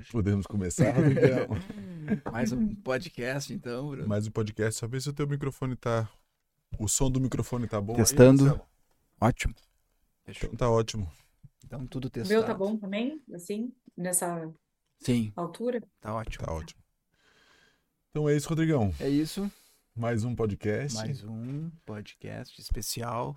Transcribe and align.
hoje. 0.00 0.10
Podemos 0.12 0.46
começar, 0.46 0.90
Rodrigão? 0.94 1.48
Mais 2.32 2.52
um 2.52 2.74
podcast, 2.76 3.52
então, 3.52 3.90
Bruno. 3.90 4.08
Mais 4.08 4.26
um 4.26 4.30
podcast. 4.30 4.80
Só 4.80 4.88
ver 4.88 5.00
se 5.00 5.08
o 5.08 5.12
teu 5.12 5.26
microfone 5.26 5.76
tá. 5.76 6.08
O 6.78 6.88
som 6.88 7.10
do 7.10 7.20
microfone 7.20 7.66
tá 7.66 7.80
bom. 7.80 7.92
aí, 7.92 7.98
Testando. 7.98 8.44
Marcelo? 8.44 8.66
Ótimo. 9.20 9.54
Fechou. 10.24 10.46
Então 10.52 10.56
tá 10.56 10.70
ótimo. 10.70 11.10
Então, 11.64 11.86
tudo 11.86 12.06
O 12.06 12.10
testado. 12.10 12.34
meu 12.40 12.46
tá 12.46 12.54
bom 12.54 12.76
também, 12.76 13.22
assim, 13.34 13.72
nessa 13.96 14.50
Sim, 15.00 15.32
altura? 15.36 15.80
tá 16.00 16.14
ótimo. 16.14 16.44
Tá 16.46 16.52
ótimo. 16.52 16.80
Então 18.10 18.28
é 18.28 18.36
isso, 18.36 18.48
Rodrigão. 18.48 18.92
É 18.98 19.08
isso. 19.08 19.50
Mais 19.94 20.24
um 20.24 20.34
podcast. 20.34 20.96
Mais 20.96 21.22
um 21.22 21.70
podcast 21.84 22.60
especial. 22.60 23.36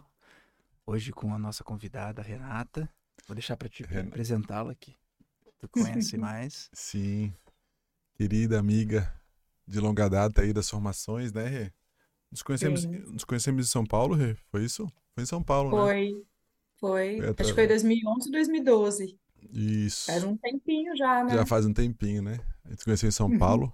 Hoje 0.86 1.12
com 1.12 1.34
a 1.34 1.38
nossa 1.40 1.64
convidada, 1.64 2.22
Renata. 2.22 2.90
Vou 3.28 3.36
deixar 3.36 3.56
para 3.56 3.70
te 3.70 3.84
Ren- 3.84 4.08
apresentá-la 4.08 4.72
aqui. 4.72 4.96
Tu 5.64 5.70
conhece 5.70 6.18
mais. 6.18 6.70
Sim. 6.74 7.34
Querida 8.16 8.60
amiga 8.60 9.14
de 9.66 9.80
longa 9.80 10.10
data 10.10 10.42
aí 10.42 10.52
das 10.52 10.70
formações, 10.70 11.32
né, 11.32 11.48
Rê? 11.48 11.72
Nos 12.30 12.44
conhecemos, 12.44 12.82
Sim. 12.82 12.90
nos 12.90 13.24
conhecemos 13.24 13.66
em 13.66 13.70
São 13.70 13.86
Paulo, 13.86 14.14
Rê? 14.14 14.36
Foi 14.52 14.64
isso? 14.66 14.86
Foi 15.14 15.24
em 15.24 15.26
São 15.26 15.42
Paulo, 15.42 15.72
né? 15.72 15.78
Foi, 15.84 16.26
foi. 16.76 17.18
Foi 17.18 17.30
Acho 17.30 17.50
que 17.50 17.54
foi 17.56 17.68
2011, 17.68 18.30
2012. 18.32 19.20
Isso. 19.52 20.06
Faz 20.08 20.24
um 20.24 20.36
tempinho 20.38 20.96
já, 20.98 21.24
né? 21.24 21.34
Já 21.34 21.46
faz 21.46 21.66
um 21.66 21.74
tempinho, 21.74 22.22
né? 22.22 22.40
A 22.66 22.70
gente 22.70 22.80
se 22.80 22.86
conheceu 22.86 23.08
em 23.08 23.12
São 23.12 23.30
Uhum. 23.30 23.38
Paulo, 23.40 23.74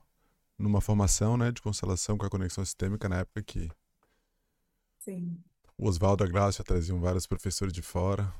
numa 0.58 0.82
formação, 0.82 1.38
né, 1.38 1.52
de 1.52 1.62
constelação 1.62 2.18
com 2.18 2.26
a 2.26 2.30
conexão 2.30 2.64
sistêmica, 2.66 3.08
na 3.10 3.20
época 3.20 3.42
que 3.42 3.70
Sim. 5.00 5.42
o 5.78 5.88
Oswaldo 5.88 6.24
e 6.24 6.28
a 6.28 6.64
traziam 6.64 7.00
vários 7.00 7.26
professores 7.26 7.74
de 7.74 7.82
fora. 7.82 8.32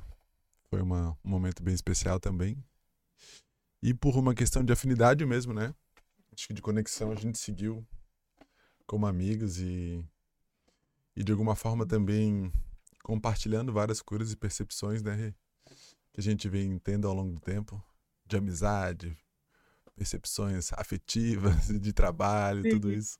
Foi 0.70 0.82
uma- 0.82 1.18
um 1.24 1.30
momento 1.30 1.64
bem 1.64 1.74
especial 1.74 2.20
também. 2.20 2.64
E 3.82 3.94
por 3.94 4.18
uma 4.18 4.36
questão 4.36 4.64
de 4.64 4.74
afinidade 4.74 5.26
mesmo, 5.26 5.54
né? 5.54 5.74
Acho 6.34 6.48
que 6.48 6.54
de 6.54 6.62
conexão 6.62 7.12
a 7.12 7.16
gente 7.16 7.38
seguiu 7.38 7.86
como 8.86 9.06
amigos 9.08 9.60
e, 9.60 10.04
e 11.16 11.24
de 11.24 11.32
alguma 11.32 11.56
forma 11.56 11.86
também 11.86 12.52
compartilhando 13.04 13.72
várias 13.72 14.02
curas 14.02 14.32
e 14.32 14.36
percepções, 14.36 15.02
né? 15.02 15.34
Que 16.14 16.20
a 16.20 16.24
gente 16.24 16.50
vem 16.50 16.78
tendo 16.80 17.08
ao 17.08 17.14
longo 17.14 17.34
do 17.34 17.40
tempo, 17.40 17.82
de 18.26 18.38
amizade, 18.38 19.18
percepções 19.96 20.72
afetivas, 20.74 21.68
de 21.80 21.94
trabalho, 21.94 22.64
tudo 22.70 22.90
Sim. 22.90 22.96
isso. 22.96 23.20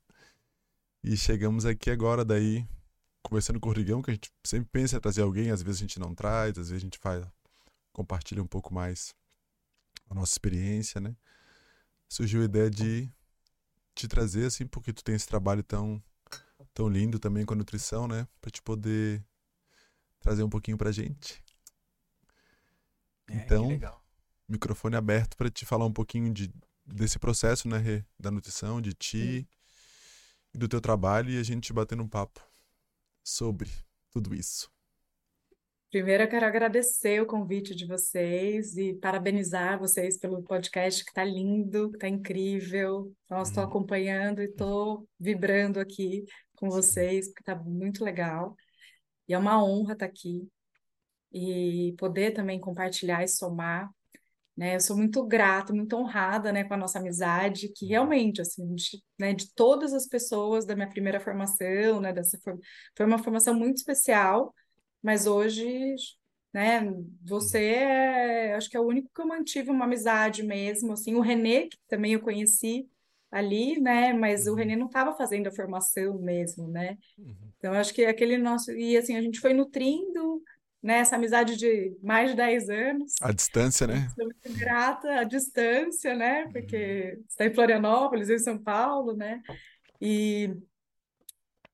E 1.02 1.16
chegamos 1.16 1.64
aqui 1.64 1.90
agora 1.90 2.24
daí 2.24 2.66
conversando 3.22 3.60
com 3.60 3.68
o 3.68 3.70
Rodrigão, 3.70 4.02
que 4.02 4.10
a 4.10 4.14
gente 4.14 4.30
sempre 4.44 4.68
pensa 4.72 4.96
em 4.96 5.00
trazer 5.00 5.22
alguém, 5.22 5.50
às 5.50 5.62
vezes 5.62 5.80
a 5.80 5.84
gente 5.84 5.98
não 5.98 6.14
traz, 6.14 6.50
às 6.58 6.68
vezes 6.68 6.74
a 6.74 6.78
gente 6.78 6.98
faz, 6.98 7.24
compartilha 7.92 8.42
um 8.42 8.46
pouco 8.46 8.72
mais 8.72 9.14
a 10.10 10.14
nossa 10.14 10.32
experiência, 10.32 11.00
né? 11.00 11.16
Surgiu 12.08 12.42
a 12.42 12.44
ideia 12.44 12.68
de 12.68 13.10
te 13.94 14.08
trazer, 14.08 14.46
assim, 14.46 14.66
porque 14.66 14.92
tu 14.92 15.02
tem 15.04 15.14
esse 15.14 15.26
trabalho 15.26 15.62
tão, 15.62 16.02
tão 16.74 16.88
lindo 16.88 17.18
também 17.18 17.46
com 17.46 17.54
a 17.54 17.56
nutrição, 17.56 18.08
né? 18.08 18.26
Pra 18.40 18.50
te 18.50 18.60
poder 18.60 19.24
trazer 20.18 20.42
um 20.42 20.50
pouquinho 20.50 20.76
pra 20.76 20.92
gente. 20.92 21.42
É, 23.28 23.36
Então. 23.36 23.68
Microfone 24.48 24.96
aberto 24.96 25.36
pra 25.36 25.48
te 25.48 25.64
falar 25.64 25.86
um 25.86 25.92
pouquinho 25.92 26.34
de, 26.34 26.52
desse 26.84 27.20
processo, 27.20 27.68
né, 27.68 27.78
Rê? 27.78 28.04
Da 28.18 28.32
nutrição, 28.32 28.80
de 28.80 28.92
ti 28.92 29.48
e 30.52 30.58
do 30.58 30.66
teu 30.66 30.80
trabalho 30.80 31.30
e 31.30 31.38
a 31.38 31.42
gente 31.44 31.72
batendo 31.72 32.02
um 32.02 32.08
papo 32.08 32.40
sobre 33.22 33.70
tudo 34.10 34.34
isso. 34.34 34.68
Primeiro 35.90 36.22
eu 36.22 36.28
quero 36.28 36.46
agradecer 36.46 37.20
o 37.20 37.26
convite 37.26 37.74
de 37.74 37.84
vocês 37.84 38.76
e 38.76 38.94
parabenizar 38.94 39.76
vocês 39.76 40.16
pelo 40.16 40.40
podcast 40.42 41.04
que 41.04 41.12
tá 41.12 41.24
lindo, 41.24 41.90
que 41.90 41.98
tá 41.98 42.08
incrível. 42.08 43.12
Estou 43.42 43.64
Uhum. 43.64 43.68
acompanhando 43.68 44.40
e 44.40 44.44
estou 44.44 45.08
vibrando 45.18 45.80
aqui 45.80 46.24
com 46.54 46.70
vocês, 46.70 47.26
porque 47.28 47.42
tá 47.42 47.56
muito 47.56 48.04
legal. 48.04 48.54
E 49.26 49.34
é 49.34 49.38
uma 49.38 49.62
honra 49.64 49.94
estar 49.94 50.06
aqui 50.06 50.48
e 51.32 51.94
poder 51.98 52.32
também 52.32 52.60
compartilhar 52.60 53.24
e 53.24 53.28
somar, 53.28 53.90
né? 54.56 54.76
Eu 54.76 54.80
sou 54.80 54.96
muito 54.96 55.24
grata, 55.26 55.72
muito 55.72 55.96
honrada, 55.96 56.52
né, 56.52 56.64
com 56.64 56.74
a 56.74 56.76
nossa 56.76 56.98
amizade, 57.00 57.68
que 57.74 57.86
realmente, 57.86 58.40
assim, 58.40 58.74
de, 58.74 59.02
né, 59.18 59.34
de 59.34 59.52
todas 59.54 59.92
as 59.92 60.06
pessoas 60.06 60.64
da 60.66 60.76
minha 60.76 60.88
primeira 60.88 61.18
formação, 61.20 62.00
né, 62.00 62.12
dessa 62.12 62.38
foi 62.96 63.06
uma 63.06 63.18
formação 63.18 63.54
muito 63.54 63.78
especial, 63.78 64.54
mas 65.02 65.26
hoje, 65.26 65.96
né, 66.52 66.82
você 67.22 67.58
é, 67.58 68.54
acho 68.54 68.68
que 68.68 68.76
é 68.76 68.80
o 68.80 68.86
único 68.86 69.10
que 69.14 69.20
eu 69.20 69.26
mantive 69.26 69.70
uma 69.70 69.84
amizade 69.84 70.42
mesmo, 70.42 70.92
assim, 70.92 71.14
o 71.14 71.20
Renê, 71.20 71.68
que 71.68 71.78
também 71.88 72.12
eu 72.14 72.20
conheci 72.20 72.88
ali, 73.30 73.80
né, 73.80 74.12
mas 74.12 74.46
o 74.46 74.50
Uhum. 74.50 74.56
Renê 74.56 74.76
não 74.76 74.86
estava 74.86 75.16
fazendo 75.16 75.46
a 75.46 75.52
formação 75.52 76.18
mesmo, 76.18 76.66
né? 76.68 76.98
Uhum. 77.18 77.34
Então, 77.58 77.72
acho 77.74 77.94
que 77.94 78.04
aquele 78.04 78.38
nosso. 78.38 78.72
E 78.72 78.96
assim, 78.96 79.16
a 79.16 79.22
gente 79.22 79.38
foi 79.38 79.52
nutrindo 79.52 80.42
né, 80.82 80.98
essa 80.98 81.16
amizade 81.16 81.56
de 81.56 81.96
mais 82.02 82.30
de 82.30 82.36
10 82.36 82.70
anos. 82.70 83.12
A 83.20 83.32
distância, 83.32 83.86
né? 83.86 84.08
Muito 84.18 84.58
grata 84.58 85.20
à 85.20 85.24
distância, 85.24 86.14
né? 86.14 86.48
Porque 86.50 87.18
está 87.28 87.44
em 87.44 87.54
Florianópolis, 87.54 88.30
eu 88.30 88.36
em 88.36 88.40
São 88.40 88.58
Paulo, 88.58 89.14
né? 89.14 89.42
E, 90.00 90.50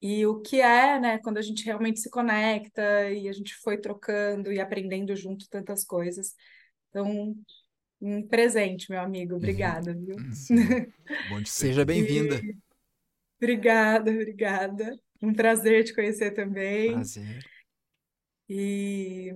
e 0.07 0.25
o 0.25 0.41
que 0.41 0.61
é, 0.61 1.01
né, 1.01 1.19
quando 1.19 1.39
a 1.39 1.43
gente 1.43 1.65
realmente 1.65 1.99
se 1.99 2.09
conecta 2.09 3.11
e 3.11 3.29
a 3.29 3.33
gente 3.33 3.55
foi 3.57 3.77
trocando 3.77 4.53
e 4.53 4.61
aprendendo 4.61 5.17
junto 5.17 5.49
tantas 5.49 5.85
coisas. 5.85 6.33
Então, 6.89 7.35
um 8.01 8.25
presente, 8.25 8.89
meu 8.89 9.01
amigo. 9.01 9.35
Obrigada, 9.35 9.93
viu? 9.95 10.17
Sim. 10.33 10.55
Bom 11.29 11.39
ter. 11.39 11.47
Seja 11.49 11.85
bem-vinda. 11.85 12.41
Obrigada, 13.37 14.13
obrigada. 14.13 14.97
Um 15.21 15.35
prazer 15.35 15.83
te 15.83 15.93
conhecer 15.93 16.31
também. 16.33 16.93
Prazer. 16.93 17.45
E 18.49 19.33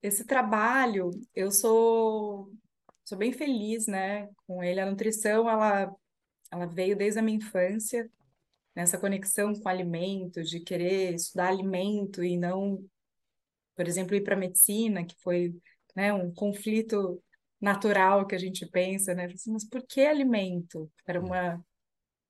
esse 0.00 0.24
trabalho, 0.24 1.10
eu 1.34 1.50
sou, 1.50 2.52
sou 3.04 3.18
bem 3.18 3.32
feliz, 3.32 3.88
né, 3.88 4.28
com 4.46 4.62
ele. 4.62 4.78
A 4.78 4.86
nutrição, 4.86 5.50
ela, 5.50 5.92
ela 6.52 6.66
veio 6.66 6.96
desde 6.96 7.18
a 7.18 7.22
minha 7.22 7.38
infância, 7.38 8.08
nessa 8.74 8.98
conexão 8.98 9.54
com 9.54 9.68
alimento, 9.68 10.42
de 10.42 10.60
querer 10.60 11.14
estudar 11.14 11.48
alimento 11.48 12.22
e 12.24 12.36
não, 12.36 12.84
por 13.76 13.88
exemplo, 13.88 14.14
ir 14.14 14.22
para 14.22 14.34
a 14.34 14.38
medicina, 14.38 15.04
que 15.04 15.16
foi, 15.22 15.54
né, 15.96 16.12
um 16.12 16.32
conflito 16.32 17.22
natural 17.60 18.26
que 18.26 18.34
a 18.34 18.38
gente 18.38 18.66
pensa, 18.66 19.14
né? 19.14 19.26
Assim, 19.26 19.52
Mas 19.52 19.64
por 19.64 19.82
que 19.86 20.02
alimento? 20.02 20.90
Era 21.06 21.20
uma 21.20 21.64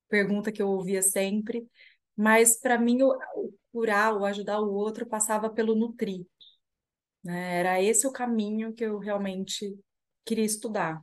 pergunta 0.09 0.51
que 0.51 0.61
eu 0.61 0.69
ouvia 0.69 1.01
sempre. 1.01 1.67
Mas 2.15 2.59
para 2.59 2.79
mim, 2.79 3.01
o, 3.03 3.11
o 3.35 3.53
curar, 3.71 4.15
o 4.15 4.25
ajudar 4.25 4.61
o 4.61 4.73
outro, 4.73 5.05
passava 5.05 5.49
pelo 5.49 5.75
nutrir 5.75 6.25
né? 7.23 7.59
Era 7.59 7.81
esse 7.81 8.05
o 8.07 8.11
caminho 8.11 8.73
que 8.73 8.85
eu 8.85 8.99
realmente 8.99 9.77
queria 10.23 10.45
estudar. 10.45 11.01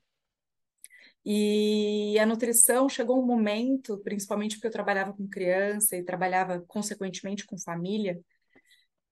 E 1.24 2.18
a 2.18 2.26
nutrição 2.26 2.88
chegou 2.88 3.22
um 3.22 3.26
momento, 3.26 3.98
principalmente 3.98 4.56
porque 4.56 4.66
eu 4.66 4.72
trabalhava 4.72 5.12
com 5.12 5.28
criança 5.28 5.96
e 5.96 6.04
trabalhava 6.04 6.60
consequentemente 6.66 7.46
com 7.46 7.56
família, 7.56 8.20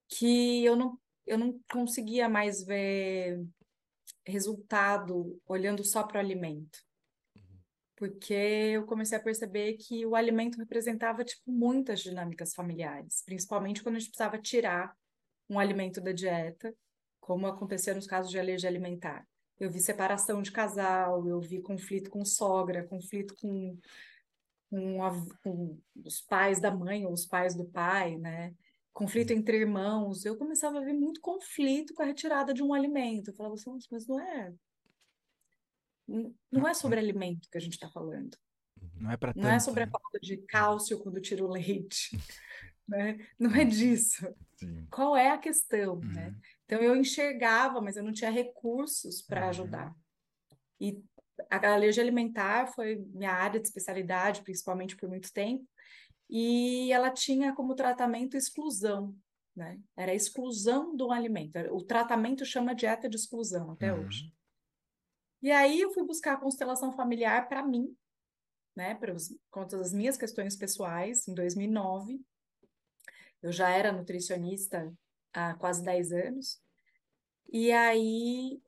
que 0.09 0.65
eu 0.65 0.75
não, 0.75 0.99
eu 1.25 1.39
não 1.39 1.61
conseguia 1.71 2.29
mais 2.29 2.65
ver 2.65 3.41
resultado 4.27 5.41
olhando 5.47 5.85
só 5.85 6.03
para 6.03 6.17
o 6.17 6.21
alimento. 6.21 6.81
Porque 7.95 8.35
eu 8.35 8.87
comecei 8.87 9.17
a 9.17 9.23
perceber 9.23 9.75
que 9.75 10.05
o 10.07 10.17
alimento 10.17 10.59
representava 10.59 11.23
tipo 11.23 11.53
muitas 11.53 12.01
dinâmicas 12.01 12.55
familiares, 12.55 13.23
principalmente 13.25 13.83
quando 13.83 13.97
a 13.97 13.99
gente 13.99 14.09
precisava 14.09 14.39
tirar 14.39 14.97
um 15.49 15.59
alimento 15.59 16.01
da 16.01 16.11
dieta 16.11 16.75
como 17.21 17.47
acontecia 17.47 17.95
nos 17.95 18.07
casos 18.07 18.31
de 18.31 18.39
alergia 18.39 18.69
alimentar. 18.69 19.27
Eu 19.61 19.71
vi 19.71 19.79
separação 19.79 20.41
de 20.41 20.51
casal, 20.51 21.29
eu 21.29 21.39
vi 21.41 21.61
conflito 21.61 22.11
com 22.11 22.25
sogra, 22.25 22.83
conflito 22.89 23.37
com, 23.37 23.79
com, 24.71 25.03
a- 25.05 25.27
com 25.45 25.79
os 26.03 26.21
pais 26.23 26.59
da 26.61 26.71
mãe 26.75 27.05
ou 27.05 27.13
os 27.13 27.27
pais 27.27 27.55
do 27.55 27.67
pai, 27.67 28.17
né? 28.17 28.55
Conflito 28.93 29.33
entre 29.33 29.59
irmãos. 29.59 30.25
Eu 30.25 30.37
começava 30.39 30.79
a 30.79 30.83
ver 30.85 30.95
muito 30.95 31.21
conflito 31.21 31.93
com 31.95 32.03
a 32.03 32.07
retirada 32.07 32.55
de 32.55 32.63
um 32.63 32.73
alimento. 32.73 33.29
Eu 33.29 33.35
falava 33.35 33.55
assim, 33.55 33.71
"Nossa, 33.71 33.87
mas 33.91 34.07
não 34.07 34.19
é. 34.19 34.53
Não 36.51 36.67
é 36.67 36.75
sobre 36.75 36.99
alimento 36.99 37.49
que 37.51 37.57
a 37.59 37.61
gente 37.61 37.75
está 37.75 37.89
falando. 37.89 38.37
Não 38.97 39.11
é 39.11 39.17
para 39.17 39.33
Não 39.37 39.49
é 39.49 39.61
sobre 39.61 39.83
a 39.83 39.87
né? 39.87 39.93
falta 39.93 40.19
de 40.21 40.39
cálcio 40.39 40.99
quando 40.99 41.21
tira 41.21 41.45
o 41.45 41.49
leite, 41.51 42.11
né? 42.89 43.19
Não 43.39 43.55
é 43.55 43.65
disso. 43.65 44.27
Sim. 44.57 44.87
Qual 44.91 45.17
é 45.17 45.31
a 45.31 45.39
questão, 45.39 46.01
né? 46.01 46.35
Então 46.71 46.81
eu 46.81 46.95
enxergava, 46.95 47.81
mas 47.81 47.97
eu 47.97 48.05
não 48.05 48.13
tinha 48.13 48.31
recursos 48.31 49.21
para 49.21 49.41
Uhum. 49.43 49.49
ajudar. 49.49 49.97
E 50.81 51.03
a 51.51 51.75
alergia 51.75 52.01
alimentar 52.01 52.69
foi 52.69 52.95
minha 53.13 53.33
área 53.33 53.59
de 53.59 53.67
especialidade, 53.67 54.43
principalmente 54.43 54.97
por 54.97 55.09
muito 55.09 55.33
tempo, 55.33 55.67
e 56.29 56.93
ela 56.93 57.11
tinha 57.11 57.53
como 57.53 57.75
tratamento 57.75 58.37
exclusão, 58.37 59.17
né? 59.57 59.81
Era 59.97 60.13
a 60.13 60.15
exclusão 60.15 60.95
do 60.95 61.11
alimento. 61.11 61.59
O 61.73 61.83
tratamento 61.83 62.45
chama 62.45 62.73
dieta 62.73 63.09
de 63.09 63.17
exclusão 63.17 63.73
até 63.73 63.93
Uhum. 63.93 64.07
hoje. 64.07 64.33
E 65.43 65.51
aí 65.51 65.81
eu 65.81 65.91
fui 65.91 66.05
buscar 66.05 66.35
a 66.35 66.41
constelação 66.41 66.93
familiar 66.93 67.49
para 67.49 67.67
mim, 67.67 67.97
né, 68.77 68.95
para 68.95 69.13
conta 69.51 69.77
das 69.77 69.93
minhas 69.93 70.17
questões 70.17 70.55
pessoais, 70.55 71.27
em 71.27 71.35
2009. 71.35 72.21
Eu 73.43 73.51
já 73.51 73.71
era 73.71 73.91
nutricionista 73.91 74.95
há 75.33 75.55
quase 75.55 75.83
10 75.83 76.13
anos. 76.13 76.61
E 77.53 77.73
aí, 77.73 78.61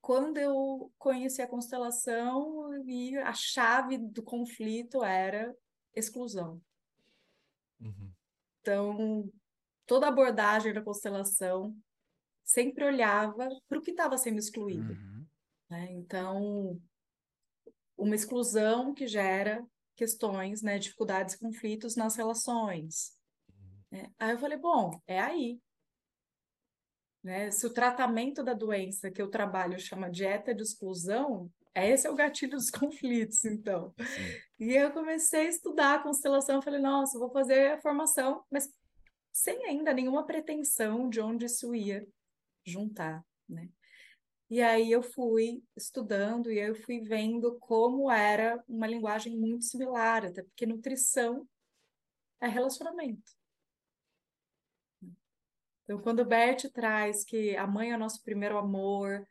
quando 0.00 0.38
eu 0.38 0.92
conheci 0.98 1.40
a 1.40 1.48
constelação, 1.48 2.82
vi 2.82 3.16
a 3.16 3.32
chave 3.32 3.98
do 3.98 4.22
conflito 4.22 5.04
era 5.04 5.54
exclusão. 5.94 6.60
Uhum. 7.80 8.12
Então, 8.60 9.32
toda 9.86 10.06
a 10.06 10.08
abordagem 10.08 10.72
da 10.72 10.82
constelação 10.82 11.76
sempre 12.42 12.84
olhava 12.84 13.48
para 13.68 13.78
o 13.78 13.82
que 13.82 13.90
estava 13.90 14.18
sendo 14.18 14.38
excluído. 14.38 14.92
Uhum. 14.92 15.26
Né? 15.70 15.92
Então, 15.92 16.80
uma 17.96 18.14
exclusão 18.14 18.92
que 18.92 19.06
gera 19.06 19.64
questões, 19.96 20.60
né, 20.60 20.78
dificuldades, 20.78 21.36
conflitos 21.36 21.96
nas 21.96 22.16
relações. 22.16 23.16
Né? 23.90 24.12
Aí 24.18 24.32
eu 24.32 24.38
falei, 24.38 24.58
bom, 24.58 25.00
é 25.06 25.20
aí. 25.20 25.60
Né? 27.24 27.50
Se 27.50 27.66
o 27.66 27.72
tratamento 27.72 28.44
da 28.44 28.52
doença 28.52 29.10
que 29.10 29.22
eu 29.22 29.30
trabalho 29.30 29.80
chama 29.80 30.10
dieta 30.10 30.54
de 30.54 30.62
exclusão, 30.62 31.50
esse 31.74 32.06
é 32.06 32.10
o 32.10 32.14
gatilho 32.14 32.52
dos 32.52 32.68
conflitos, 32.70 33.42
então. 33.46 33.94
Sim. 33.98 34.40
E 34.60 34.74
eu 34.74 34.92
comecei 34.92 35.46
a 35.46 35.48
estudar 35.48 35.94
a 35.94 36.02
constelação, 36.02 36.60
falei, 36.60 36.80
nossa, 36.80 37.18
vou 37.18 37.30
fazer 37.30 37.72
a 37.72 37.80
formação, 37.80 38.44
mas 38.50 38.68
sem 39.32 39.64
ainda 39.64 39.94
nenhuma 39.94 40.26
pretensão 40.26 41.08
de 41.08 41.20
onde 41.20 41.46
isso 41.46 41.74
ia 41.74 42.06
juntar, 42.64 43.24
né? 43.48 43.70
E 44.50 44.60
aí 44.60 44.92
eu 44.92 45.02
fui 45.02 45.64
estudando 45.74 46.52
e 46.52 46.58
eu 46.58 46.74
fui 46.74 47.00
vendo 47.00 47.58
como 47.58 48.10
era 48.10 48.62
uma 48.68 48.86
linguagem 48.86 49.34
muito 49.36 49.64
similar, 49.64 50.26
até 50.26 50.42
porque 50.42 50.66
nutrição 50.66 51.48
é 52.40 52.46
relacionamento. 52.46 53.32
Então, 55.84 56.00
quando 56.00 56.20
o 56.20 56.24
Bert 56.24 56.64
traz 56.72 57.24
que 57.24 57.56
a 57.56 57.66
mãe 57.66 57.92
é 57.92 57.96
o 57.96 57.98
nosso 57.98 58.22
primeiro 58.22 58.56
amor, 58.56 59.26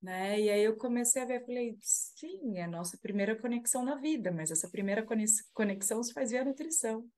né? 0.00 0.40
E 0.40 0.50
aí 0.50 0.62
eu 0.64 0.76
comecei 0.76 1.22
a 1.22 1.26
ver, 1.26 1.44
falei, 1.44 1.78
sim, 1.80 2.58
é 2.58 2.64
a 2.64 2.68
nossa 2.68 2.98
primeira 2.98 3.38
conexão 3.38 3.84
na 3.84 3.94
vida, 3.94 4.32
mas 4.32 4.50
essa 4.50 4.68
primeira 4.68 5.06
conexão 5.52 6.02
se 6.02 6.12
faz 6.12 6.30
via 6.30 6.44
nutrição. 6.44 7.08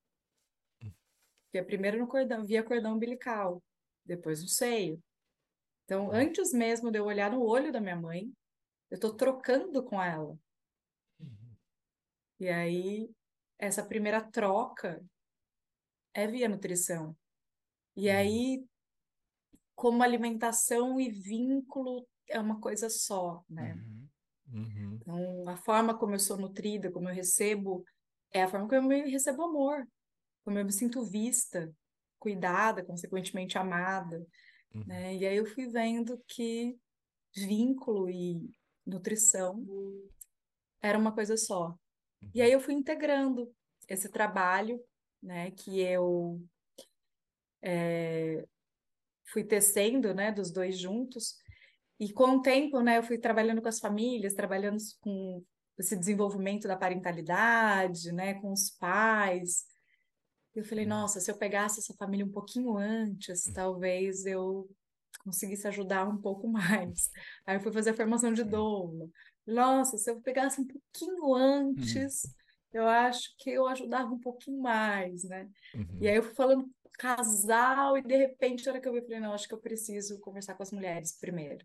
Porque 1.45 1.63
primeiro 1.65 1.99
no 1.99 2.09
cordão, 2.09 2.45
via 2.45 2.65
cordão 2.65 2.95
umbilical, 2.95 3.63
depois 4.05 4.43
no 4.43 4.49
seio. 4.49 5.01
Então, 5.85 6.11
antes 6.11 6.53
mesmo 6.53 6.91
de 6.91 6.99
eu 6.99 7.05
olhar 7.05 7.31
no 7.31 7.43
olho 7.43 7.73
da 7.73 7.81
minha 7.81 7.97
mãe, 7.97 8.33
eu 8.91 8.97
estou 8.97 9.15
trocando 9.15 9.83
com 9.85 10.03
ela. 10.03 10.37
E 12.41 12.49
aí, 12.49 13.09
essa 13.59 13.85
primeira 13.85 14.21
troca 14.21 15.01
é 16.13 16.27
via 16.27 16.49
nutrição. 16.49 17.17
E 17.97 18.11
aí, 18.11 18.65
como 19.75 20.03
alimentação 20.03 21.01
e 21.01 21.11
vínculo 21.11 22.07
é 22.29 22.39
uma 22.41 22.61
coisa 22.61 22.89
só, 22.89 23.43
né? 23.49 23.75
Uhum. 23.75 24.09
Uhum. 24.53 24.95
Então, 24.97 25.49
a 25.49 25.57
forma 25.57 25.99
como 25.99 26.15
eu 26.15 26.19
sou 26.19 26.37
nutrida, 26.37 26.91
como 26.91 27.09
eu 27.09 27.15
recebo, 27.15 27.85
é 28.33 28.43
a 28.43 28.49
forma 28.49 28.69
como 28.69 28.93
eu 28.93 29.07
recebo 29.09 29.43
amor, 29.43 29.87
como 30.45 30.59
eu 30.59 30.65
me 30.65 30.73
sinto 30.73 31.05
vista, 31.05 31.73
cuidada, 32.19 32.85
consequentemente 32.85 33.59
amada, 33.59 34.25
Uhum. 34.75 34.85
né? 34.87 35.15
E 35.17 35.27
aí 35.27 35.37
eu 35.37 35.47
fui 35.47 35.69
vendo 35.69 36.23
que 36.27 36.77
vínculo 37.37 38.09
e 38.11 38.51
nutrição 38.87 39.65
era 40.83 40.99
uma 40.99 41.15
coisa 41.15 41.37
só. 41.37 41.75
E 42.35 42.43
aí 42.43 42.53
eu 42.53 42.61
fui 42.61 42.75
integrando 42.75 43.53
esse 43.89 44.11
trabalho, 44.11 44.81
né, 45.23 45.51
que 45.53 45.81
eu 45.81 46.43
é, 47.65 48.45
fui 49.33 49.43
tecendo, 49.43 50.15
né, 50.15 50.31
dos 50.31 50.53
dois 50.53 50.79
juntos. 50.79 51.37
E 51.99 52.13
com 52.13 52.37
o 52.37 52.43
tempo, 52.43 52.81
né, 52.81 52.99
eu 52.99 53.03
fui 53.03 53.19
trabalhando 53.19 53.63
com 53.63 53.69
as 53.69 53.81
famílias, 53.81 54.35
trabalhando 54.35 54.77
com 55.01 55.43
esse 55.79 55.97
desenvolvimento 55.97 56.69
da 56.69 56.77
parentalidade, 56.77 58.13
né, 58.13 58.35
com 58.35 58.53
os 58.53 58.71
pais. 58.71 59.65
Eu 60.55 60.65
falei, 60.65 60.85
nossa, 60.87 61.19
se 61.19 61.31
eu 61.31 61.37
pegasse 61.37 61.81
essa 61.81 61.95
família 61.95 62.25
um 62.25 62.31
pouquinho 62.31 62.77
antes, 62.77 63.45
talvez 63.53 64.25
eu 64.27 64.69
conseguisse 65.25 65.67
ajudar 65.67 66.07
um 66.07 66.19
pouco 66.19 66.47
mais. 66.47 67.11
Aí 67.47 67.57
eu 67.57 67.61
fui 67.61 67.73
fazer 67.73 67.91
a 67.91 67.95
formação 67.95 68.33
de 68.33 68.45
doula. 68.45 69.09
Nossa, 69.47 69.97
se 69.97 70.11
eu 70.11 70.21
pegasse 70.21 70.61
um 70.61 70.67
pouquinho 70.67 71.35
antes, 71.35 72.23
eu 72.73 72.87
acho 72.87 73.35
que 73.39 73.51
eu 73.51 73.67
ajudava 73.67 74.13
um 74.13 74.19
pouquinho 74.19 74.61
mais, 74.61 75.25
né? 75.25 75.49
Uhum. 75.75 75.99
E 76.01 76.09
aí 76.09 76.17
eu 76.17 76.23
fui 76.23 76.35
falando 76.35 76.71
casal 76.99 77.97
e 77.99 78.03
de 78.03 78.17
repente, 78.17 78.65
na 78.67 78.73
hora 78.73 78.81
que 78.81 78.89
eu 78.89 78.93
vi, 78.93 78.99
eu 79.01 79.05
falei, 79.05 79.21
não, 79.21 79.33
acho 79.35 79.49
que 79.49 79.55
eu 79.55 79.61
preciso 79.61 80.21
conversar 80.21 80.55
com 80.55 80.63
as 80.63 80.73
mulheres 80.73 81.19
primeiro. 81.19 81.65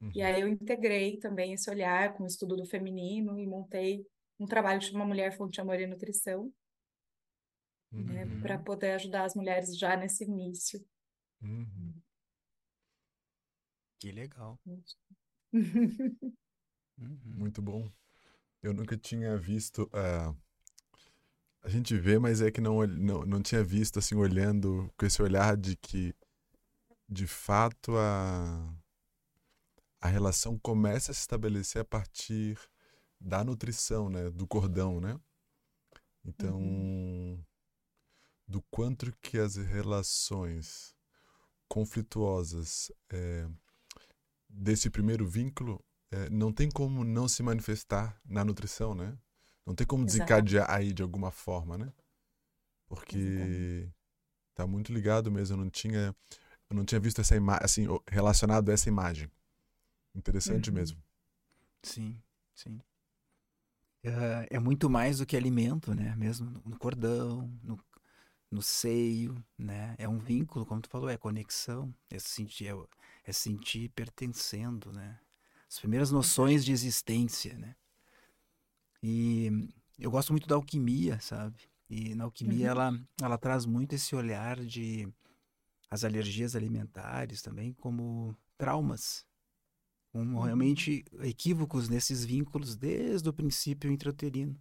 Uhum. 0.00 0.12
E 0.14 0.22
aí 0.22 0.40
eu 0.40 0.48
integrei 0.48 1.18
também 1.18 1.52
esse 1.54 1.70
olhar 1.70 2.14
com 2.14 2.24
o 2.24 2.26
estudo 2.26 2.56
do 2.56 2.66
feminino 2.66 3.38
e 3.38 3.46
montei 3.46 4.06
um 4.38 4.46
trabalho 4.46 4.80
que 4.80 4.86
chama 4.86 5.04
Mulher 5.06 5.32
Fonte 5.36 5.54
de 5.54 5.60
Amor 5.60 5.80
e 5.80 5.86
Nutrição, 5.86 6.52
né, 7.92 8.24
Uhum. 8.24 8.40
para 8.40 8.58
poder 8.58 8.92
ajudar 8.92 9.24
as 9.24 9.34
mulheres 9.34 9.76
já 9.78 9.96
nesse 9.96 10.24
início. 10.24 10.84
Uhum. 11.42 12.02
Que 13.98 14.12
legal. 14.12 14.58
Uhum. 16.98 17.18
Muito 17.24 17.60
bom. 17.62 17.90
Eu 18.62 18.74
nunca 18.74 18.96
tinha 18.98 19.36
visto. 19.38 19.90
eh, 19.94 20.34
a 21.62 21.68
gente 21.68 21.96
vê, 21.96 22.18
mas 22.18 22.42
é 22.42 22.50
que 22.50 22.60
não, 22.60 22.86
não, 22.86 23.24
não 23.24 23.42
tinha 23.42 23.62
visto 23.62 23.98
assim, 23.98 24.16
olhando 24.16 24.92
com 24.96 25.06
esse 25.06 25.22
olhar 25.22 25.56
de 25.56 25.76
que, 25.76 26.14
de 27.08 27.26
fato, 27.26 27.96
a, 27.96 28.74
a 30.00 30.08
relação 30.08 30.58
começa 30.58 31.12
a 31.12 31.14
se 31.14 31.20
estabelecer 31.20 31.82
a 31.82 31.84
partir 31.84 32.58
da 33.20 33.44
nutrição, 33.44 34.08
né? 34.10 34.28
Do 34.30 34.46
cordão, 34.46 35.00
né? 35.00 35.18
Então, 36.24 37.44
do 38.46 38.60
quanto 38.62 39.12
que 39.20 39.38
as 39.38 39.56
relações 39.56 40.94
conflituosas 41.68 42.92
eh, 43.10 43.48
desse 44.48 44.90
primeiro 44.90 45.26
vínculo 45.26 45.82
eh, 46.10 46.28
não 46.28 46.52
tem 46.52 46.68
como 46.68 47.04
não 47.04 47.26
se 47.28 47.42
manifestar 47.42 48.20
na 48.24 48.44
nutrição, 48.44 48.94
né? 48.94 49.16
Não 49.66 49.74
tem 49.74 49.86
como 49.86 50.04
Exato. 50.04 50.44
desencadear 50.44 50.70
aí 50.70 50.92
de 50.92 51.02
alguma 51.02 51.30
forma, 51.30 51.78
né? 51.78 51.92
Porque 52.88 53.14
Exatamente. 53.14 53.68
tá 54.54 54.66
muito 54.66 54.92
ligado 54.92 55.30
mesmo. 55.32 55.56
Eu 55.56 55.64
não 55.64 55.70
tinha, 55.70 56.16
eu 56.70 56.76
não 56.76 56.84
tinha 56.84 57.00
visto 57.00 57.20
essa 57.20 57.36
imagem, 57.36 57.64
assim, 57.64 57.86
relacionado 58.08 58.70
a 58.70 58.74
essa 58.74 58.88
imagem. 58.90 59.30
Interessante 60.14 60.70
Uhum. 60.70 60.72
mesmo. 60.72 61.02
Sim, 61.82 62.22
sim. 62.54 62.80
Ah, 64.04 64.46
é 64.50 64.58
muito 64.58 64.90
mais 64.90 65.18
do 65.18 65.26
que 65.26 65.36
alimento, 65.36 65.94
né? 65.94 66.14
Mesmo 66.16 66.50
no- 66.64 66.76
cordão, 66.78 67.48
no, 67.62 67.78
no 68.50 68.62
seio, 68.62 69.42
né? 69.58 69.94
É 69.98 70.08
um 70.08 70.18
vínculo, 70.18 70.66
como 70.66 70.80
tu 70.82 70.88
falou, 70.90 71.08
é 71.10 71.16
conexão, 71.18 71.94
é 72.10 72.18
sentir, 72.18 72.68
é, 72.68 72.74
é 73.26 73.32
sentir 73.32 73.90
pertencendo, 73.90 74.92
né? 74.92 75.20
As 75.68 75.78
primeiras 75.80 76.10
noções 76.12 76.64
de 76.64 76.72
existência, 76.72 77.56
né? 77.58 77.76
E 79.02 79.50
eu 79.98 80.10
gosto 80.10 80.32
muito 80.32 80.46
da 80.46 80.54
alquimia, 80.54 81.20
sabe? 81.20 81.58
E 81.88 82.14
na 82.14 82.24
alquimia 82.24 82.66
Uhum. 82.66 82.70
ela, 82.70 83.00
ela 83.20 83.38
traz 83.38 83.66
muito 83.66 83.94
esse 83.94 84.14
olhar 84.14 84.64
de 84.64 85.12
as 85.90 86.04
alergias 86.04 86.56
alimentares 86.56 87.42
também 87.42 87.72
como 87.74 88.36
traumas, 88.58 89.26
como 90.12 90.38
Uhum. 90.38 90.44
realmente 90.44 91.04
equívocos 91.22 91.88
nesses 91.88 92.24
vínculos 92.24 92.76
desde 92.76 93.28
o 93.28 93.32
princípio 93.32 93.90
intrauterino, 93.92 94.58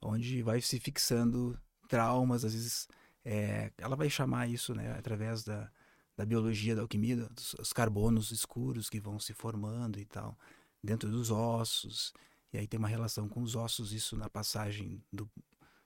onde 0.00 0.42
vai 0.42 0.60
se 0.60 0.78
fixando 0.78 1.58
traumas, 1.88 2.44
às 2.44 2.52
vezes 2.54 2.88
é, 3.24 3.72
ela 3.78 3.96
vai 3.96 4.08
chamar 4.10 4.48
isso, 4.48 4.74
né, 4.74 4.92
através 4.98 5.44
da, 5.44 5.70
da 6.16 6.24
biologia 6.24 6.74
da 6.76 6.82
alquimia, 6.82 7.16
dos, 7.30 7.54
os 7.54 7.72
carbonos 7.72 8.30
escuros 8.30 8.88
que 8.88 9.00
vão 9.00 9.18
se 9.18 9.32
formando 9.32 9.98
e 9.98 10.04
tal, 10.04 10.38
dentro 10.82 11.10
dos 11.10 11.30
ossos, 11.30 12.12
e 12.56 12.60
aí 12.60 12.66
tem 12.66 12.78
uma 12.78 12.88
relação 12.88 13.28
com 13.28 13.42
os 13.42 13.54
ossos, 13.54 13.92
isso 13.92 14.16
na 14.16 14.30
passagem 14.30 15.02
do, 15.12 15.30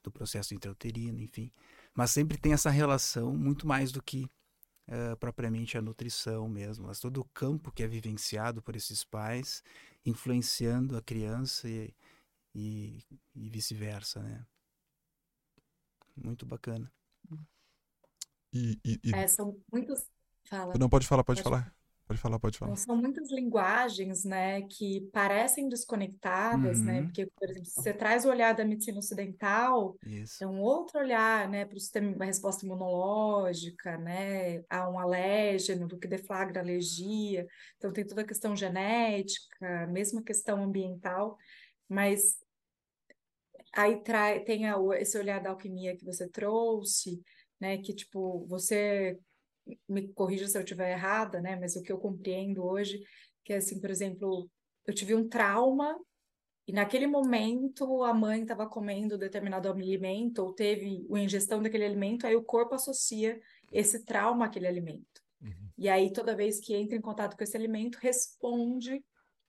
do 0.02 0.10
processo 0.10 0.54
intrauterino, 0.54 1.20
enfim. 1.20 1.50
Mas 1.94 2.12
sempre 2.12 2.38
tem 2.38 2.52
essa 2.52 2.70
relação 2.70 3.36
muito 3.36 3.66
mais 3.66 3.92
do 3.92 4.02
que 4.02 4.30
eh, 4.88 5.16
propriamente 5.16 5.78
a 5.78 5.82
nutrição 5.82 6.48
mesmo, 6.48 6.86
mas 6.86 7.00
todo 7.00 7.20
o 7.20 7.24
campo 7.34 7.72
que 7.72 7.82
é 7.82 7.88
vivenciado 7.88 8.62
por 8.62 8.76
esses 8.76 9.04
pais, 9.04 9.62
influenciando 10.06 10.96
a 10.96 11.02
criança 11.02 11.68
e, 11.68 11.94
e, 12.54 13.04
e 13.34 13.50
vice-versa, 13.50 14.22
né? 14.22 14.46
Muito 16.16 16.46
bacana. 16.46 16.92
E, 18.52 18.78
e- 18.84 19.00
e- 19.04 19.14
É, 19.14 19.26
são 19.28 19.56
muitos. 19.72 20.08
Fala. 20.44 20.74
não 20.78 20.88
pode 20.88 21.06
falar, 21.06 21.22
pode, 21.24 21.42
Pode 21.42 21.56
falar. 21.56 21.74
Pode 22.10 22.20
falar, 22.20 22.40
pode 22.40 22.58
falar. 22.58 22.72
Então, 22.72 22.76
são 22.76 22.96
muitas 22.96 23.30
linguagens, 23.30 24.24
né, 24.24 24.62
que 24.62 25.08
parecem 25.12 25.68
desconectadas, 25.68 26.82
né, 26.82 27.02
Uhum. 27.02 27.04
porque, 27.04 27.26
por 27.26 27.48
exemplo, 27.48 27.66
se 27.70 27.80
você 27.80 27.94
traz 27.94 28.24
o 28.24 28.28
olhar 28.28 28.52
da 28.54 28.64
medicina 28.64 28.98
ocidental, 28.98 29.96
Isso. 30.04 30.42
é 30.42 30.46
um 30.46 30.60
outro 30.60 30.98
olhar, 30.98 31.48
né, 31.48 31.64
para 31.64 31.76
o 31.76 31.80
sistema, 31.80 32.14
a 32.22 32.26
resposta 32.26 32.66
imunológica, 32.66 33.96
né, 33.96 34.62
a 34.68 34.88
um 34.90 34.98
alérgeno, 34.98 35.86
do 35.88 35.98
que 35.98 36.08
deflagra 36.08 36.60
alergia. 36.60 37.46
Então, 37.76 37.92
tem 37.92 38.04
toda 38.06 38.22
a 38.22 38.26
questão 38.26 38.56
genética, 38.56 39.86
mesmo 39.88 40.22
questão 40.24 40.62
ambiental, 40.62 41.36
mas 41.88 42.38
aí 43.72 44.02
trai, 44.02 44.44
tem 44.44 44.66
a- 44.68 44.76
esse 44.98 45.16
olhar 45.18 45.40
da 45.40 45.50
alquimia 45.50 45.96
que 45.96 46.04
você 46.04 46.28
trouxe, 46.28 47.22
né, 47.60 47.78
que, 47.78 47.94
tipo, 47.94 48.44
você 48.46 49.18
me 49.88 50.08
corrija 50.12 50.46
se 50.46 50.56
eu 50.56 50.62
estiver 50.62 50.92
errada, 50.92 51.40
né? 51.40 51.56
Mas 51.56 51.76
o 51.76 51.82
que 51.82 51.92
eu 51.92 51.98
compreendo 51.98 52.64
hoje, 52.64 53.00
que 53.44 53.52
é 53.52 53.56
assim, 53.56 53.80
por 53.80 53.90
exemplo, 53.90 54.50
eu 54.86 54.94
tive 54.94 55.14
um 55.14 55.28
trauma 55.28 55.98
e 56.66 56.72
naquele 56.72 57.06
momento 57.06 58.04
a 58.04 58.14
mãe 58.14 58.42
estava 58.42 58.68
comendo 58.68 59.18
determinado 59.18 59.68
alimento 59.68 60.40
ou 60.40 60.52
teve 60.52 61.06
a 61.12 61.18
ingestão 61.18 61.62
daquele 61.62 61.84
alimento, 61.84 62.26
aí 62.26 62.36
o 62.36 62.44
corpo 62.44 62.74
associa 62.74 63.40
esse 63.72 64.04
trauma 64.04 64.46
àquele 64.46 64.66
alimento. 64.66 65.20
Uhum. 65.42 65.70
E 65.76 65.88
aí 65.88 66.12
toda 66.12 66.36
vez 66.36 66.60
que 66.60 66.74
entra 66.74 66.96
em 66.96 67.00
contato 67.00 67.36
com 67.36 67.42
esse 67.42 67.56
alimento, 67.56 67.98
responde 68.00 69.02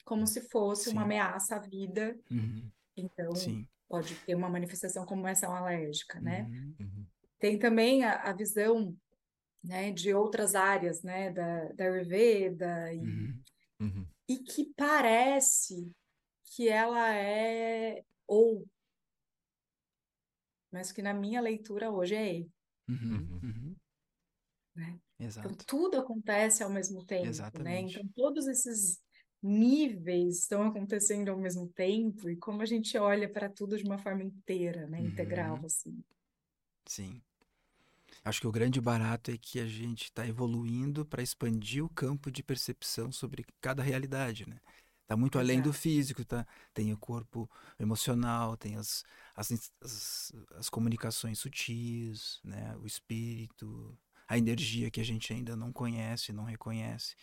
como 0.05 0.25
se 0.25 0.41
fosse 0.49 0.89
uma 0.89 1.01
Sim. 1.01 1.05
ameaça 1.05 1.55
à 1.55 1.59
vida. 1.59 2.17
Uhum. 2.29 2.69
Então, 2.97 3.35
Sim. 3.35 3.67
pode 3.87 4.15
ter 4.25 4.35
uma 4.35 4.49
manifestação 4.49 5.05
como 5.05 5.27
essa 5.27 5.47
alérgica, 5.47 6.19
né? 6.19 6.47
Uhum. 6.49 6.75
Uhum. 6.79 7.05
Tem 7.39 7.57
também 7.57 8.03
a, 8.03 8.21
a 8.29 8.33
visão, 8.33 8.95
né, 9.63 9.91
de 9.91 10.13
outras 10.13 10.55
áreas, 10.55 11.01
né, 11.03 11.31
da, 11.31 11.65
da 11.73 11.83
Ayurveda, 11.85 12.93
e, 12.93 12.99
Uhum. 12.99 13.43
Uhum. 13.81 14.07
e 14.27 14.37
que 14.39 14.73
parece 14.75 15.91
que 16.55 16.69
ela 16.69 17.13
é 17.15 18.03
ou, 18.27 18.65
mas 20.71 20.91
que 20.91 21.01
na 21.01 21.13
minha 21.13 21.41
leitura 21.41 21.91
hoje 21.91 22.15
é 22.15 22.33
E. 22.39 22.49
Uhum. 22.89 23.17
Uhum. 23.17 23.39
Uhum. 23.43 23.75
Né? 24.75 24.99
Então, 25.19 25.51
tudo 25.65 25.97
acontece 25.97 26.63
ao 26.63 26.69
mesmo 26.69 27.05
tempo, 27.05 27.25
né? 27.25 27.29
Exatamente. 27.29 27.97
Então, 27.97 28.09
todos 28.15 28.47
esses 28.47 28.99
níveis 29.41 30.39
estão 30.39 30.63
acontecendo 30.63 31.29
ao 31.29 31.37
mesmo 31.37 31.67
tempo, 31.69 32.29
e 32.29 32.37
como 32.37 32.61
a 32.61 32.65
gente 32.65 32.97
olha 32.97 33.31
para 33.31 33.49
tudo 33.49 33.75
de 33.75 33.83
uma 33.83 33.97
forma 33.97 34.23
inteira, 34.23 34.87
né, 34.87 35.01
integral, 35.01 35.57
Uhum. 35.57 35.65
assim. 35.65 36.03
Sim. 36.87 37.21
Acho 38.23 38.41
que 38.41 38.47
o 38.47 38.51
grande 38.51 38.79
barato 38.79 39.31
é 39.31 39.37
que 39.37 39.59
a 39.59 39.65
gente 39.67 40.05
está 40.05 40.27
evoluindo 40.27 41.05
para 41.05 41.23
expandir 41.23 41.83
o 41.83 41.89
campo 41.89 42.31
de 42.31 42.43
percepção 42.43 43.11
sobre 43.11 43.45
cada 43.59 43.81
realidade, 43.81 44.47
né? 44.47 44.59
Tá 45.07 45.17
muito 45.17 45.39
além 45.39 45.59
do 45.59 45.69
Exato. 45.69 45.81
físico, 45.81 46.23
tá? 46.23 46.47
Tem 46.73 46.93
o 46.93 46.97
corpo 46.97 47.49
emocional, 47.79 48.55
tem 48.55 48.77
as, 48.77 49.03
as, 49.35 49.71
as, 49.81 50.31
as 50.55 50.69
comunicações 50.69 51.39
sutis, 51.39 52.39
né? 52.43 52.77
O 52.77 52.85
espírito, 52.85 53.97
a 54.27 54.37
energia 54.37 54.89
que 54.89 55.01
a 55.01 55.03
gente 55.03 55.33
ainda 55.33 55.55
não 55.55 55.73
conhece, 55.73 56.31
não 56.31 56.43
reconhece. 56.43 57.15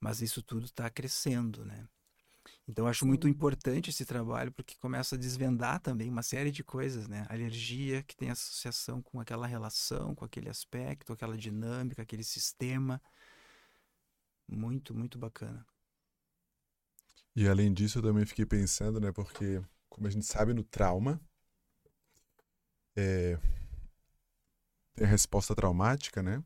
Mas 0.00 0.20
isso 0.20 0.42
tudo 0.42 0.66
está 0.66 0.90
crescendo, 0.90 1.64
né? 1.64 1.88
Então, 2.68 2.84
eu 2.84 2.88
acho 2.88 3.06
muito 3.06 3.28
importante 3.28 3.90
esse 3.90 4.04
trabalho, 4.04 4.52
porque 4.52 4.76
começa 4.76 5.14
a 5.14 5.18
desvendar 5.18 5.80
também 5.80 6.08
uma 6.10 6.22
série 6.22 6.50
de 6.50 6.62
coisas, 6.64 7.08
né? 7.08 7.26
Alergia, 7.28 8.02
que 8.02 8.16
tem 8.16 8.30
associação 8.30 9.02
com 9.02 9.20
aquela 9.20 9.46
relação, 9.46 10.14
com 10.14 10.24
aquele 10.24 10.48
aspecto, 10.48 11.12
aquela 11.12 11.36
dinâmica, 11.36 12.02
aquele 12.02 12.24
sistema. 12.24 13.00
Muito, 14.48 14.94
muito 14.94 15.18
bacana. 15.18 15.66
E 17.36 17.48
além 17.48 17.72
disso, 17.72 17.98
eu 17.98 18.02
também 18.02 18.24
fiquei 18.24 18.46
pensando, 18.46 19.00
né? 19.00 19.10
Porque, 19.10 19.62
como 19.88 20.06
a 20.06 20.10
gente 20.10 20.26
sabe, 20.26 20.54
no 20.54 20.62
trauma, 20.62 21.20
é, 22.96 23.38
tem 24.94 25.06
a 25.06 25.10
resposta 25.10 25.54
traumática, 25.54 26.22
né? 26.22 26.42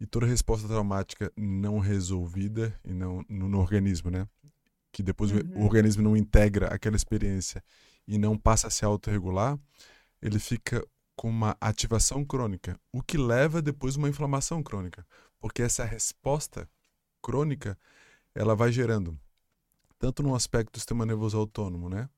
E 0.00 0.06
toda 0.06 0.26
resposta 0.26 0.66
traumática 0.66 1.30
não 1.36 1.78
resolvida 1.78 2.78
e 2.84 2.92
não 2.92 3.24
no, 3.28 3.48
no 3.48 3.58
organismo, 3.58 4.10
né? 4.10 4.26
Que 4.92 5.02
depois 5.02 5.30
o- 5.32 5.36
o 5.36 5.38
Uhum. 5.58 5.64
organismo 5.64 6.02
não 6.02 6.16
integra 6.16 6.66
aquela 6.68 6.96
experiência 6.96 7.64
e 8.06 8.18
não 8.18 8.36
passa 8.36 8.66
a 8.66 8.70
se 8.70 8.84
autorregular, 8.84 9.58
ele 10.20 10.38
fica 10.38 10.86
com 11.16 11.28
uma 11.28 11.56
ativação 11.60 12.24
crônica, 12.24 12.78
o 12.92 13.02
que 13.02 13.16
leva 13.16 13.60
depois 13.62 13.96
uma 13.96 14.08
inflamação 14.08 14.62
crônica, 14.62 15.06
porque 15.38 15.62
essa 15.62 15.84
resposta 15.84 16.68
crônica 17.22 17.78
ela 18.34 18.54
vai 18.54 18.72
gerando 18.72 19.18
tanto 19.98 20.22
no 20.22 20.34
aspecto 20.34 20.72
do 20.72 20.78
sistema 20.78 21.06
nervoso 21.06 21.38
autônomo, 21.38 21.88
né? 21.88 22.08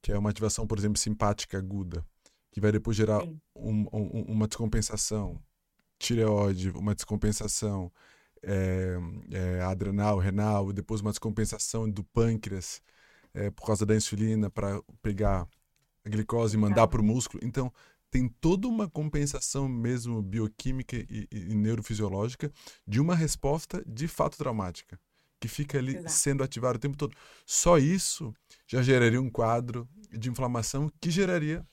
Que 0.00 0.12
é 0.12 0.18
uma 0.18 0.30
ativação, 0.30 0.66
por 0.66 0.78
exemplo, 0.78 0.98
simpática 0.98 1.58
aguda, 1.58 2.04
que 2.52 2.60
vai 2.60 2.70
depois 2.70 2.96
gerar 2.96 3.22
um- 3.56 3.86
um- 3.92 4.24
uma 4.28 4.46
descompensação 4.46 5.42
tireoide, 5.98 6.70
uma 6.70 6.94
descompensação 6.94 7.90
é, 8.46 9.60
adrenal, 9.62 10.18
renal, 10.18 10.70
e 10.70 10.72
depois 10.72 11.00
uma 11.00 11.10
descompensação 11.10 11.88
do 11.90 12.02
pâncreas 12.04 12.80
é, 13.32 13.50
por 13.50 13.66
causa 13.66 13.84
da 13.86 13.96
insulina 13.96 14.48
para 14.50 14.80
pegar 15.02 15.46
a 16.04 16.08
glicose 16.08 16.56
e 16.56 16.60
mandar 16.60 16.82
Tá. 16.82 16.88
para 16.88 17.00
o 17.00 17.04
músculo. 17.04 17.42
Então, 17.44 17.72
tem 18.10 18.28
toda 18.28 18.68
uma 18.68 18.88
compensação 18.88 19.68
mesmo 19.68 20.22
bioquímica 20.22 20.96
e, 20.96 21.26
e- 21.32 21.50
e 21.50 21.54
neurofisiológica 21.54 22.52
de 22.86 23.00
uma 23.00 23.14
resposta 23.16 23.82
de 23.86 24.06
fato 24.06 24.36
traumática, 24.38 24.98
que 25.40 25.48
fica 25.48 25.78
ali 25.78 25.96
Exato. 25.96 26.12
sendo 26.12 26.44
ativada 26.44 26.76
o 26.76 26.80
tempo 26.80 26.96
todo. 26.96 27.16
Só 27.44 27.76
isso 27.78 28.32
já 28.68 28.82
geraria 28.82 29.20
um 29.20 29.28
quadro 29.30 29.88
de 30.12 30.30
inflamação 30.30 30.90
que 31.00 31.10
geraria 31.10 31.66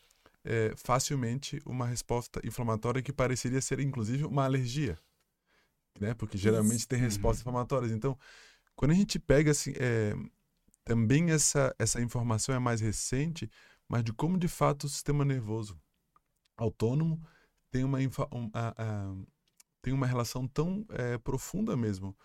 é, 0.43 0.73
facilmente 0.75 1.61
uma 1.65 1.85
resposta 1.85 2.41
inflamatória 2.43 3.03
que 3.03 3.13
pareceria 3.13 3.61
ser 3.61 3.79
inclusive 3.79 4.25
uma 4.25 4.43
alergia, 4.43 4.97
né? 5.99 6.13
Porque 6.13 6.37
geralmente 6.37 6.87
tem 6.87 6.99
Uhum. 6.99 7.05
respostas 7.05 7.41
inflamatórias. 7.41 7.91
Então, 7.91 8.17
quando 8.75 8.91
a 8.91 8.95
gente 8.95 9.19
pega 9.19 9.51
assim, 9.51 9.73
é, 9.77 10.13
também 10.85 11.31
essa 11.31 11.75
essa 11.79 12.01
informação 12.01 12.55
é 12.55 12.59
mais 12.59 12.81
recente, 12.81 13.49
mas 13.87 14.03
de 14.03 14.13
como 14.13 14.37
de 14.37 14.47
fato 14.47 14.85
o 14.85 14.89
sistema 14.89 15.25
nervoso 15.25 15.79
autônomo 16.57 17.21
tem 17.71 17.83
uma 17.83 17.99
um, 17.99 18.49
a- 18.53 18.73
a- 18.77 19.15
tem 19.81 19.93
uma 19.93 20.07
relação 20.07 20.47
tão 20.47 20.85
é, 20.91 21.17
profunda 21.19 21.75
mesmo 21.77 22.15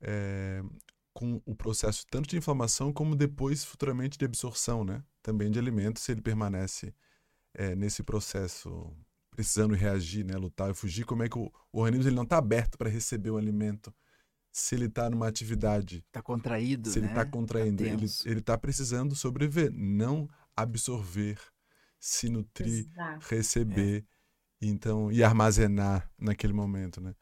é, 0.00 0.62
com 1.14 1.42
o 1.46 1.54
processo 1.56 2.06
tanto 2.10 2.28
de 2.28 2.36
inflamação 2.38 2.92
como 2.92 3.16
depois 3.16 3.64
futuramente 3.64 4.18
de 4.18 4.24
absorção, 4.24 4.84
né? 4.84 5.04
Também 5.22 5.50
de 5.50 5.58
alimentos, 5.58 6.02
se 6.02 6.12
ele 6.12 6.22
permanece 6.22 6.94
é, 7.54 7.74
nesse 7.76 8.02
processo 8.02 8.94
precisando 9.32 9.74
reagir, 9.74 10.24
né? 10.24 10.36
Lutar 10.36 10.70
e 10.70 10.74
fugir, 10.74 11.04
como 11.06 11.24
é 11.24 11.30
que 11.30 11.38
o, 11.38 11.52
o 11.72 11.80
organismo 11.80 12.08
ele 12.10 12.16
não 12.16 12.24
está 12.24 12.38
aberto 12.38 12.78
para 12.78 12.90
receber 12.90 13.30
o 13.30 13.38
alimento 13.38 13.94
se 14.52 14.74
ele 14.74 14.86
está 14.86 15.10
numa 15.10 15.28
atividade, 15.28 16.04
Tá 16.12 16.22
contraído, 16.22 16.90
se 16.90 16.98
ele 16.98 17.06
né? 17.06 17.10
está 17.10 17.24
contraindo, 17.26 17.84
ele 17.84 17.96
tenso. 17.98 18.28
ele 18.28 18.40
está 18.40 18.58
precisando 18.58 19.14
sobreviver, 19.16 19.72
não 19.72 20.28
absorver, 20.56 21.38
se 22.00 22.28
nutrir, 22.28 22.86
Exato. 22.86 23.26
receber, 23.28 24.04
então 24.60 25.12
e 25.12 25.22
armazenar 25.24 26.10
naquele 26.18 26.52
momento, 26.52 27.00
né? 27.00 27.14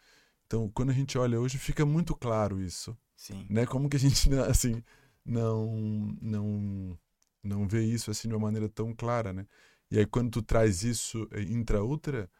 Então, 0.47 0.69
quando 0.71 0.91
a 0.91 0.95
gente 0.95 1.19
olha 1.19 1.41
hoje, 1.41 1.59
fica 1.59 1.87
muito 1.87 2.15
claro 2.17 2.61
isso, 2.61 2.97
Sim. 3.17 3.47
né? 3.49 3.67
Como 3.67 3.89
que 3.89 3.97
a 3.97 4.01
gente 4.01 4.29
não- 4.31 4.45
assim 4.45 4.83
não 5.25 6.17
não 6.21 6.99
não 7.43 7.69
vê 7.69 7.85
isso 7.85 8.11
assim 8.11 8.29
de 8.29 8.35
uma 8.35 8.41
maneira 8.47 8.69
tão 8.69 8.95
clara, 8.95 9.33
né? 9.33 9.47
E 9.91 9.99
aí 9.99 10.07
quando 10.07 10.31
tu 10.31 10.43
traz 10.43 10.83
isso 10.85 11.29
eh, 11.33 11.43
intraútera, 11.43 12.31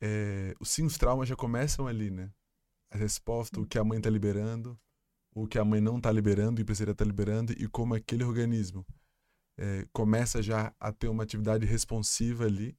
é, 0.00 0.54
sim, 0.62 0.84
os 0.84 0.96
traumas 0.96 1.28
já 1.28 1.36
começam 1.36 1.86
ali, 1.86 2.10
né? 2.10 2.32
A 2.90 2.96
resposta, 2.96 3.60
o 3.60 3.66
que 3.66 3.78
a 3.78 3.84
mãe 3.84 3.98
está 3.98 4.10
liberando, 4.10 4.78
o 5.32 5.46
que 5.46 5.58
a 5.58 5.64
mãe 5.64 5.80
não 5.80 5.98
está 5.98 6.10
liberando 6.12 6.60
e 6.60 6.64
precisaria 6.64 6.92
estar 6.92 7.04
liberando 7.04 7.52
e 7.52 7.68
como 7.68 7.94
aquele 7.94 8.24
organismo 8.24 8.86
eh, 9.58 9.86
começa 9.92 10.42
já 10.42 10.74
a 10.80 10.92
ter 10.92 11.08
uma 11.08 11.22
atividade 11.22 11.66
responsiva 11.66 12.44
ali 12.44 12.76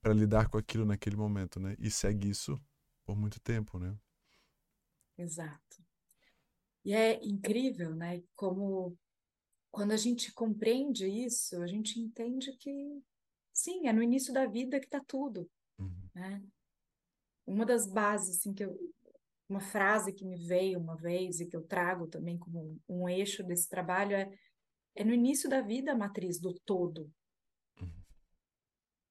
para 0.00 0.14
lidar 0.14 0.48
com 0.48 0.58
aquilo 0.58 0.84
naquele 0.84 1.16
momento, 1.16 1.60
né? 1.60 1.76
E 1.78 1.90
segue 1.90 2.30
isso 2.30 2.60
por 3.04 3.16
muito 3.16 3.40
tempo, 3.40 3.78
né? 3.78 3.96
Exato. 5.16 5.84
E 6.84 6.92
é 6.92 7.24
incrível, 7.24 7.94
né? 7.94 8.22
Como 8.34 8.96
quando 9.74 9.90
a 9.90 9.96
gente 9.96 10.32
compreende 10.32 11.04
isso, 11.04 11.60
a 11.60 11.66
gente 11.66 11.98
entende 11.98 12.56
que 12.56 13.02
sim, 13.52 13.88
é 13.88 13.92
no 13.92 14.04
início 14.04 14.32
da 14.32 14.46
vida 14.46 14.78
que 14.78 14.86
está 14.86 15.00
tudo, 15.00 15.50
Uhum. 15.80 16.08
né? 16.14 16.40
Uma 17.44 17.66
das 17.66 17.84
bases, 17.84 18.38
assim, 18.38 18.54
que 18.54 18.64
eu, 18.64 18.78
uma 19.48 19.58
frase 19.60 20.12
que 20.12 20.24
me 20.24 20.36
veio 20.36 20.78
uma 20.78 20.96
vez 20.96 21.40
e 21.40 21.46
que 21.46 21.56
eu 21.56 21.66
trago 21.66 22.06
também 22.06 22.38
como 22.38 22.60
um, 22.88 23.00
um 23.00 23.08
eixo 23.08 23.42
desse 23.42 23.68
trabalho 23.68 24.14
é, 24.14 24.32
é 24.94 25.02
no 25.02 25.12
início 25.12 25.50
da 25.50 25.60
vida 25.60 25.90
a 25.90 25.96
matriz 25.96 26.38
do 26.38 26.54
todo, 26.64 27.12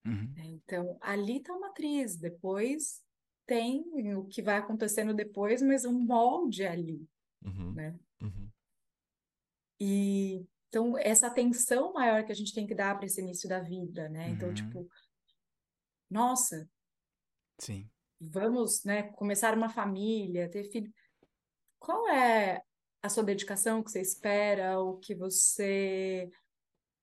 Uhum. 0.05 0.33
né? 0.33 0.45
Então, 0.45 0.97
ali 1.01 1.37
está 1.39 1.53
a 1.53 1.59
matriz, 1.59 2.15
depois 2.15 3.03
tem 3.45 3.83
o 4.15 4.25
que 4.25 4.41
vai 4.41 4.57
acontecendo 4.57 5.13
depois, 5.13 5.61
mas 5.61 5.83
um 5.83 5.99
molde 5.99 6.65
ali, 6.65 7.05
Uhum. 7.43 7.73
né? 7.73 7.99
Uhum. 8.21 8.49
E 9.79 10.45
então 10.73 10.97
essa 10.97 11.27
atenção 11.27 11.93
maior 11.93 12.25
que 12.25 12.31
a 12.31 12.35
gente 12.35 12.51
tem 12.51 12.65
que 12.65 12.73
dar 12.73 12.95
para 12.97 13.05
esse 13.05 13.21
início 13.21 13.47
da 13.47 13.59
vida, 13.59 14.09
né? 14.09 14.29
Então, 14.31 14.47
Uhum. 14.49 14.55
tipo, 14.55 14.89
nossa, 16.09 16.67
Sim. 17.59 17.87
vamos, 18.19 18.83
né, 18.83 19.03
começar 19.11 19.55
uma 19.55 19.69
família, 19.69 20.49
ter 20.49 20.63
filho. 20.71 20.91
Qual 21.77 22.07
é 22.09 22.63
a 23.03 23.09
sua 23.09 23.23
dedicação, 23.23 23.79
o 23.81 23.83
que 23.83 23.91
você 23.91 24.01
espera, 24.01 24.79
o 24.79 24.97
que 24.97 25.13
você, 25.13 26.27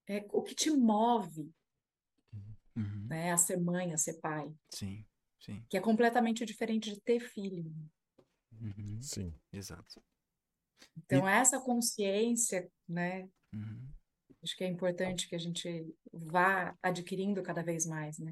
é, 0.05 0.25
o 0.33 0.41
que 0.43 0.53
te 0.53 0.69
move, 0.69 1.49
Uhum. 2.75 3.07
né, 3.07 3.31
a 3.31 3.37
ser 3.37 3.57
mãe, 3.57 3.93
a 3.93 3.97
ser 3.97 4.19
pai, 4.19 4.53
Sim. 4.73 5.05
Sim. 5.39 5.65
que 5.69 5.77
é 5.77 5.81
completamente 5.81 6.43
diferente 6.45 6.93
de 6.93 6.99
ter 6.99 7.21
filho. 7.21 7.73
Uhum. 8.51 9.01
Sim. 9.01 9.33
Exato. 9.53 10.03
Então, 10.97 11.27
essa 11.27 11.59
consciência, 11.59 12.69
né, 12.87 13.29
Uhum. 13.53 13.89
acho 14.41 14.55
que 14.55 14.63
é 14.63 14.67
importante 14.67 15.27
que 15.27 15.35
a 15.35 15.39
gente 15.39 15.93
vá 16.11 16.75
adquirindo 16.81 17.43
cada 17.43 17.61
vez 17.61 17.85
mais, 17.85 18.17
né? 18.17 18.31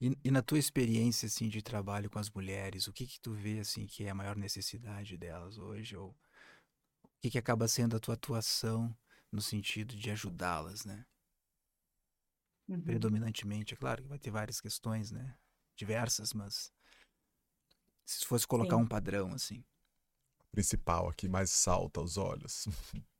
E, 0.00 0.16
e 0.24 0.30
na 0.30 0.42
tua 0.42 0.58
experiência 0.58 1.26
assim 1.26 1.48
de 1.48 1.62
trabalho 1.62 2.10
com 2.10 2.18
as 2.18 2.30
mulheres, 2.30 2.88
o 2.88 2.92
que 2.92 3.06
que 3.06 3.20
tu 3.20 3.32
vê 3.32 3.60
assim 3.60 3.86
que 3.86 4.04
é 4.04 4.10
a 4.10 4.14
maior 4.14 4.36
necessidade 4.36 5.16
delas 5.16 5.58
hoje 5.58 5.96
ou 5.96 6.10
o 7.02 7.08
que 7.20 7.30
que 7.30 7.38
acaba 7.38 7.68
sendo 7.68 7.96
a 7.96 8.00
tua 8.00 8.14
atuação 8.14 8.94
no 9.30 9.40
sentido 9.40 9.96
de 9.96 10.10
ajudá-las, 10.10 10.84
né? 10.84 11.06
Uhum. 12.68 12.82
Predominantemente, 12.82 13.74
é 13.74 13.76
claro 13.76 14.02
que 14.02 14.08
vai 14.08 14.18
ter 14.18 14.30
várias 14.30 14.60
questões, 14.60 15.10
né? 15.10 15.36
Diversas, 15.76 16.32
mas 16.32 16.72
se 18.04 18.24
fosse 18.24 18.46
colocar 18.46 18.76
Sim. 18.76 18.82
um 18.82 18.86
padrão 18.86 19.32
assim. 19.32 19.64
Principal 20.50 21.08
aqui, 21.08 21.28
mais 21.28 21.50
salta 21.50 22.00
aos 22.00 22.16
olhos. 22.16 22.66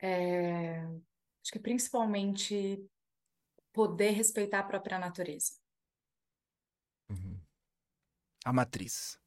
É, 0.00 0.82
acho 0.82 1.52
que 1.52 1.58
principalmente 1.58 2.84
poder 3.72 4.10
respeitar 4.10 4.60
a 4.60 4.64
própria 4.64 4.98
natureza. 4.98 5.52
Uhum. 7.10 7.40
A 8.44 8.52
matriz 8.52 9.18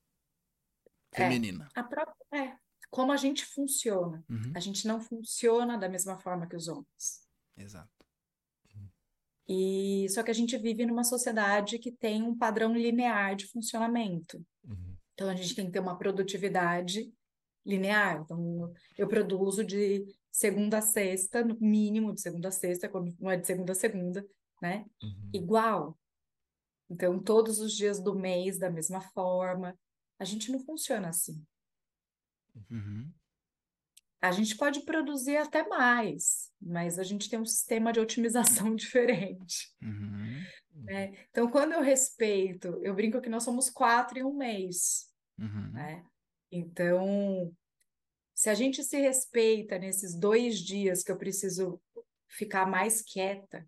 É. 1.12 1.18
feminina. 1.18 1.68
A 1.76 1.84
própria, 1.84 2.16
é, 2.34 2.58
como 2.90 3.12
a 3.12 3.18
gente 3.18 3.46
funciona. 3.46 4.24
Uhum. 4.30 4.54
A 4.56 4.60
gente 4.60 4.88
não 4.88 5.00
funciona 5.02 5.78
da 5.78 5.90
mesma 5.90 6.20
forma 6.20 6.48
que 6.48 6.56
os 6.56 6.68
homens. 6.68 7.28
Exato. 7.58 7.90
E 9.52 10.08
só 10.10 10.22
que 10.22 10.30
a 10.30 10.34
gente 10.34 10.56
vive 10.60 10.86
numa 10.86 11.04
sociedade 11.04 11.80
que 11.80 11.92
tem 11.92 12.22
um 12.22 12.38
padrão 12.38 12.72
linear 12.76 13.36
de 13.36 13.48
funcionamento. 13.48 14.46
Uhum. 14.64 14.96
Então 15.16 15.28
a 15.28 15.36
gente 15.36 15.56
tem 15.56 15.66
que 15.66 15.72
ter 15.72 15.80
uma 15.80 15.98
produtividade 15.98 17.12
linear. 17.66 18.22
Então 18.22 18.72
eu 18.96 19.08
produzo 19.08 19.64
de 19.66 20.06
segunda 20.31 20.77
a 20.77 20.81
sexta, 20.81 21.43
no 21.43 21.57
mínimo 21.59 22.13
de 22.13 22.21
segunda 22.21 22.50
a 22.50 22.51
sexta, 22.51 22.88
quando 22.89 23.15
não 23.19 23.31
é 23.31 23.38
de 23.38 23.45
segunda 23.48 23.71
a 23.71 23.75
segunda, 23.75 24.25
né? 24.62 24.86
Uhum. 25.01 25.29
Igual. 25.33 26.00
Então 26.89 27.21
todos 27.21 27.59
os 27.59 27.74
dias 27.74 28.00
do 28.00 28.15
mês 28.15 28.57
da 28.57 28.69
mesma 28.69 29.01
forma. 29.01 29.77
A 30.17 30.25
gente 30.25 30.51
não 30.51 30.59
funciona 30.59 31.09
assim. 31.09 31.41
Uhum. 32.69 33.09
A 34.21 34.31
gente 34.33 34.57
pode 34.57 34.81
produzir 34.81 35.38
até 35.38 35.65
mais, 35.65 36.51
mas 36.62 37.00
a 37.00 37.03
gente 37.03 37.29
tem 37.29 37.39
um 37.39 37.45
sistema 37.45 37.93
de 37.93 38.01
otimização 38.01 38.75
diferente. 38.75 39.74
Uhum. 39.81 40.43
né? 40.74 41.13
Então, 41.29 41.50
quando 41.50 41.71
eu 41.71 41.81
respeito, 41.81 42.79
eu 42.83 42.93
brinco 42.93 43.21
que 43.21 43.29
nós 43.29 43.43
somos 43.43 43.69
quatro 43.69 44.19
em 44.19 44.24
um 44.24 44.36
mês, 44.36 45.07
Uhum. 45.38 45.71
né? 45.71 46.05
Então, 46.51 47.55
se 48.39 48.50
a 48.50 48.53
gente 48.53 48.81
se 48.86 48.98
respeita 48.98 49.77
nesses 49.77 50.15
dois 50.15 50.60
dias 50.60 51.03
que 51.03 51.12
eu 51.12 51.17
preciso 51.17 51.77
ficar 52.25 52.65
mais 52.65 53.01
quieta, 53.01 53.67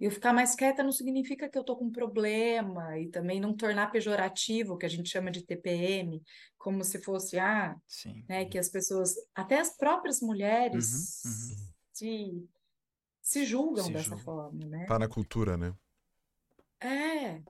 e 0.00 0.06
eu 0.06 0.10
ficar 0.10 0.32
mais 0.32 0.54
quieta 0.54 0.82
não 0.82 0.90
significa 0.90 1.50
que 1.50 1.58
eu 1.58 1.62
tô 1.62 1.76
com 1.76 1.90
problema, 1.92 2.98
e 2.98 3.10
também 3.10 3.38
não 3.38 3.54
tornar 3.54 3.92
pejorativo, 3.92 4.72
o 4.72 4.78
que 4.78 4.86
a 4.86 4.88
gente 4.88 5.10
chama 5.10 5.30
de 5.30 5.44
TPM, 5.44 6.22
como 6.56 6.82
se 6.82 7.02
fosse, 7.02 7.38
ah, 7.38 7.76
Sim. 7.86 8.24
né, 8.26 8.46
que 8.46 8.58
as 8.58 8.70
pessoas, 8.70 9.14
até 9.34 9.60
as 9.60 9.76
próprias 9.76 10.22
mulheres, 10.22 11.22
Uhum, 11.26 11.30
uhum. 11.30 11.72
se, 11.92 12.48
se 13.20 13.44
julgam 13.44 13.84
Se 13.84 13.92
dessa 13.92 14.04
julgam. 14.16 14.24
forma, 14.24 14.64
né? 14.64 14.86
Tá 14.86 14.98
na 14.98 15.08
cultura, 15.08 15.58
né? 15.58 15.74
É, 16.80 17.42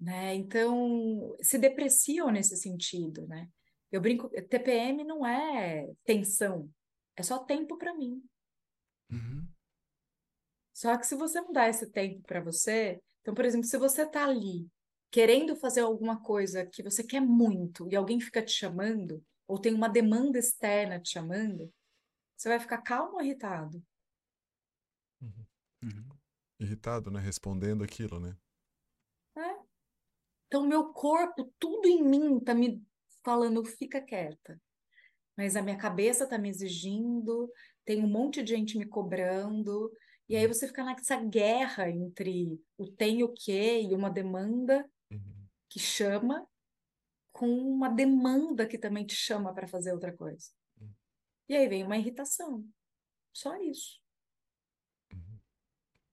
né? 0.00 0.34
Então, 0.34 1.36
se 1.42 1.58
depreciam 1.58 2.30
nesse 2.30 2.56
sentido, 2.56 3.26
né? 3.26 3.50
Eu 3.92 4.00
brinco, 4.00 4.28
TPM 4.30 5.04
não 5.04 5.24
é 5.24 5.86
tensão, 6.04 6.68
é 7.14 7.22
só 7.22 7.44
tempo 7.44 7.76
para 7.76 7.94
mim. 7.94 8.24
Uhum. 9.10 9.46
Só 10.72 10.96
que 10.96 11.06
se 11.06 11.14
você 11.14 11.40
não 11.42 11.52
dá 11.52 11.68
esse 11.68 11.90
tempo 11.90 12.22
para 12.22 12.40
você, 12.40 12.98
então, 13.20 13.34
por 13.34 13.44
exemplo, 13.44 13.66
se 13.66 13.76
você 13.76 14.04
tá 14.04 14.24
ali 14.24 14.66
querendo 15.10 15.54
fazer 15.54 15.82
alguma 15.82 16.22
coisa 16.22 16.64
que 16.64 16.82
você 16.82 17.04
quer 17.04 17.20
muito 17.20 17.86
e 17.90 17.94
alguém 17.94 18.18
fica 18.18 18.42
te 18.42 18.52
chamando, 18.52 19.22
ou 19.46 19.60
tem 19.60 19.74
uma 19.74 19.88
demanda 19.88 20.38
externa 20.38 20.98
te 20.98 21.10
chamando, 21.10 21.70
você 22.34 22.48
vai 22.48 22.58
ficar 22.58 22.80
calmo 22.80 23.16
ou 23.16 23.22
irritado? 23.22 23.84
Uhum. 25.20 26.08
Irritado, 26.58 27.10
né? 27.10 27.20
Respondendo 27.20 27.84
aquilo, 27.84 28.18
né? 28.18 28.34
Então, 30.52 30.66
meu 30.66 30.92
corpo, 30.92 31.50
tudo 31.58 31.88
em 31.88 32.02
mim 32.02 32.38
tá 32.38 32.54
me 32.54 32.84
falando, 33.24 33.64
fica 33.64 34.00
quieta. 34.00 34.60
Mas 35.36 35.56
a 35.56 35.62
minha 35.62 35.78
cabeça 35.78 36.28
tá 36.28 36.38
me 36.38 36.48
exigindo, 36.48 37.50
tem 37.84 38.04
um 38.04 38.08
monte 38.08 38.42
de 38.42 38.54
gente 38.54 38.78
me 38.78 38.86
cobrando, 38.86 39.90
e 40.28 40.36
aí 40.36 40.46
você 40.46 40.66
fica 40.66 40.84
nessa 40.84 41.16
guerra 41.16 41.90
entre 41.90 42.60
o 42.78 42.86
tem 42.90 43.20
e 43.20 43.24
o 43.24 43.32
quê 43.32 43.82
e 43.82 43.94
uma 43.94 44.10
demanda 44.10 44.88
Uhum. 45.10 45.46
que 45.68 45.78
chama 45.78 46.46
com 47.32 47.46
uma 47.48 47.88
demanda 47.88 48.66
que 48.66 48.78
também 48.78 49.04
te 49.04 49.14
chama 49.14 49.52
para 49.54 49.68
fazer 49.68 49.92
outra 49.92 50.16
coisa. 50.16 50.50
Uhum. 50.80 50.94
E 51.48 51.56
aí 51.56 51.68
vem 51.68 51.84
uma 51.84 51.96
irritação. 51.96 52.66
Só 53.32 53.56
isso. 53.56 54.00
Uhum. 55.12 55.38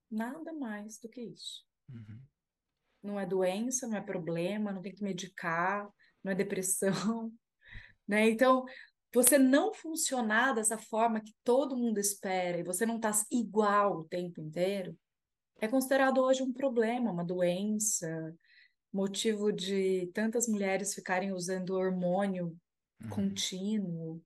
Nada 0.09 0.53
mais 0.53 0.97
do 0.99 1.09
que 1.09 1.21
isso. 1.21 1.65
Uhum. 1.89 2.21
Não 3.03 3.19
é 3.19 3.25
doença, 3.25 3.87
não 3.87 3.97
é 3.97 4.01
problema, 4.01 4.71
não 4.71 4.81
tem 4.81 4.93
que 4.93 5.03
medicar, 5.03 5.89
não 6.23 6.32
é 6.32 6.36
depressão, 6.36 6.91
né? 8.08 8.29
Então, 8.29 8.65
você 9.13 9.38
não 9.38 9.73
funcionar 9.73 10.53
dessa 10.53 10.77
forma 10.77 11.21
que 11.21 11.34
todo 11.43 11.77
mundo 11.77 11.99
espera 11.99 12.60
e 12.60 12.63
você 12.63 12.86
não 12.86 12.97
está 12.97 13.12
igual 13.32 13.99
o 13.99 14.03
tempo 14.03 14.39
inteiro, 14.39 14.97
é 15.60 15.67
considerado 15.67 16.19
hoje 16.19 16.43
um 16.43 16.53
problema, 16.53 17.12
uma 17.12 17.23
doença, 17.23 18.36
motivo 18.91 19.51
de 19.51 20.08
tantas 20.13 20.47
mulheres 20.47 20.93
ficarem 20.93 21.32
usando 21.32 21.75
hormônio 21.75 22.58
Uhum. 23.01 23.10
contínuo, 23.10 24.21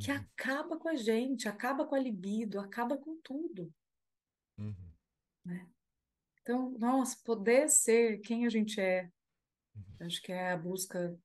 que 0.00 0.10
Uhum. 0.10 0.16
acaba 0.16 0.78
com 0.78 0.88
a 0.88 0.96
gente, 0.96 1.48
acaba 1.48 1.86
com 1.86 1.94
a 1.94 1.98
libido, 1.98 2.58
acaba 2.58 2.96
com 2.96 3.18
tudo. 3.22 3.70
Uhum. 4.58 4.74
Então, 6.40 6.70
nossa, 6.78 7.16
poder 7.24 7.68
ser 7.68 8.18
quem 8.20 8.46
a 8.46 8.48
gente 8.48 8.80
é, 8.80 9.10
acho 10.00 10.22
que 10.22 10.32
é 10.32 10.52
a 10.52 10.56
busca 10.56 11.18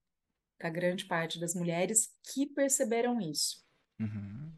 da 0.60 0.70
grande 0.70 1.06
parte 1.06 1.40
das 1.40 1.54
mulheres 1.54 2.16
que 2.32 2.46
perceberam 2.48 3.20
isso. 3.20 3.64
Uhum. 4.00 4.54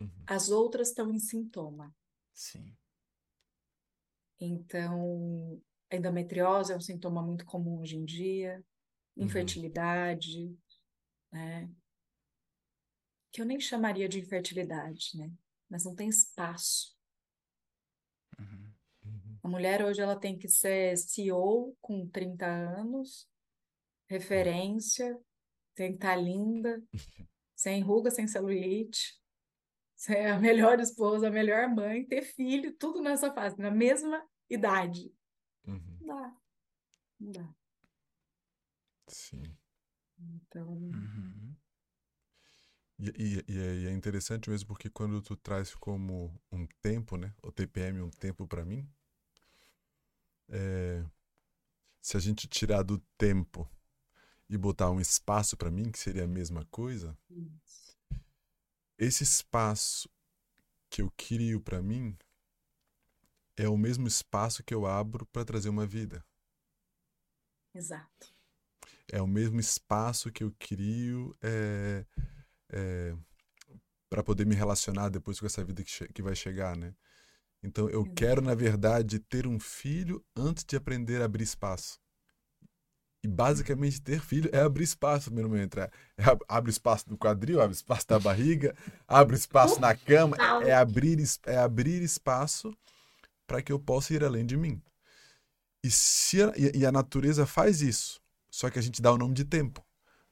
Uhum. 0.00 0.24
As 0.26 0.48
outras 0.50 0.88
estão 0.88 1.10
em 1.12 1.18
sintoma. 1.18 1.94
Sim. 2.34 2.76
Então, 4.40 5.60
a 5.90 5.96
endometriose 5.96 6.72
é 6.72 6.76
um 6.76 6.80
sintoma 6.80 7.22
muito 7.22 7.44
comum 7.44 7.80
hoje 7.80 7.96
em 7.96 8.04
dia, 8.04 8.64
Uhum. 9.16 9.24
infertilidade, 9.24 10.56
né? 11.32 11.68
Que 13.32 13.40
eu 13.42 13.44
nem 13.44 13.58
chamaria 13.58 14.08
de 14.08 14.20
infertilidade, 14.20 15.16
né? 15.16 15.32
Mas 15.68 15.84
não 15.84 15.94
tem 15.94 16.08
espaço. 16.08 16.96
Uhum. 18.38 18.67
A 19.48 19.50
mulher 19.50 19.82
hoje 19.82 20.02
ela 20.02 20.14
tem 20.14 20.36
que 20.36 20.46
ser 20.46 20.94
CEO 20.98 21.74
com 21.80 22.06
30 22.06 22.44
anos, 22.44 23.26
referência, 24.06 25.18
tem 25.74 25.92
que 25.92 25.94
estar 25.96 26.16
linda, 26.16 26.82
sem 27.56 27.80
ruga, 27.80 28.10
sem 28.10 28.28
celulite, 28.28 29.18
ser 29.96 30.26
a 30.26 30.38
melhor 30.38 30.78
esposa, 30.80 31.28
a 31.28 31.30
melhor 31.30 31.66
mãe, 31.66 32.04
ter 32.04 32.20
filho, 32.20 32.76
tudo 32.76 33.00
nessa 33.00 33.32
fase, 33.32 33.56
na 33.58 33.70
mesma 33.70 34.22
idade. 34.50 35.10
Uhum. 35.66 35.96
Não 36.02 36.06
dá. 36.06 36.36
Não 37.18 37.32
dá. 37.32 37.54
Sim. 39.06 39.56
Então, 40.20 40.68
Uhum. 40.68 41.56
E, 42.98 43.08
e- 43.16 43.44
e 43.48 43.86
é, 43.86 43.90
é 43.90 43.92
interessante 43.92 44.50
mesmo 44.50 44.66
porque 44.68 44.90
quando 44.90 45.22
tu 45.22 45.34
traz 45.36 45.74
como 45.74 46.38
um 46.52 46.66
tempo, 46.82 47.16
né? 47.16 47.32
O 47.42 47.50
TPM 47.50 48.02
um 48.02 48.10
tempo 48.10 48.46
pra 48.46 48.62
mim, 48.64 48.86
é, 50.48 51.04
se 52.00 52.16
a 52.16 52.20
gente 52.20 52.46
tirar 52.48 52.82
do 52.82 52.98
tempo 53.16 53.68
e 54.48 54.56
botar 54.56 54.90
um 54.90 55.00
espaço 55.00 55.56
para 55.56 55.70
mim, 55.70 55.90
que 55.90 55.98
seria 55.98 56.24
a 56.24 56.28
mesma 56.28 56.64
coisa, 56.70 57.16
esse 58.96 59.22
espaço 59.22 60.08
que 60.90 61.02
eu 61.02 61.12
crio 61.16 61.60
para 61.60 61.82
mim 61.82 62.16
é 63.56 63.68
o 63.68 63.76
mesmo 63.76 64.06
espaço 64.06 64.62
que 64.62 64.74
eu 64.74 64.86
abro 64.86 65.26
para 65.26 65.44
trazer 65.44 65.68
uma 65.68 65.86
vida. 65.86 66.24
Exato. 67.74 68.34
É 69.10 69.20
o 69.20 69.26
mesmo 69.26 69.60
espaço 69.60 70.32
que 70.32 70.44
eu 70.44 70.54
crio 70.58 71.36
é, 71.42 72.04
é, 72.70 73.16
para 74.08 74.22
poder 74.22 74.46
me 74.46 74.54
relacionar 74.54 75.08
depois 75.08 75.38
com 75.40 75.46
essa 75.46 75.64
vida 75.64 75.82
que, 75.82 76.08
que 76.08 76.22
vai 76.22 76.34
chegar, 76.34 76.76
né? 76.76 76.94
Então 77.62 77.88
eu 77.88 78.02
Exato. 78.02 78.14
quero, 78.14 78.42
na 78.42 78.54
verdade, 78.54 79.18
ter 79.18 79.46
um 79.46 79.58
filho 79.58 80.24
antes 80.36 80.64
de 80.64 80.76
aprender 80.76 81.20
a 81.20 81.24
abrir 81.24 81.44
espaço. 81.44 81.98
E 83.22 83.26
basicamente 83.26 84.00
ter 84.00 84.20
filho 84.20 84.48
é 84.52 84.60
abrir 84.60 84.84
espaço 84.84 85.32
no 85.32 85.42
momento. 85.42 85.80
É, 85.80 85.90
abre 86.48 86.70
espaço 86.70 87.06
no 87.08 87.18
quadril, 87.18 87.60
abre 87.60 87.74
espaço 87.74 88.06
na 88.08 88.18
barriga, 88.18 88.76
abre 89.08 89.36
espaço 89.36 89.80
na 89.80 89.94
cama. 89.94 90.36
É 90.64 90.72
abrir, 90.72 91.18
é 91.46 91.56
abrir 91.56 92.00
espaço 92.00 92.72
para 93.46 93.60
que 93.60 93.72
eu 93.72 93.78
possa 93.78 94.14
ir 94.14 94.22
além 94.22 94.46
de 94.46 94.56
mim. 94.56 94.80
E, 95.82 95.90
se 95.90 96.42
a, 96.42 96.52
e, 96.56 96.84
a 96.84 96.92
natureza 96.92 97.46
faz 97.46 97.82
isso, 97.82 98.20
só 98.50 98.70
que 98.70 98.78
a 98.78 98.82
gente 98.82 99.00
dá 99.00 99.12
o 99.12 99.18
nome 99.18 99.34
de 99.34 99.44
tempo. 99.44 99.84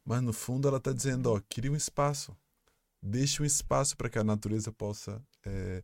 Mas 0.04 0.22
no 0.22 0.32
fundo 0.32 0.68
ela 0.68 0.76
está 0.78 0.92
dizendo, 0.92 1.32
ó, 1.32 1.40
cria 1.48 1.72
um 1.72 1.76
espaço. 1.76 2.36
Deixe 3.02 3.42
um 3.42 3.46
espaço 3.46 3.96
para 3.96 4.08
que 4.08 4.18
a 4.18 4.24
natureza 4.24 4.70
possa 4.70 5.20
é, 5.44 5.82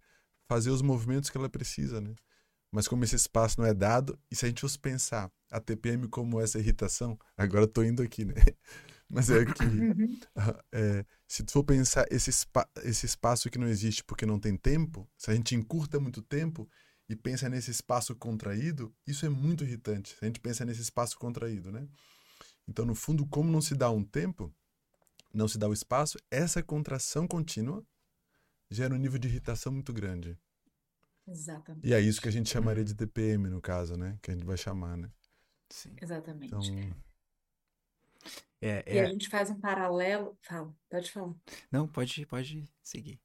fazer 0.52 0.70
os 0.70 0.82
movimentos 0.82 1.30
que 1.30 1.38
ela 1.38 1.48
precisa, 1.48 1.98
né? 1.98 2.14
Mas 2.70 2.86
como 2.86 3.04
esse 3.04 3.16
espaço 3.16 3.58
não 3.58 3.66
é 3.66 3.72
dado, 3.72 4.18
e 4.30 4.36
se 4.36 4.44
a 4.44 4.48
gente 4.48 4.60
fosse 4.60 4.78
pensar 4.78 5.30
a 5.50 5.58
TPM 5.58 6.08
como 6.08 6.40
essa 6.40 6.58
irritação, 6.58 7.18
agora 7.36 7.64
estou 7.64 7.82
indo 7.82 8.02
aqui, 8.02 8.24
né? 8.24 8.34
Mas 9.08 9.30
é 9.30 9.44
que 9.44 9.62
uhum. 9.62 10.18
é, 10.72 11.04
se 11.26 11.42
tu 11.42 11.52
for 11.52 11.64
pensar 11.64 12.06
esse, 12.10 12.30
esse 12.82 13.06
espaço 13.06 13.50
que 13.50 13.58
não 13.58 13.66
existe 13.66 14.04
porque 14.04 14.24
não 14.24 14.38
tem 14.38 14.56
tempo, 14.56 15.08
se 15.18 15.30
a 15.30 15.34
gente 15.34 15.54
encurta 15.54 16.00
muito 16.00 16.22
tempo 16.22 16.68
e 17.08 17.16
pensa 17.16 17.48
nesse 17.48 17.70
espaço 17.70 18.14
contraído, 18.14 18.94
isso 19.06 19.26
é 19.26 19.28
muito 19.28 19.64
irritante. 19.64 20.10
Se 20.10 20.24
a 20.24 20.26
gente 20.26 20.40
pensa 20.40 20.64
nesse 20.64 20.80
espaço 20.80 21.18
contraído, 21.18 21.70
né? 21.70 21.86
Então, 22.66 22.86
no 22.86 22.94
fundo, 22.94 23.26
como 23.26 23.50
não 23.50 23.60
se 23.60 23.74
dá 23.74 23.90
um 23.90 24.04
tempo, 24.04 24.54
não 25.32 25.48
se 25.48 25.58
dá 25.58 25.68
o 25.68 25.74
espaço, 25.74 26.18
essa 26.30 26.62
contração 26.62 27.26
contínua 27.26 27.84
gera 28.72 28.94
um 28.94 28.98
nível 28.98 29.18
de 29.18 29.28
irritação 29.28 29.72
muito 29.72 29.92
grande. 29.92 30.38
Exatamente. 31.26 31.86
E 31.86 31.94
é 31.94 32.00
isso 32.00 32.20
que 32.20 32.28
a 32.28 32.32
gente 32.32 32.50
chamaria 32.50 32.84
de 32.84 32.94
TPM, 32.94 33.48
no 33.48 33.60
caso, 33.60 33.96
né? 33.96 34.18
Que 34.20 34.30
a 34.30 34.34
gente 34.34 34.44
vai 34.44 34.56
chamar, 34.56 34.96
né? 34.96 35.10
Sim. 35.70 35.94
Exatamente. 36.00 36.54
Então... 36.54 37.02
É, 38.60 38.84
é... 38.86 38.94
E 38.96 39.00
a 39.00 39.06
gente 39.06 39.28
faz 39.28 39.50
um 39.50 39.58
paralelo. 39.58 40.36
Fala, 40.42 40.72
pode 40.88 41.10
falar. 41.10 41.34
Não, 41.70 41.88
pode, 41.88 42.24
pode 42.26 42.68
seguir. 42.82 43.20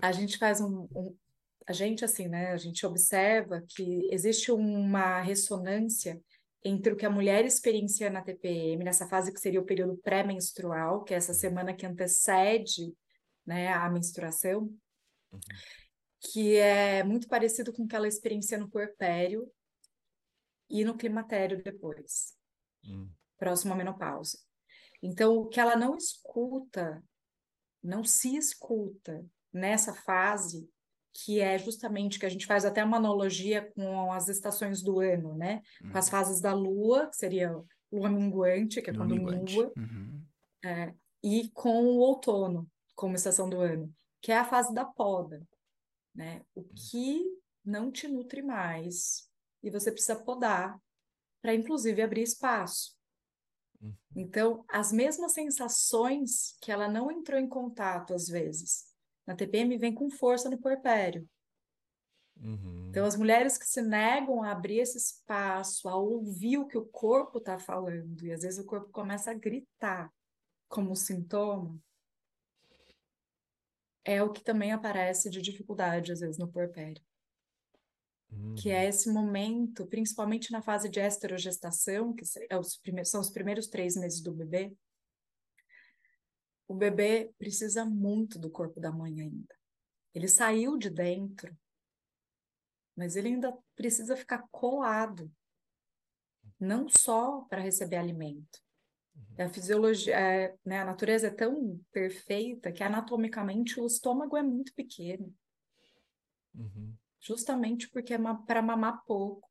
A 0.00 0.12
gente 0.12 0.38
faz 0.38 0.60
um, 0.60 0.88
um, 0.94 1.16
A 1.66 1.72
gente, 1.72 2.04
assim, 2.04 2.28
né? 2.28 2.52
A 2.52 2.56
gente 2.56 2.86
observa 2.86 3.62
que 3.68 4.08
existe 4.10 4.50
uma 4.52 5.20
ressonância 5.20 6.20
entre 6.64 6.92
o 6.92 6.96
que 6.96 7.06
a 7.06 7.10
mulher 7.10 7.44
experiencia 7.44 8.10
na 8.10 8.22
TPM, 8.22 8.84
nessa 8.84 9.06
fase 9.06 9.32
que 9.32 9.40
seria 9.40 9.60
o 9.60 9.64
período 9.64 9.96
pré-menstrual, 9.98 11.04
que 11.04 11.14
é 11.14 11.16
essa 11.16 11.34
semana 11.34 11.74
que 11.74 11.86
antecede 11.86 12.92
né, 13.48 13.72
a 13.72 13.88
menstruação, 13.90 14.70
uhum 15.32 15.40
que 16.20 16.56
é 16.56 17.02
muito 17.02 17.28
parecido 17.28 17.72
com 17.72 17.84
o 17.84 17.88
que 17.88 17.94
ela 17.94 18.08
experiencia 18.08 18.58
no 18.58 18.68
puerpério 18.68 19.50
e 20.68 20.84
no 20.84 20.96
climatério 20.96 21.62
depois, 21.62 22.34
hum. 22.84 23.08
próximo 23.38 23.72
à 23.72 23.76
menopausa. 23.76 24.38
Então, 25.02 25.36
o 25.36 25.46
que 25.46 25.60
ela 25.60 25.76
não 25.76 25.96
escuta, 25.96 27.02
não 27.82 28.02
se 28.02 28.36
escuta 28.36 29.24
nessa 29.52 29.94
fase, 29.94 30.68
que 31.14 31.40
é 31.40 31.56
justamente 31.56 32.18
que 32.18 32.26
a 32.26 32.28
gente 32.28 32.46
faz 32.46 32.64
até 32.64 32.84
uma 32.84 32.96
analogia 32.96 33.72
com 33.74 34.12
as 34.12 34.28
estações 34.28 34.82
do 34.82 35.00
ano, 35.00 35.34
né? 35.36 35.62
Hum. 35.82 35.92
Com 35.92 35.98
as 35.98 36.08
hum. 36.08 36.10
fases 36.10 36.40
da 36.40 36.52
lua, 36.52 37.08
que 37.08 37.16
seria 37.16 37.54
lua 37.90 38.10
minguante, 38.10 38.82
que 38.82 38.90
é 38.90 38.92
lua 38.92 39.06
quando 39.06 39.14
minguante. 39.14 39.56
lua, 39.56 39.72
uhum. 39.76 40.22
é, 40.64 40.94
e 41.22 41.48
com 41.50 41.84
o 41.84 41.98
outono, 41.98 42.68
como 42.98 43.14
estação 43.14 43.48
do 43.48 43.60
ano, 43.60 43.94
que 44.20 44.32
é 44.32 44.36
a 44.36 44.44
fase 44.44 44.74
da 44.74 44.84
poda 44.84 45.46
né? 46.18 46.42
O 46.52 46.60
hum. 46.60 46.68
que 46.74 47.24
não 47.64 47.92
te 47.92 48.08
nutre 48.08 48.42
mais 48.42 49.30
e 49.62 49.70
você 49.70 49.92
precisa 49.92 50.16
podar 50.16 50.76
para 51.40 51.54
inclusive 51.54 52.02
abrir 52.02 52.22
espaço. 52.22 52.96
Uhum. 53.80 53.94
Então, 54.16 54.64
as 54.68 54.90
mesmas 54.90 55.32
sensações 55.32 56.56
que 56.60 56.72
ela 56.72 56.88
não 56.88 57.08
entrou 57.12 57.38
em 57.38 57.48
contato 57.48 58.12
às 58.12 58.26
vezes 58.26 58.88
na 59.24 59.36
TPM 59.36 59.78
vem 59.78 59.94
com 59.94 60.10
força 60.10 60.50
no 60.50 60.58
puerpério. 60.58 61.28
Uhum. 62.40 62.88
Então, 62.88 63.04
as 63.04 63.14
mulheres 63.14 63.56
que 63.56 63.66
se 63.66 63.80
negam 63.80 64.42
a 64.42 64.50
abrir 64.50 64.78
esse 64.78 64.96
espaço, 64.96 65.88
a 65.88 65.96
ouvir 65.96 66.58
o 66.58 66.66
que 66.66 66.78
o 66.78 66.86
corpo 66.86 67.38
está 67.38 67.58
falando, 67.58 68.24
e 68.24 68.32
às 68.32 68.42
vezes 68.42 68.58
o 68.58 68.66
corpo 68.66 68.90
começa 68.90 69.30
a 69.30 69.34
gritar 69.34 70.10
como 70.68 70.96
sintoma, 70.96 71.78
é 74.04 74.22
o 74.22 74.32
que 74.32 74.42
também 74.42 74.72
aparece 74.72 75.28
de 75.30 75.40
dificuldade, 75.40 76.12
às 76.12 76.20
vezes, 76.20 76.38
no 76.38 76.50
puerpério. 76.50 77.02
Uhum. 78.30 78.54
Que 78.54 78.70
é 78.70 78.86
esse 78.86 79.10
momento, 79.10 79.86
principalmente 79.86 80.50
na 80.50 80.62
fase 80.62 80.88
de 80.88 81.00
esterogestação, 81.00 82.14
que 82.14 82.24
é 82.50 82.58
os 82.58 82.80
são 83.04 83.20
os 83.20 83.30
primeiros 83.30 83.66
três 83.66 83.96
meses 83.96 84.20
do 84.20 84.32
bebê. 84.32 84.74
O 86.66 86.74
bebê 86.74 87.32
precisa 87.38 87.84
muito 87.84 88.38
do 88.38 88.50
corpo 88.50 88.78
da 88.80 88.92
mãe 88.92 89.20
ainda. 89.20 89.54
Ele 90.14 90.28
saiu 90.28 90.76
de 90.76 90.90
dentro, 90.90 91.56
mas 92.96 93.16
ele 93.16 93.28
ainda 93.28 93.56
precisa 93.76 94.16
ficar 94.16 94.46
colado, 94.50 95.32
não 96.58 96.88
só 96.88 97.42
para 97.42 97.62
receber 97.62 97.96
alimento, 97.96 98.58
a 99.38 99.48
fisiologia, 99.48 100.18
é, 100.18 100.56
né, 100.64 100.80
a 100.80 100.84
natureza 100.84 101.28
é 101.28 101.30
tão 101.30 101.80
perfeita 101.92 102.72
que 102.72 102.82
anatomicamente 102.82 103.80
o 103.80 103.86
estômago 103.86 104.36
é 104.36 104.42
muito 104.42 104.74
pequeno. 104.74 105.32
Uhum. 106.54 106.94
Justamente 107.20 107.88
porque 107.88 108.14
é 108.14 108.18
para 108.46 108.62
mamar 108.62 109.04
pouco. 109.04 109.48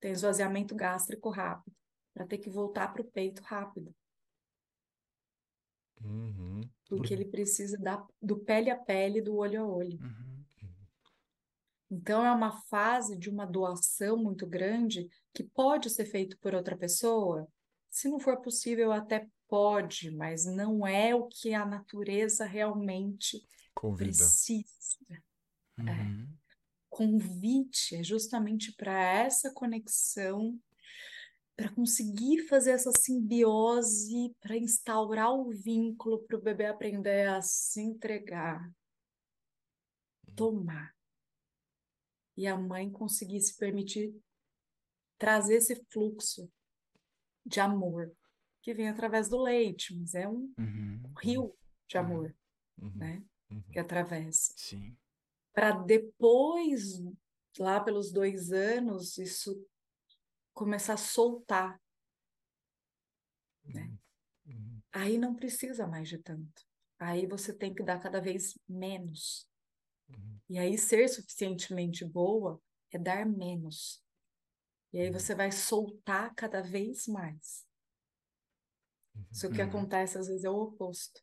Tem 0.00 0.12
esvaziamento 0.12 0.74
gástrico 0.74 1.30
rápido, 1.30 1.74
para 2.12 2.26
ter 2.26 2.38
que 2.38 2.50
voltar 2.50 2.92
para 2.92 3.02
o 3.02 3.10
peito 3.10 3.42
rápido. 3.42 3.94
Uhum. 6.02 6.60
Porque 6.88 7.12
ele 7.12 7.24
precisa 7.24 7.76
da, 7.78 8.04
do 8.20 8.38
pele 8.38 8.70
a 8.70 8.76
pele, 8.76 9.20
do 9.20 9.36
olho 9.36 9.62
a 9.62 9.66
olho. 9.66 9.98
Uhum. 10.00 10.44
Então, 11.90 12.24
é 12.24 12.30
uma 12.30 12.52
fase 12.52 13.16
de 13.16 13.30
uma 13.30 13.46
doação 13.46 14.16
muito 14.16 14.46
grande 14.46 15.08
que 15.32 15.42
pode 15.42 15.88
ser 15.88 16.04
feito 16.04 16.38
por 16.38 16.54
outra 16.54 16.76
pessoa, 16.76 17.48
se 17.98 18.08
não 18.08 18.20
for 18.20 18.40
possível, 18.40 18.92
até 18.92 19.28
pode, 19.48 20.08
mas 20.12 20.44
não 20.44 20.86
é 20.86 21.16
o 21.16 21.26
que 21.26 21.52
a 21.52 21.66
natureza 21.66 22.44
realmente 22.44 23.44
Convida. 23.74 24.04
precisa. 24.04 24.98
É. 25.10 25.82
Uhum. 25.82 25.88
É. 25.88 26.28
Convite 26.88 27.96
é 27.96 28.02
justamente 28.04 28.72
para 28.72 28.96
essa 29.02 29.52
conexão, 29.52 30.60
para 31.56 31.74
conseguir 31.74 32.46
fazer 32.46 32.70
essa 32.70 32.92
simbiose, 32.96 34.32
para 34.40 34.56
instaurar 34.56 35.32
o 35.32 35.50
vínculo, 35.50 36.22
para 36.22 36.36
o 36.36 36.40
bebê 36.42 36.66
aprender 36.66 37.28
a 37.28 37.42
se 37.42 37.80
entregar, 37.80 38.62
uhum. 40.28 40.34
tomar. 40.36 40.94
E 42.36 42.46
a 42.46 42.56
mãe 42.56 42.92
conseguir 42.92 43.40
se 43.40 43.56
permitir 43.56 44.14
trazer 45.18 45.56
esse 45.56 45.84
fluxo 45.90 46.48
de 47.48 47.60
amor 47.60 48.12
que 48.62 48.74
vem 48.74 48.88
através 48.88 49.28
do 49.28 49.40
leite, 49.40 49.94
mas 49.94 50.14
é 50.14 50.28
um, 50.28 50.52
uhum, 50.58 51.02
rio 51.20 51.56
de 51.88 51.96
uhum, 51.96 52.04
amor, 52.04 52.36
uhum, 52.80 52.92
né? 52.94 53.22
Uhum. 53.50 53.62
Que 53.72 53.78
atravessa. 53.78 54.52
Sim. 54.56 54.96
Para 55.52 55.72
depois, 55.72 57.02
lá 57.58 57.80
pelos 57.80 58.12
dois 58.12 58.52
anos, 58.52 59.16
isso 59.16 59.66
começar 60.52 60.94
a 60.94 60.98
soltar. 60.98 61.80
Né? 63.64 63.90
Uhum, 64.46 64.54
uhum. 64.54 64.82
Aí 64.92 65.18
não 65.18 65.34
precisa 65.34 65.86
mais 65.86 66.08
de 66.08 66.18
tanto. 66.18 66.66
Aí 66.98 67.26
você 67.26 67.54
tem 67.54 67.74
que 67.74 67.82
dar 67.82 68.00
cada 68.00 68.20
vez 68.20 68.58
menos. 68.68 69.48
E 70.48 70.58
aí 70.58 70.78
ser 70.78 71.06
suficientemente 71.08 72.04
boa 72.04 72.60
é 72.90 72.98
dar 72.98 73.26
menos. 73.26 74.02
E 74.92 75.00
aí 75.00 75.10
você 75.10 75.34
vai 75.34 75.52
soltar 75.52 76.34
cada 76.34 76.62
vez 76.62 77.06
mais. 77.06 77.66
Uhum. 79.14 79.24
Só 79.32 79.48
que 79.50 79.60
uhum. 79.60 79.68
acontece 79.68 80.18
às 80.18 80.28
vezes 80.28 80.44
é 80.44 80.50
o 80.50 80.56
oposto. 80.56 81.22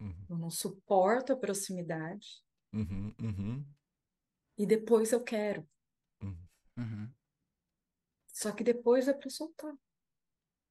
Uhum. 0.00 0.26
Eu 0.30 0.38
não 0.38 0.50
suporto 0.50 1.32
a 1.32 1.36
proximidade. 1.36 2.42
Uhum. 2.72 3.14
uhum. 3.20 3.66
E 4.58 4.66
depois 4.66 5.12
eu 5.12 5.22
quero. 5.22 5.66
Uhum. 6.76 7.12
Só 8.28 8.50
que 8.50 8.64
depois 8.64 9.06
é 9.06 9.12
para 9.12 9.30
soltar. 9.30 9.74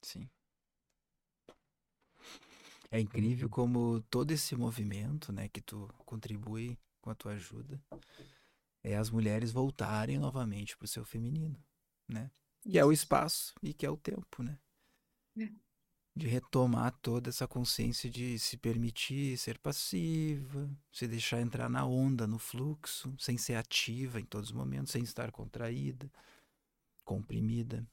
Sim. 0.01 0.29
É 2.91 2.99
incrível 2.99 3.49
como 3.49 4.01
todo 4.03 4.31
esse 4.31 4.55
movimento, 4.55 5.31
né, 5.31 5.47
que 5.47 5.61
tu 5.61 5.87
contribui 6.05 6.77
com 7.01 7.09
a 7.09 7.15
tua 7.15 7.33
ajuda, 7.33 7.81
é 8.83 8.95
as 8.95 9.09
mulheres 9.09 9.51
voltarem 9.51 10.19
novamente 10.19 10.77
para 10.77 10.85
o 10.85 10.87
seu 10.87 11.03
feminino, 11.03 11.57
né? 12.07 12.29
Que 12.61 12.79
é 12.79 12.85
o 12.85 12.91
espaço 12.91 13.53
e 13.61 13.73
que 13.73 13.85
é 13.85 13.89
o 13.89 13.97
tempo, 13.97 14.43
né? 14.43 14.57
É. 15.37 15.49
De 16.15 16.27
retomar 16.27 16.91
toda 17.01 17.29
essa 17.29 17.47
consciência 17.47 18.09
de 18.09 18.37
se 18.37 18.55
permitir 18.55 19.37
ser 19.37 19.57
passiva, 19.57 20.69
se 20.91 21.07
deixar 21.07 21.41
entrar 21.41 21.69
na 21.69 21.85
onda, 21.85 22.27
no 22.27 22.37
fluxo, 22.37 23.13
sem 23.17 23.37
ser 23.37 23.55
ativa 23.55 24.19
em 24.19 24.25
todos 24.25 24.49
os 24.49 24.55
momentos, 24.55 24.91
sem 24.91 25.03
estar 25.03 25.31
contraída, 25.31 26.09
comprimida. 27.03 27.85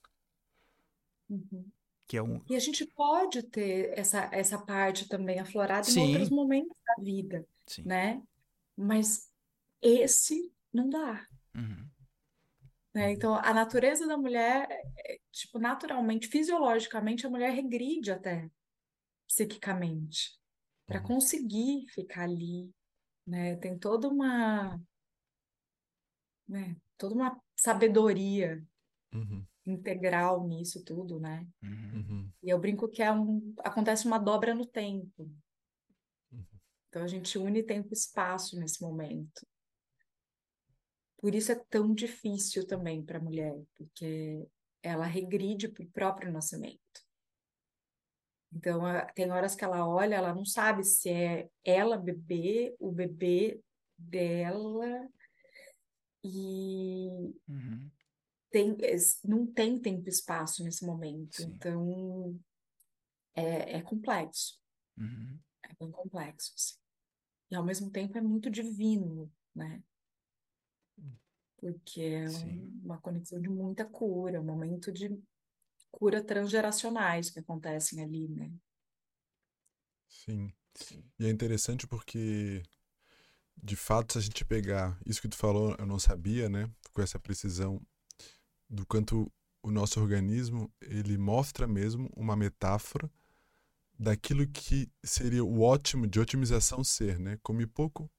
Uhum. 1.29 1.64
Que 2.07 2.16
é 2.16 2.23
um. 2.23 2.40
E 2.51 2.57
a 2.57 2.59
gente 2.59 2.85
pode 2.85 3.42
ter 3.44 3.96
essa, 3.99 4.29
essa 4.33 4.59
parte 4.59 5.09
também 5.09 5.38
aflorada 5.38 5.88
em 5.88 5.92
Sim. 5.92 6.12
outros 6.12 6.29
momentos 6.29 6.77
da 6.87 7.03
vida, 7.03 7.46
Sim. 7.66 7.85
né? 7.85 8.23
Mas 8.77 9.31
esse 9.81 10.53
não 10.73 10.90
dá, 10.90 11.27
Uhum. 11.55 11.85
Né? 12.94 13.12
Então, 13.12 13.35
a 13.35 13.53
natureza 13.55 14.07
da 14.07 14.16
mulher, 14.16 14.66
é, 14.98 15.18
tipo, 15.33 15.59
naturalmente, 15.59 16.29
fisiologicamente, 16.29 17.26
a 17.26 17.31
mulher 17.31 17.50
regride 17.53 18.11
até 18.12 18.50
psiquicamente 19.29 20.38
para 20.87 21.00
Uhum. 21.00 21.07
conseguir 21.07 21.87
ficar 21.94 22.24
ali, 22.24 22.72
né? 23.26 23.57
Tem 23.59 23.79
toda 23.79 24.09
uma, 24.09 24.81
né? 26.48 26.76
Toda 26.98 27.14
uma 27.14 27.40
sabedoria 27.57 28.62
Uhum. 29.12 29.46
integral 29.66 30.46
nisso 30.46 30.85
tudo, 30.85 31.18
né? 31.20 31.46
Uhum. 31.62 32.05
Uhum. 32.09 32.33
E 32.42 32.50
eu 32.50 32.59
brinco 32.61 32.88
que 32.88 33.03
é 33.03 33.12
um, 33.12 33.55
acontece 33.61 34.07
uma 34.07 34.18
dobra 34.18 34.55
no 34.55 34.66
tempo. 34.66 35.31
Uhum. 36.33 36.61
Então 36.88 37.03
a 37.03 37.07
gente 37.09 37.38
une 37.38 37.62
tempo 37.64 37.88
e 37.90 37.94
espaço 37.94 38.59
nesse 38.59 38.81
momento. 38.83 39.46
Por 41.20 41.35
isso 41.35 41.52
é 41.52 41.54
tão 41.54 41.94
difícil 41.94 42.66
também 42.66 43.04
para 43.04 43.18
a 43.18 43.22
mulher, 43.22 43.54
porque 43.76 44.48
ela 44.83 45.04
regride 45.04 45.68
para 45.68 45.85
o 45.85 45.90
próprio 45.90 46.33
nascimento. 46.33 46.80
Então 48.52 48.80
tem 49.14 49.30
horas 49.30 49.54
que 49.54 49.62
ela 49.62 49.87
olha, 49.87 50.14
ela 50.14 50.35
não 50.35 50.44
sabe 50.44 50.83
se 50.83 51.11
é 51.11 51.48
ela 51.62 51.96
bebê, 51.96 52.74
o 52.80 52.90
bebê 52.90 53.61
dela, 53.96 55.09
e 56.24 57.09
Uhum. 57.48 57.90
tem, 58.50 58.76
não 59.24 59.46
tem 59.46 59.78
tempo 59.78 60.06
e 60.06 60.11
espaço 60.11 60.64
nesse 60.64 60.85
momento. 60.85 61.37
Sim. 61.37 61.44
Então 61.44 62.40
é, 63.35 63.76
é 63.76 63.83
complexo. 63.83 64.59
Uhum. 64.96 65.38
é 65.64 65.74
bem 65.78 65.90
complexo, 65.90 66.52
assim. 66.56 66.74
E 67.50 67.56
ao 67.56 67.64
mesmo 67.64 67.90
tempo 67.90 68.16
é 68.16 68.20
muito 68.20 68.50
divino, 68.50 69.30
né? 69.54 69.83
Porque 71.61 72.03
é 72.03 72.31
um- 72.31 72.81
uma 72.85 72.99
conexão 73.01 73.40
de 73.40 73.49
muita 73.49 73.85
cura, 73.87 74.40
um 74.40 74.44
momento 74.44 74.92
de 74.92 75.16
cura 75.92 76.23
transgeracionais 76.25 77.31
que 77.31 77.40
acontecem 77.40 78.03
ali, 78.03 78.29
né? 78.29 78.53
Sim. 80.09 80.53
Sim. 80.75 81.11
E 81.18 81.27
é 81.27 81.31
interessante 81.31 81.87
porque, 81.87 82.62
de 83.62 83.77
fato, 83.77 84.14
se 84.14 84.18
a 84.18 84.23
gente 84.23 84.44
pegar 84.44 84.99
isso 85.07 85.20
que 85.23 85.29
tu 85.29 85.37
falou, 85.37 85.77
eu 85.79 85.87
não 85.87 85.99
sabia, 85.99 86.49
né? 86.49 86.70
Com 86.94 87.03
essa 87.03 87.18
precisão 87.18 87.81
do 88.70 88.87
quanto 88.87 89.33
o 89.62 89.70
nosso 89.70 90.01
organismo, 90.01 90.73
ele 90.81 91.18
mostra 91.18 91.66
mesmo 91.66 92.11
uma 92.16 92.37
metáfora 92.37 93.11
daquilo 93.99 94.46
que 94.49 94.90
seria 95.05 95.44
o 95.44 95.62
ótimo 95.62 96.07
de 96.07 96.20
otimização 96.20 96.85
ser, 96.85 97.18
né? 97.18 97.38
Come 97.42 97.66
pouco, 97.66 98.11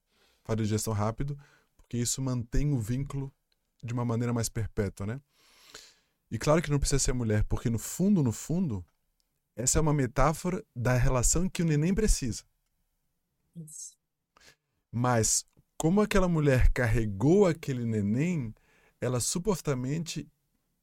faz 0.43 0.57
digestão 0.59 0.93
rápido, 0.93 1.37
porque 1.91 1.97
isso 1.97 2.21
mantém 2.21 2.71
o 2.71 2.79
vínculo 2.79 3.29
de 3.83 3.93
uma 3.93 4.05
maneira 4.05 4.31
mais 4.31 4.47
perpétua, 4.47 5.05
né? 5.05 5.21
E 6.31 6.39
claro 6.39 6.61
que 6.61 6.71
não 6.71 6.79
precisa 6.79 6.99
ser 6.99 7.11
mulher, 7.11 7.43
porque 7.43 7.69
no 7.69 7.77
fundo, 7.77 8.23
no 8.23 8.31
fundo, 8.31 8.85
essa 9.57 9.77
é 9.77 9.81
uma 9.81 9.93
metáfora 9.93 10.63
da 10.73 10.95
relação 10.95 11.49
que 11.49 11.61
o 11.61 11.65
neném 11.65 11.93
precisa. 11.93 12.45
Isso. 13.53 13.97
Mas 14.89 15.45
como 15.77 15.99
aquela 15.99 16.29
mulher 16.29 16.71
carregou 16.71 17.45
aquele 17.45 17.83
neném, 17.83 18.55
ela 19.01 19.19
supostamente 19.19 20.31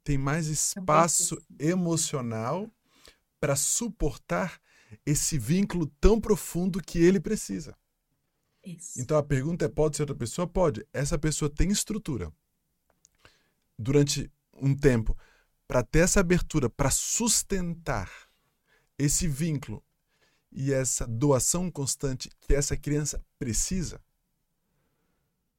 tem 0.05 0.19
mais 0.19 0.47
espaço 0.47 1.43
emocional 1.59 2.71
para 3.41 3.57
suportar 3.57 4.61
esse 5.07 5.39
vínculo 5.39 5.87
tão 5.99 6.21
profundo 6.21 6.83
que 6.83 6.99
ele 6.99 7.19
precisa. 7.19 7.75
Isso. 8.77 9.01
Então 9.01 9.17
a 9.17 9.23
pergunta 9.23 9.65
é: 9.65 9.69
pode 9.69 9.97
ser 9.97 10.03
outra 10.03 10.17
pessoa? 10.17 10.47
Pode. 10.47 10.87
Essa 10.93 11.19
pessoa 11.19 11.49
tem 11.51 11.71
estrutura 11.71 12.33
durante 13.79 14.31
um 14.55 14.75
tempo 14.75 15.17
para 15.67 15.83
ter 15.83 16.01
essa 16.01 16.21
abertura, 16.21 16.69
para 16.69 16.91
sustentar 16.91 18.11
esse 18.99 19.29
vínculo 19.29 19.83
e 20.51 20.73
essa 20.73 21.07
doação 21.07 21.71
constante 21.71 22.31
que 22.41 22.55
essa 22.55 22.77
criança 22.77 23.23
precisa. 23.39 24.01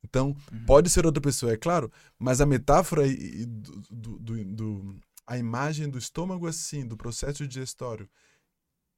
Então, 0.04 0.36
Uhum. 0.52 0.66
pode 0.66 0.90
ser 0.90 1.06
outra 1.06 1.22
pessoa, 1.22 1.52
é 1.54 1.58
claro, 1.58 1.92
mas 2.18 2.42
a 2.42 2.46
metáfora 2.46 3.06
e- 3.06 3.46
do, 3.46 3.82
do- 3.92 4.20
do- 4.20 4.46
do- 4.46 5.00
a 5.28 5.38
imagem 5.38 5.90
do 5.90 5.98
estômago 5.98 6.48
assim, 6.48 6.88
do 6.88 6.98
processo 6.98 7.46
digestório, 7.48 8.10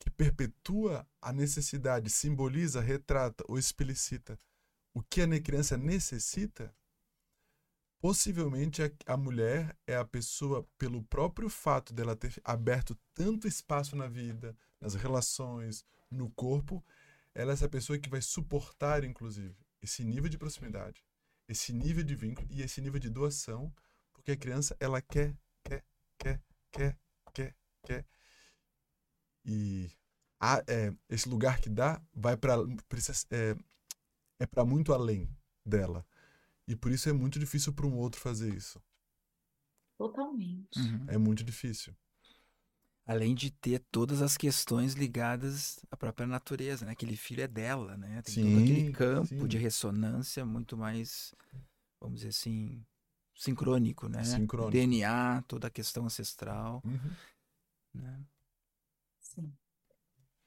que 0.02 0.10
perpetua 0.10 1.08
a 1.22 1.32
necessidade, 1.32 2.10
simboliza, 2.10 2.82
retrata 2.82 3.44
ou 3.48 3.60
explicita 3.60 4.38
o 4.96 5.04
que 5.04 5.22
a 5.22 5.40
criança 5.40 5.78
necessita, 5.78 6.76
possivelmente 8.00 8.82
a, 8.82 8.92
a 9.06 9.16
mulher 9.16 9.78
é 9.86 9.96
a 9.96 10.04
pessoa, 10.04 10.68
pelo 10.76 11.04
próprio 11.04 11.50
fato 11.50 11.94
dela 11.94 12.16
ter 12.16 12.34
aberto 12.44 12.98
tanto 13.14 13.48
espaço 13.48 13.96
na 13.96 14.08
vida, 14.08 14.58
nas 14.82 14.96
relações, 14.96 15.86
no 16.10 16.32
corpo, 16.32 16.84
ela 17.36 17.52
é 17.52 17.54
essa 17.54 17.70
pessoa 17.70 18.00
que 18.00 18.10
vai 18.10 18.24
suportar, 18.24 19.04
inclusive, 19.04 19.56
esse 19.84 20.04
nível 20.04 20.30
de 20.30 20.38
proximidade, 20.38 21.06
esse 21.48 21.72
nível 21.72 22.04
de 22.04 22.16
vínculo 22.16 22.48
e 22.50 22.64
esse 22.64 22.82
nível 22.82 23.00
de 23.00 23.10
doação, 23.10 23.72
porque 24.12 24.32
a 24.32 24.38
criança, 24.38 24.76
ela 24.80 25.00
quer, 25.00 25.38
quer, 25.64 25.86
quer, 26.18 26.42
quer, 26.72 26.98
quer, 27.34 27.56
quer. 27.84 28.06
E 29.45 29.89
a- 30.39 30.63
é, 30.67 30.93
esse 31.10 31.27
lugar 31.30 31.60
que 31.60 31.69
dá 31.69 32.01
vai 32.13 32.38
para 32.38 32.54
é, 33.32 33.56
é 34.39 34.45
para 34.45 34.65
muito 34.65 34.93
além 34.93 35.30
dela. 35.65 36.06
E 36.67 36.75
por 36.75 36.91
isso 36.91 37.10
é 37.10 37.13
muito 37.13 37.39
difícil 37.39 37.73
para 37.73 37.86
um 37.88 37.97
outro 37.97 38.19
fazer 38.21 38.54
isso. 38.54 38.82
Totalmente. 39.97 40.80
Uhum. 40.80 41.06
É 41.10 41.17
muito 41.17 41.43
difícil. 41.43 41.93
Além 43.06 43.36
de 43.36 43.51
ter 43.51 43.80
todas 43.91 44.21
as 44.21 44.38
questões 44.38 44.93
ligadas 44.93 45.84
à 45.91 45.97
própria 45.97 46.25
natureza, 46.27 46.86
né? 46.86 46.91
Aquele 46.91 47.17
filho 47.17 47.43
é 47.43 47.47
dela, 47.47 47.97
né? 47.97 48.21
Tem 48.21 48.36
todo 48.36 48.58
aquele 48.60 48.82
Sim, 48.82 48.93
campo 48.93 49.27
sim. 49.27 49.47
de 49.47 49.58
ressonância 49.58 50.45
muito 50.45 50.77
mais, 50.77 51.34
vamos 51.99 52.17
dizer 52.19 52.30
assim, 52.30 52.86
sincrônico, 53.36 54.08
né? 54.08 54.23
Sincrônico. 54.23 54.71
DNA, 54.71 55.41
toda 55.47 55.67
a 55.67 55.71
questão 55.71 56.06
ancestral, 56.06 56.82
Uhum. 56.86 57.15
né? 57.95 58.19
Sim. 59.36 59.52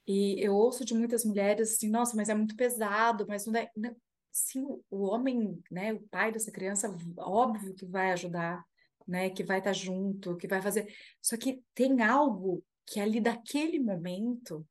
E 0.07 0.39
eu 0.45 0.55
ouço 0.55 0.85
de 0.85 0.95
muitas 0.95 1.25
mulheres 1.25 1.73
assim, 1.73 1.89
nossa, 1.89 2.15
mas 2.17 2.29
é 2.29 2.35
muito 2.35 2.57
pesado, 2.57 3.27
mas 3.27 3.47
não 3.47 3.59
é. 3.59 3.71
não- 3.77 3.97
Sim, 4.37 4.67
o 4.91 5.05
homem, 5.05 5.63
né, 5.71 5.93
o 5.93 6.01
pai 6.09 6.33
dessa 6.33 6.51
criança, 6.51 6.93
óbvio 7.19 7.73
que 7.73 7.87
vai 7.87 8.11
ajudar, 8.11 8.65
né, 9.07 9.31
que 9.31 9.45
vai 9.45 9.59
estar 9.59 9.73
junto, 9.73 10.37
que 10.37 10.49
vai 10.49 10.61
fazer. 10.61 10.93
Só 11.23 11.37
que 11.37 11.63
tem 11.73 12.03
algo 12.03 12.65
que 12.85 12.99
ali 12.99 13.21
daquele 13.21 13.79
momento 13.79 14.67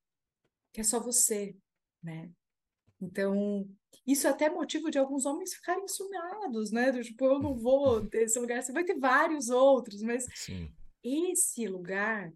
que 0.74 0.82
é 0.82 0.84
só 0.84 1.00
você, 1.00 1.56
né? 2.04 2.30
Então, 3.00 3.66
isso 4.06 4.28
é 4.28 4.32
até 4.32 4.50
motivo 4.50 4.92
de 4.92 4.98
alguns 4.98 5.26
homens 5.26 5.54
ficarem 5.54 5.88
sumiados, 5.88 6.72
né? 6.72 6.92
Do 6.92 7.02
tipo, 7.02 7.24
eu 7.24 7.40
não 7.40 7.56
vou 7.56 8.06
ter 8.08 8.24
esse 8.24 8.38
lugar. 8.40 8.62
Você 8.62 8.74
vai 8.74 8.84
ter 8.84 9.00
vários 9.00 9.50
outros, 9.50 10.02
mas 10.02 10.26
Sim. 10.36 10.74
esse 11.02 11.68
lugar 11.68 12.34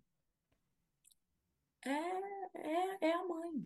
é, 1.89 2.47
é, 2.54 3.10
é 3.10 3.13
a 3.13 3.23
mãe. 3.26 3.65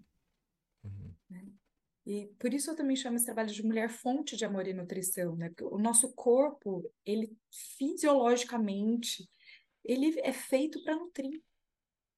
Uhum. 0.84 1.58
E 2.06 2.28
por 2.40 2.54
isso 2.54 2.72
eu 2.72 2.76
também 2.76 2.96
chamo 2.96 3.16
esse 3.16 3.26
trabalho 3.26 3.52
de 3.52 3.64
mulher 3.64 3.90
fonte 3.90 4.36
de 4.36 4.44
amor 4.44 4.68
e 4.68 4.74
nutrição, 4.74 5.36
né? 5.36 5.50
Porque 5.50 5.64
o 5.64 5.78
nosso 5.78 6.12
corpo, 6.14 6.90
ele 7.06 7.32
fisiologicamente, 7.78 9.30
ele 9.84 10.20
é 10.22 10.34
feito 10.34 10.84
para 10.84 10.96
nutrir. 10.96 11.42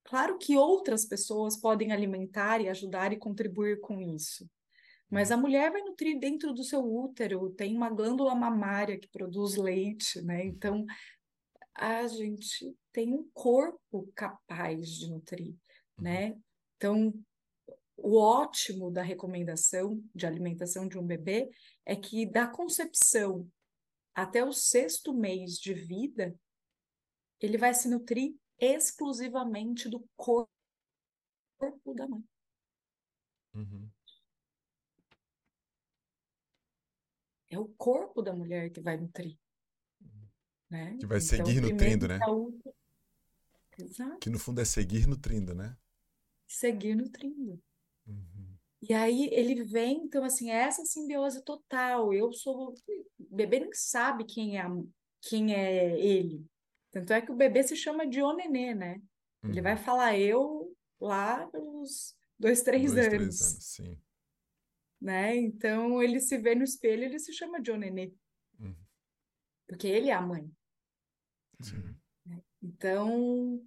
Claro 0.04 0.38
que 0.38 0.56
outras 0.56 1.04
pessoas 1.04 1.56
podem 1.56 1.92
alimentar 1.92 2.60
e 2.60 2.68
ajudar 2.68 3.12
e 3.12 3.18
contribuir 3.18 3.80
com 3.80 4.00
isso. 4.00 4.48
Mas 5.10 5.30
a 5.30 5.36
mulher 5.36 5.70
vai 5.70 5.82
nutrir 5.82 6.18
dentro 6.18 6.52
do 6.52 6.64
seu 6.64 6.80
útero, 6.80 7.50
tem 7.50 7.76
uma 7.76 7.90
glândula 7.90 8.34
mamária 8.34 8.98
que 8.98 9.08
produz 9.08 9.54
leite, 9.56 10.20
né? 10.22 10.44
Então, 10.44 10.84
a 11.74 12.06
gente 12.06 12.74
tem 12.92 13.12
um 13.12 13.28
corpo 13.32 14.10
capaz 14.14 14.88
de 14.88 15.10
nutrir, 15.10 15.48
Uhum. 15.48 15.63
Né? 15.98 16.38
Então, 16.76 17.12
o 17.96 18.18
ótimo 18.18 18.90
da 18.90 19.02
recomendação 19.02 20.02
de 20.14 20.26
alimentação 20.26 20.88
de 20.88 20.98
um 20.98 21.06
bebê 21.06 21.50
é 21.84 21.94
que 21.96 22.26
da 22.26 22.46
concepção 22.46 23.50
até 24.14 24.44
o 24.44 24.52
sexto 24.52 25.12
mês 25.12 25.58
de 25.58 25.74
vida, 25.74 26.34
ele 27.40 27.58
vai 27.58 27.74
se 27.74 27.88
nutrir 27.88 28.36
exclusivamente 28.58 29.88
do 29.88 30.06
corpo 30.16 30.48
da 31.94 32.06
mãe. 32.06 32.24
Uhum. 33.54 33.88
É 37.50 37.58
o 37.58 37.68
corpo 37.68 38.22
da 38.22 38.32
mulher 38.32 38.70
que 38.70 38.80
vai 38.80 38.96
nutrir, 38.96 39.38
né? 40.68 40.96
Que 40.96 41.06
vai 41.06 41.18
Então, 41.18 41.28
seguir 41.28 41.60
nutrindo, 41.60 42.08
né? 42.08 42.18
outra- 42.26 42.72
Exato, 43.76 44.18
Que 44.20 44.30
no 44.30 44.38
fundo 44.38 44.60
é 44.60 44.64
seguir 44.64 45.06
nutrindo, 45.06 45.54
né? 45.54 45.76
Seguir 46.46 46.94
nutrindo. 46.94 47.62
Uhum. 48.06 48.56
E 48.82 48.92
aí 48.92 49.28
ele 49.32 49.64
vem, 49.64 50.04
então 50.04 50.24
assim, 50.24 50.50
é 50.50 50.56
essa 50.56 50.84
simbiose 50.84 51.42
total. 51.44 52.12
Eu 52.12 52.32
sou. 52.32 52.74
O 53.18 53.36
bebê 53.36 53.60
nem 53.60 53.72
sabe 53.72 54.24
quem 54.24 54.58
é, 54.58 54.64
quem 55.22 55.54
é 55.54 55.98
ele. 55.98 56.44
Tanto 56.90 57.12
é 57.12 57.20
que 57.22 57.32
o 57.32 57.36
bebê 57.36 57.62
se 57.62 57.74
chama 57.76 58.06
de 58.06 58.22
Onenê, 58.22 58.74
né? 58.74 59.00
Ele 59.42 59.60
vai 59.62 59.72
Uhum. 59.74 59.82
falar 59.82 60.18
eu 60.18 60.76
lá 61.00 61.46
pelos 61.48 62.16
dois, 62.38 62.62
três 62.62 62.92
Dois, 62.92 63.06
três 63.08 63.22
anos, 63.22 63.40
anos, 63.42 63.64
sim. 63.64 64.00
né? 65.00 65.34
Então 65.36 66.02
ele 66.02 66.20
se 66.20 66.36
vê 66.38 66.54
no 66.54 66.62
espelho, 66.64 67.04
ele 67.04 67.18
se 67.18 67.32
chama 67.32 67.60
de 67.60 67.70
Onenê, 67.70 68.12
Uhum. 68.60 68.74
porque 69.66 69.86
ele 69.88 70.10
é 70.10 70.12
a 70.14 70.20
mãe. 70.20 70.50
Sim. 71.60 71.96
Então, 72.62 73.66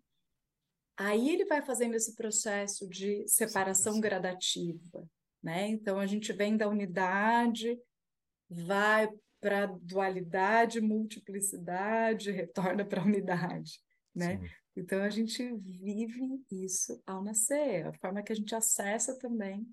aí 0.98 1.30
ele 1.30 1.46
vai 1.46 1.62
fazendo 1.66 1.96
esse 1.96 2.16
processo 2.16 2.88
de 2.90 3.28
separação 3.28 3.96
Separação. 3.96 4.00
gradativa, 4.00 5.08
né? 5.42 5.68
Então 5.68 6.00
a 6.00 6.06
gente 6.08 6.34
vem 6.34 6.58
da 6.58 6.68
unidade, 6.68 7.80
vai 8.50 9.10
para 9.40 9.68
dualidade, 9.68 10.82
multiplicidade, 10.82 12.32
retorna 12.32 12.86
para 12.86 13.02
a 13.02 13.06
unidade, 13.06 13.80
né? 14.14 14.40
Sim. 14.40 14.50
Então 14.76 15.02
a 15.04 15.10
gente 15.10 15.44
vive 15.58 16.44
isso 16.52 17.02
ao 17.06 17.24
nascer, 17.24 17.88
a 17.88 17.94
forma 17.94 18.24
que 18.24 18.32
a 18.32 18.36
gente 18.36 18.54
acessa 18.56 19.18
também 19.18 19.68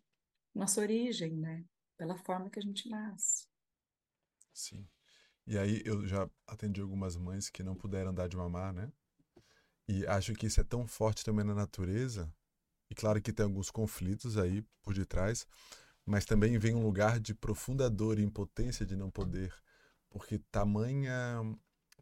nossa 0.55 0.81
origem, 0.81 1.33
né? 1.37 1.65
Pela 1.97 2.17
forma 2.17 2.51
que 2.51 2.59
a 2.59 2.63
gente 2.63 2.89
nasce. 2.89 3.47
Sim. 4.53 4.89
E 5.47 5.59
aí 5.59 5.83
eu 5.85 6.07
já 6.07 6.31
atendi 6.47 6.81
algumas 6.81 7.17
mães 7.17 7.51
que 7.51 7.63
não 7.63 7.77
puderam 7.77 8.15
dar 8.15 8.29
de 8.29 8.37
mamar, 8.37 8.73
né? 8.73 8.91
E 9.89 10.07
acho 10.07 10.35
que 10.35 10.47
isso 10.47 10.61
é 10.61 10.65
tão 10.65 10.87
forte 10.87 11.25
também 11.25 11.45
na 11.45 11.55
natureza. 11.55 12.33
E 12.91 12.95
claro 12.95 13.21
que 13.23 13.33
tem 13.33 13.45
alguns 13.45 13.71
conflitos 13.71 14.39
aí 14.39 14.63
por 14.83 14.95
detrás, 14.95 15.47
mas 16.07 16.25
também 16.25 16.59
vem 16.59 16.75
um 16.75 16.85
lugar 16.85 17.21
de 17.21 17.35
profunda 17.35 17.91
dor 17.91 18.19
e 18.19 18.25
impotência 18.25 18.87
de 18.87 18.97
não 18.97 19.11
poder, 19.11 19.55
porque 20.11 20.39
tamanha 20.51 21.43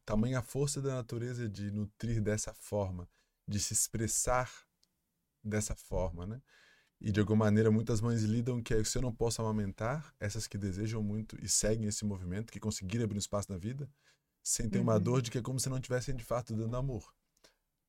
tamanha 0.05 0.43
força 0.43 0.83
da 0.83 0.97
natureza 0.97 1.49
de 1.49 1.71
nutrir 1.71 2.21
dessa 2.23 2.55
forma, 2.55 3.09
de 3.49 3.61
se 3.61 3.73
expressar 3.75 4.51
dessa 5.43 5.75
forma, 5.75 6.27
né? 6.27 6.43
E 7.01 7.13
de 7.13 7.21
alguma 7.21 7.47
maneira 7.47 7.71
muitas 7.71 8.01
mães 8.01 8.23
lidam 8.23 8.63
que 8.63 8.75
é, 8.75 8.85
se 8.85 8.99
eu 8.99 9.03
não 9.03 9.15
posso 9.15 9.43
amamentar, 9.43 10.15
essas 10.21 10.47
que 10.49 10.59
desejam 10.59 11.03
muito 11.03 11.37
e 11.45 11.49
seguem 11.49 11.89
esse 11.89 12.05
movimento, 12.05 12.53
que 12.53 12.61
conseguiram 12.61 13.05
abrir 13.05 13.17
um 13.17 13.21
espaço 13.21 13.53
na 13.53 13.59
vida, 13.59 13.91
sentem 14.43 14.81
uma 14.83 14.99
Uhum. 14.99 15.01
dor 15.01 15.23
de 15.23 15.31
que 15.31 15.39
é 15.39 15.43
como 15.43 15.61
se 15.61 15.69
não 15.71 15.79
estivessem 15.79 16.15
de 16.17 16.25
fato 16.25 16.55
dando 16.57 16.77
amor. 16.77 17.15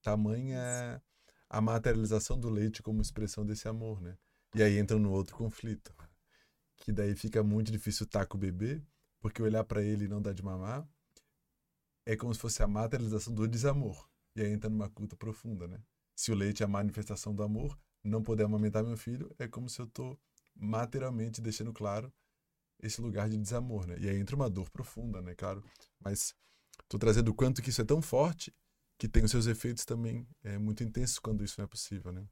Tamanha 0.03 1.01
a 1.49 1.61
materialização 1.61 2.39
do 2.39 2.49
leite 2.49 2.83
como 2.83 3.01
expressão 3.01 3.45
desse 3.45 3.67
amor, 3.67 4.01
né? 4.01 4.17
E 4.55 4.61
aí 4.61 4.77
entra 4.77 4.97
no 4.99 5.11
outro 5.11 5.35
conflito, 5.35 5.95
que 6.77 6.91
daí 6.91 7.15
fica 7.15 7.43
muito 7.43 7.71
difícil 7.71 8.05
estar 8.05 8.25
com 8.25 8.37
o 8.37 8.39
bebê, 8.39 8.81
porque 9.19 9.41
olhar 9.41 9.63
para 9.63 9.81
ele 9.81 10.05
e 10.05 10.07
não 10.07 10.21
dar 10.21 10.33
de 10.33 10.43
mamar 10.43 10.87
é 12.05 12.17
como 12.17 12.33
se 12.33 12.39
fosse 12.39 12.61
a 12.61 12.67
materialização 12.67 13.33
do 13.33 13.47
desamor. 13.47 14.09
E 14.35 14.41
aí 14.41 14.51
entra 14.51 14.69
numa 14.69 14.89
culta 14.89 15.15
profunda, 15.15 15.67
né? 15.67 15.79
Se 16.15 16.31
o 16.31 16.35
leite 16.35 16.63
é 16.63 16.65
a 16.65 16.69
manifestação 16.69 17.33
do 17.33 17.43
amor, 17.43 17.79
não 18.03 18.21
poder 18.21 18.43
amamentar 18.43 18.83
meu 18.83 18.97
filho 18.97 19.33
é 19.39 19.47
como 19.47 19.69
se 19.69 19.79
eu 19.79 19.87
tô 19.87 20.17
materialmente 20.55 21.39
deixando 21.39 21.71
claro 21.71 22.11
esse 22.81 22.99
lugar 22.99 23.29
de 23.29 23.37
desamor, 23.37 23.87
né? 23.87 23.95
E 23.99 24.09
aí 24.09 24.17
entra 24.17 24.35
uma 24.35 24.49
dor 24.49 24.69
profunda, 24.69 25.21
né, 25.21 25.33
claro. 25.33 25.63
Mas 25.99 26.35
tô 26.89 26.99
trazendo 26.99 27.29
o 27.29 27.33
quanto 27.33 27.61
que 27.61 27.69
isso 27.69 27.81
é 27.81 27.85
tão 27.85 28.01
forte 28.01 28.53
que 28.97 29.07
tem 29.07 29.23
os 29.23 29.31
seus 29.31 29.47
efeitos 29.47 29.85
também 29.85 30.27
é, 30.43 30.57
muito 30.57 30.83
intensos 30.83 31.19
quando 31.19 31.43
isso 31.43 31.55
não 31.59 31.65
é 31.65 31.67
possível, 31.67 32.11
né? 32.11 32.25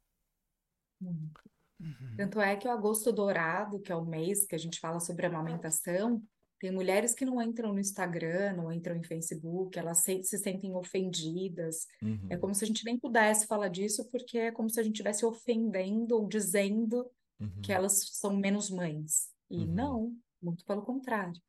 Uhum. 1.02 2.16
Tanto 2.16 2.40
é 2.40 2.56
que 2.56 2.68
o 2.68 2.72
agosto 2.72 3.12
dourado, 3.12 3.80
que 3.80 3.92
é 3.92 3.96
o 3.96 4.06
mês 4.06 4.46
que 4.46 4.56
a 4.56 4.58
gente 4.58 4.80
fala 4.80 5.00
sobre 5.00 5.26
amamentação, 5.26 6.24
tem 6.60 6.72
mulheres 6.72 7.16
que 7.16 7.26
não 7.26 7.42
entram 7.42 7.74
no 7.74 7.80
Instagram, 7.80 8.54
não 8.54 8.72
entram 8.72 8.96
em 8.96 9.02
Facebook, 9.04 9.80
elas 9.80 9.98
se, 10.04 10.24
se 10.24 10.38
sentem 10.38 10.76
ofendidas. 10.76 11.88
Uhum. 12.04 12.28
É 12.30 12.38
como 12.38 12.54
se 12.54 12.64
a 12.64 12.68
gente 12.68 12.86
nem 12.86 13.00
pudesse 13.00 13.48
falar 13.48 13.68
disso, 13.68 14.08
porque 14.12 14.38
é 14.38 14.52
como 14.52 14.70
se 14.70 14.80
a 14.80 14.84
gente 14.84 14.94
estivesse 14.94 15.26
ofendendo 15.26 16.16
ou 16.16 16.28
dizendo 16.28 17.10
Uhum. 17.40 17.62
que 17.64 17.74
elas 17.74 17.94
são 18.12 18.38
menos 18.38 18.70
mães. 18.70 19.32
E 19.50 19.58
Uhum. 19.58 19.66
não, 19.66 20.18
muito 20.40 20.64
pelo 20.64 20.84
contrário. 20.84 21.42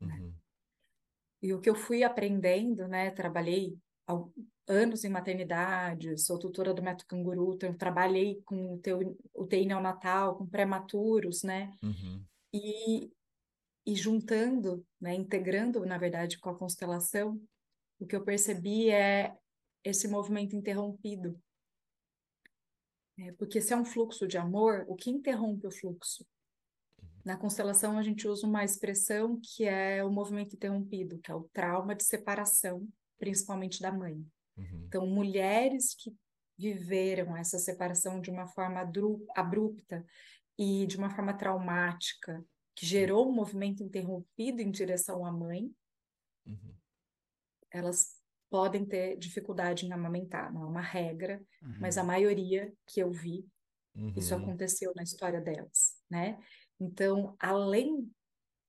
Uhum. 0.00 0.32
E 1.42 1.52
o 1.52 1.60
que 1.60 1.68
eu 1.68 1.74
fui 1.74 2.04
aprendendo, 2.04 2.86
né? 2.86 3.10
Trabalhei 3.10 3.76
anos 4.66 5.04
em 5.04 5.08
maternidade, 5.08 6.18
sou 6.18 6.38
tutora 6.38 6.74
do 6.74 6.82
método 6.82 7.06
canguru, 7.06 7.54
então 7.54 7.72
trabalhei 7.76 8.42
com 8.44 8.74
o 8.74 8.78
teu- 8.78 9.16
UTI 9.34 9.66
neonatal, 9.66 10.36
com 10.36 10.46
prematuros, 10.46 11.42
né? 11.42 11.72
Uhum. 11.82 12.24
E, 12.52 13.12
e 13.86 13.94
juntando, 13.94 14.84
né? 15.00 15.14
Integrando, 15.14 15.84
na 15.86 15.98
verdade, 15.98 16.38
com 16.38 16.50
a 16.50 16.58
constelação, 16.58 17.40
o 17.98 18.06
que 18.06 18.16
eu 18.16 18.24
percebi 18.24 18.90
é 18.90 19.36
esse 19.84 20.08
movimento 20.08 20.56
interrompido. 20.56 21.40
É, 23.18 23.32
porque 23.32 23.62
se 23.62 23.72
é 23.72 23.76
um 23.76 23.84
fluxo 23.84 24.26
de 24.26 24.36
amor, 24.36 24.84
o 24.88 24.94
que 24.94 25.10
interrompe 25.10 25.66
o 25.66 25.70
fluxo? 25.70 26.26
Na 27.24 27.36
constelação, 27.36 27.98
a 27.98 28.02
gente 28.02 28.28
usa 28.28 28.46
uma 28.46 28.62
expressão 28.62 29.40
que 29.42 29.64
é 29.64 30.04
o 30.04 30.10
movimento 30.10 30.54
interrompido, 30.54 31.18
que 31.18 31.30
é 31.30 31.34
o 31.34 31.48
trauma 31.52 31.94
de 31.94 32.04
separação, 32.04 32.86
principalmente 33.18 33.80
da 33.82 33.92
mãe. 33.92 34.24
Uhum. 34.56 34.92
Então, 34.92 35.06
mulheres 35.06 35.94
que 35.96 36.16
viveram 36.58 37.36
essa 37.36 37.58
separação 37.58 38.20
de 38.20 38.30
uma 38.30 38.46
forma 38.48 38.80
abrupta 39.36 40.04
e 40.58 40.86
de 40.86 40.96
uma 40.98 41.10
forma 41.10 41.36
traumática, 41.36 42.44
que 42.76 42.86
gerou 42.86 43.28
um 43.28 43.32
movimento 43.34 43.82
interrompido 43.82 44.62
em 44.62 44.70
direção 44.70 45.24
à 45.26 45.32
mãe, 45.32 45.70
Uhum. 46.46 46.76
elas 47.70 48.16
podem 48.50 48.84
ter 48.86 49.16
dificuldade 49.18 49.86
em 49.86 49.92
amamentar. 49.92 50.52
Não 50.52 50.62
é 50.64 50.66
uma 50.66 50.80
regra, 50.80 51.42
mas 51.78 51.98
a 51.98 52.02
Uhum. 52.02 52.04
maioria 52.04 52.72
que 52.86 53.00
eu 53.00 53.10
vi 53.12 53.46
Isso 54.16 54.34
Uhum. 54.34 54.36
aconteceu 54.36 54.92
na 54.96 55.02
história 55.04 55.40
delas, 55.40 55.96
né? 56.10 56.38
Então, 56.80 57.36
além 57.40 58.10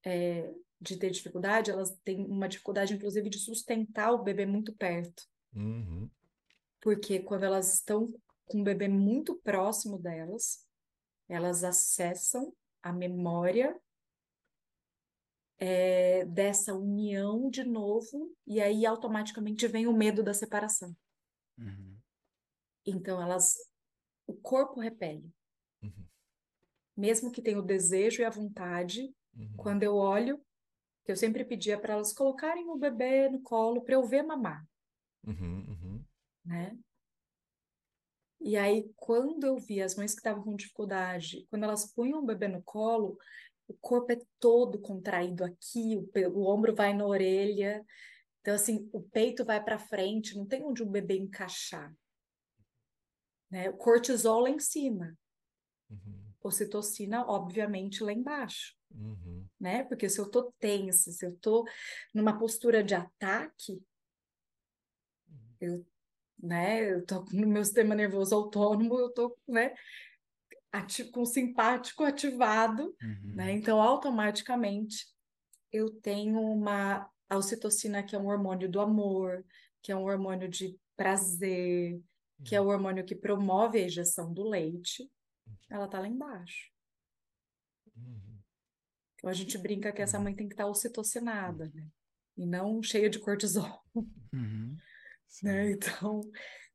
é, 0.06 0.54
de 0.80 0.98
ter 0.98 1.10
dificuldade, 1.10 1.72
elas 1.72 1.98
têm 2.04 2.26
uma 2.26 2.48
dificuldade, 2.48 2.94
inclusive, 2.94 3.30
de 3.30 3.40
sustentar 3.40 4.12
o 4.14 4.24
bebê 4.24 4.46
muito 4.46 4.76
perto, 4.76 5.24
Uhum. 5.54 6.10
porque 6.82 7.20
quando 7.20 7.44
elas 7.44 7.74
estão 7.74 8.14
com 8.46 8.62
o 8.62 8.64
bebê 8.64 8.88
muito 8.88 9.36
próximo 9.42 9.98
delas, 10.00 10.66
elas 11.28 11.64
acessam 11.64 12.54
a 12.82 12.94
memória 12.94 13.80
é, 15.60 16.24
dessa 16.26 16.74
união 16.76 17.50
de 17.50 17.64
novo, 17.64 18.36
e 18.46 18.62
aí 18.62 18.86
automaticamente 18.86 19.68
vem 19.68 19.88
o 19.88 19.94
medo 19.94 20.24
da 20.24 20.34
separação. 20.34 20.96
Uhum. 21.58 21.98
Então, 22.86 23.22
elas, 23.22 23.56
o 24.28 24.34
corpo 24.36 24.80
repele, 24.80 25.30
Uhum. 25.82 26.06
mesmo 26.96 27.32
que 27.32 27.42
tenha 27.42 27.60
o 27.60 27.64
desejo 27.66 28.22
e 28.22 28.26
a 28.26 28.30
vontade, 28.30 29.12
Uhum. 29.38 29.54
Quando 29.56 29.84
eu 29.84 29.96
olho, 29.96 30.44
que 31.08 31.12
eu 31.14 31.16
sempre 31.16 31.46
pedia 31.46 31.80
para 31.80 31.94
elas 31.94 32.12
colocarem 32.12 32.68
o 32.70 32.76
bebê 32.76 33.30
no 33.30 33.42
colo 33.42 33.82
para 33.82 33.94
eu 33.94 34.06
ver 34.06 34.24
mamar, 34.24 34.68
Uhum. 35.26 35.66
Uhum. 35.70 36.06
né? 36.44 36.78
E 38.42 38.58
aí, 38.58 38.92
quando 38.98 39.46
eu 39.46 39.58
vi 39.58 39.82
as 39.82 39.96
mães 39.96 40.12
que 40.12 40.20
estavam 40.20 40.44
com 40.44 40.54
dificuldade, 40.54 41.48
quando 41.50 41.64
elas 41.64 41.94
punham 41.94 42.20
o 42.20 42.26
bebê 42.26 42.50
no 42.50 42.62
colo, 42.62 43.18
o 43.70 43.74
corpo 43.76 44.12
é 44.12 44.20
todo 44.38 44.82
contraído 44.82 45.46
aqui, 45.46 45.96
o, 45.96 46.30
o 46.38 46.54
ombro 46.54 46.76
vai 46.76 46.94
na 46.94 47.06
orelha, 47.06 47.86
então 48.42 48.54
assim, 48.54 48.90
o 48.92 49.02
peito 49.02 49.46
vai 49.46 49.64
para 49.64 49.80
frente, 49.80 50.36
não 50.36 50.46
tem 50.46 50.62
onde 50.62 50.84
o 50.84 50.90
bebê 50.90 51.18
encaixar, 51.18 51.96
né? 53.50 53.70
O 53.70 53.78
cortisol 53.78 54.42
lá 54.42 54.50
em 54.50 54.60
cima, 54.60 55.18
Uhum. 55.90 56.27
Ocitocina, 56.48 57.26
obviamente, 57.28 58.04
lá 58.04 58.12
embaixo. 58.14 58.76
Uhum. 58.90 59.46
né? 59.60 59.84
Porque 59.84 60.08
se 60.10 60.18
eu 60.20 60.32
tô 60.32 60.52
tensa, 60.60 61.12
se 61.12 61.26
eu 61.26 61.36
tô 61.38 61.66
numa 62.14 62.38
postura 62.40 62.82
de 62.84 62.96
ataque, 62.96 63.82
Eu, 65.60 65.86
né, 66.42 66.92
eu 66.92 67.06
tô 67.06 67.26
no 67.32 67.48
meu 67.48 67.64
sistema 67.66 67.96
nervoso 67.96 68.36
autônomo, 68.36 68.98
eu 69.00 69.10
tô, 69.12 69.36
né, 69.48 69.74
com 71.12 71.22
o 71.22 71.26
simpático 71.26 72.04
ativado, 72.04 72.96
Uhum. 73.02 73.36
né? 73.36 73.52
Então, 73.54 73.82
automaticamente, 73.82 75.08
eu 75.72 75.90
tenho 76.02 76.40
uma 76.40 77.10
a 77.30 77.38
ocitocina, 77.38 78.04
que 78.04 78.16
é 78.16 78.20
um 78.20 78.28
hormônio 78.28 78.70
do 78.70 78.80
amor, 78.80 79.44
que 79.82 79.92
é 79.92 79.96
um 79.96 80.04
hormônio 80.04 80.48
de 80.48 80.80
prazer, 80.96 82.00
que 82.46 82.56
é 82.56 82.62
o 82.62 82.68
hormônio 82.68 83.04
que 83.04 83.16
promove 83.16 83.80
a 83.80 83.86
ejeção 83.86 84.32
do 84.34 84.48
leite, 84.48 85.10
ela 85.70 85.88
tá 85.88 86.00
lá 86.00 86.08
embaixo. 86.08 86.72
Uhum. 87.96 88.40
Então, 89.16 89.30
a 89.30 89.34
gente 89.34 89.58
brinca 89.58 89.92
que 89.92 90.02
essa 90.02 90.20
mãe 90.20 90.36
tem 90.36 90.48
que 90.48 90.54
estar 90.54 90.68
ocitocinada, 90.68 91.70
né? 91.74 91.88
E 92.38 92.46
não 92.46 92.82
cheia 92.84 93.10
de 93.10 93.20
cortisol, 93.20 93.82
Uhum. 94.34 94.78
né? 95.44 95.72
Então, 95.72 96.22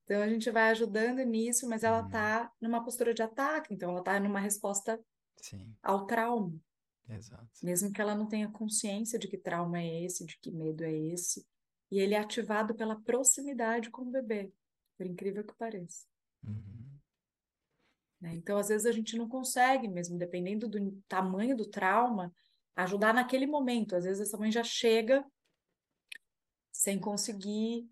então 0.05 0.21
a 0.23 0.29
gente 0.29 0.51
vai 0.51 0.71
ajudando 0.71 1.23
nisso, 1.25 1.69
mas 1.69 1.85
ela 1.85 2.03
Uhum. 2.03 2.11
tá 2.11 2.53
numa 2.61 2.83
postura 2.85 3.15
de 3.15 3.23
ataque, 3.23 3.73
então 3.73 3.91
ela 3.93 4.03
tá 4.03 4.19
numa 4.19 4.41
resposta 4.41 5.01
Sim, 5.41 5.75
ao 5.83 6.07
trauma. 6.07 6.59
exato. 7.09 7.49
mesmo 7.63 7.93
que 7.93 8.01
ela 8.01 8.15
não 8.15 8.27
tenha 8.29 8.51
consciência 8.51 9.19
de 9.19 9.29
que 9.29 9.39
trauma 9.39 9.79
é 9.81 10.05
esse, 10.05 10.27
de 10.27 10.37
que 10.39 10.51
medo 10.51 10.83
é 10.85 10.93
esse. 10.93 11.47
E 11.91 11.99
ele 11.99 12.15
é 12.15 12.19
ativado 12.19 12.75
pela 12.75 13.01
proximidade 13.01 13.91
com 13.91 14.03
o 14.03 14.11
bebê, 14.11 14.53
por 14.97 15.07
incrível 15.07 15.45
que 15.47 15.55
pareça. 15.55 16.07
Uhum. 16.43 16.92
Né? 18.23 18.33
Então, 18.35 18.57
às 18.57 18.69
vezes, 18.69 18.87
a 18.87 18.93
gente 18.93 19.17
não 19.17 19.29
consegue, 19.29 19.89
mesmo 19.89 20.17
dependendo 20.17 20.69
do 20.69 21.03
tamanho 21.09 21.57
do 21.57 21.69
trauma, 21.69 22.33
ajudar 22.77 23.13
naquele 23.13 23.47
momento. 23.47 23.97
Às 23.97 24.05
vezes, 24.05 24.29
essa 24.29 24.39
mãe 24.39 24.51
já 24.51 24.63
chega 24.63 25.25
sem 26.71 27.01
conseguir. 27.01 27.91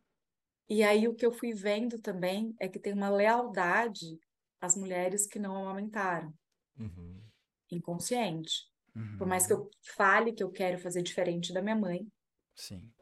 E 0.69 0.85
aí, 0.85 1.09
o 1.09 1.15
que 1.17 1.27
eu 1.27 1.33
fui 1.33 1.53
vendo 1.53 1.99
também 1.99 2.55
é 2.61 2.69
que 2.69 2.79
tem 2.79 2.93
uma 2.93 3.11
lealdade 3.11 4.19
às 4.61 4.77
mulheres 4.77 5.27
que 5.27 5.39
não 5.39 5.57
amamentaram, 5.57 6.33
Uhum. 6.79 7.21
inconsciente. 7.71 8.71
Uhum. 8.95 9.19
Por 9.19 9.27
mais 9.27 9.47
que 9.47 9.53
eu 9.53 9.69
fale 9.97 10.33
que 10.33 10.45
eu 10.45 10.51
quero 10.51 10.79
fazer 10.79 11.03
diferente 11.03 11.53
da 11.53 11.61
minha 11.61 11.77
mãe, 11.77 12.07
Sim. 12.55 12.93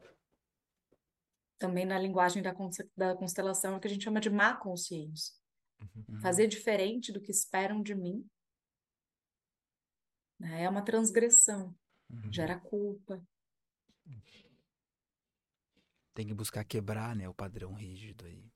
também 1.59 1.85
na 1.85 1.99
linguagem 1.99 2.41
da, 2.41 2.55
da 2.97 3.15
constelação, 3.15 3.73
é 3.73 3.77
o 3.77 3.79
que 3.79 3.87
a 3.87 3.91
gente 3.91 4.03
chama 4.03 4.19
de 4.19 4.29
má 4.29 4.55
consciência. 4.55 5.38
Uhum. 5.81 6.21
Fazer 6.21 6.47
diferente 6.47 7.11
do 7.11 7.21
que 7.21 7.31
esperam 7.31 7.81
de 7.81 7.95
mim 7.95 8.25
né, 10.39 10.63
é 10.63 10.69
uma 10.69 10.81
transgressão, 10.83 11.75
Uhum. 12.09 12.31
gera 12.31 12.59
culpa. 12.59 13.21
Tem 16.13 16.27
que 16.27 16.33
buscar 16.33 16.63
quebrar, 16.63 17.15
né, 17.15 17.29
o 17.29 17.33
padrão 17.33 17.73
rígido 17.73 18.25
aí. 18.25 18.51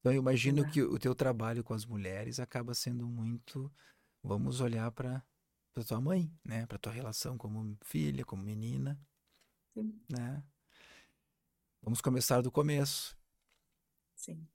Então, 0.00 0.12
eu 0.12 0.18
imagino 0.18 0.66
que 0.66 0.82
o 0.82 0.98
teu 0.98 1.14
trabalho 1.14 1.62
com 1.62 1.74
as 1.74 1.84
mulheres 1.84 2.40
acaba 2.40 2.72
sendo 2.74 3.06
muito, 3.06 3.70
vamos 4.22 4.60
olhar 4.60 4.90
para 4.92 5.24
para 5.72 5.84
tua 5.84 6.00
mãe, 6.00 6.28
né, 6.44 6.66
para 6.66 6.78
tua 6.78 6.92
relação 6.92 7.38
como 7.38 7.78
filha, 7.84 8.24
como 8.24 8.42
menina, 8.42 9.00
Sim. 9.72 10.00
né? 10.10 10.42
Vamos 11.80 12.00
começar 12.00 12.42
do 12.42 12.50
começo. 12.50 13.16
Sim. 14.14 14.48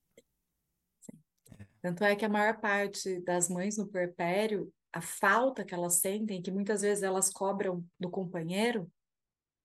Tanto 1.85 2.03
é 2.03 2.15
que 2.15 2.25
a 2.25 2.29
maior 2.29 2.59
parte 2.59 3.19
das 3.19 3.47
mães 3.47 3.77
no 3.77 3.85
puerpério, 3.85 4.73
a 4.91 5.01
falta 5.01 5.63
que 5.63 5.71
elas 5.71 5.99
sentem, 5.99 6.41
que 6.41 6.49
muitas 6.49 6.81
vezes 6.81 7.03
elas 7.03 7.29
cobram 7.29 7.87
do 7.99 8.09
companheiro, 8.09 8.91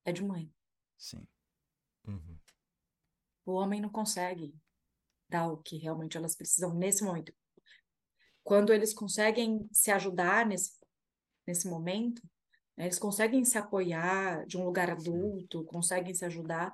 é 0.05 0.13
de 0.13 0.23
mãe. 0.23 0.53
Sim. 0.99 1.27
Uhum. 2.07 2.39
O 3.47 3.53
homem 3.53 3.81
não 3.81 3.89
consegue 3.89 4.55
dar 5.31 5.51
o 5.51 5.57
que 5.63 5.79
realmente 5.79 6.19
elas 6.19 6.37
precisam 6.37 6.75
nesse 6.75 7.03
momento. 7.03 7.33
Quando 8.45 8.71
eles 8.71 8.93
conseguem 8.93 9.67
se 9.73 9.91
ajudar 9.91 10.45
nesse, 10.45 10.79
nesse 11.47 11.71
momento, 11.71 12.21
né, 12.77 12.85
eles 12.85 12.99
conseguem 12.99 13.47
se 13.47 13.57
apoiar 13.57 14.45
de 14.45 14.59
um 14.59 14.65
lugar 14.67 14.91
adulto, 14.91 15.65
conseguem 15.65 16.13
se 16.13 16.27
ajudar, 16.27 16.71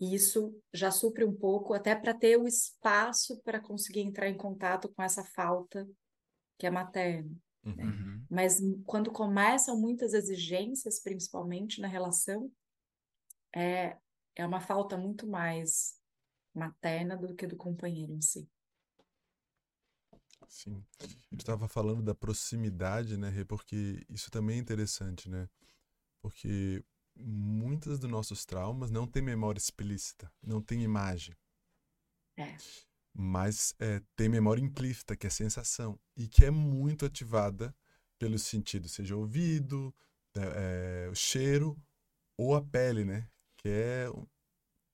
e 0.00 0.14
isso 0.14 0.56
já 0.72 0.90
supre 0.90 1.24
um 1.24 1.34
pouco, 1.34 1.74
até 1.74 1.94
para 1.94 2.14
ter 2.14 2.38
o 2.38 2.46
espaço 2.46 3.40
para 3.42 3.60
conseguir 3.60 4.00
entrar 4.00 4.28
em 4.28 4.36
contato 4.36 4.88
com 4.88 5.02
essa 5.02 5.24
falta 5.24 5.88
que 6.58 6.66
é 6.66 6.70
materna. 6.70 7.30
Uhum. 7.64 7.74
Uhum. 7.74 8.26
Mas 8.30 8.60
quando 8.86 9.10
começam 9.10 9.78
muitas 9.78 10.14
exigências, 10.14 11.00
principalmente 11.00 11.80
na 11.80 11.88
relação, 11.88 12.50
é, 13.54 13.96
é 14.36 14.46
uma 14.46 14.60
falta 14.60 14.96
muito 14.96 15.26
mais 15.26 15.98
materna 16.54 17.16
do 17.16 17.34
que 17.34 17.46
do 17.46 17.56
companheiro 17.56 18.12
em 18.12 18.20
si. 18.20 18.48
Sim. 20.48 20.82
A 21.00 21.06
gente 21.06 21.40
estava 21.40 21.68
falando 21.68 22.02
da 22.02 22.14
proximidade, 22.14 23.16
né, 23.16 23.28
Rê? 23.28 23.44
Porque 23.44 24.04
isso 24.08 24.30
também 24.30 24.56
é 24.56 24.60
interessante, 24.60 25.28
né? 25.28 25.48
Porque 26.22 26.82
muitos 27.18 27.98
dos 27.98 28.10
nossos 28.10 28.44
traumas 28.44 28.90
não 28.90 29.06
têm 29.06 29.22
memória 29.22 29.58
explícita, 29.58 30.30
não 30.42 30.60
tem 30.60 30.82
imagem. 30.82 31.34
É. 32.36 32.56
Mas 33.14 33.74
é, 33.78 34.00
tem 34.14 34.28
memória 34.28 34.62
implícita, 34.62 35.16
que 35.16 35.26
é 35.26 35.30
sensação, 35.30 35.98
e 36.16 36.28
que 36.28 36.44
é 36.44 36.50
muito 36.50 37.04
ativada 37.04 37.74
pelos 38.18 38.42
sentidos, 38.42 38.92
seja 38.92 39.16
ouvido, 39.16 39.94
é, 40.36 41.06
é, 41.06 41.10
o 41.10 41.14
cheiro 41.14 41.76
ou 42.36 42.54
a 42.54 42.62
pele, 42.62 43.04
né? 43.04 43.28
Que 43.56 43.68
é 43.68 44.06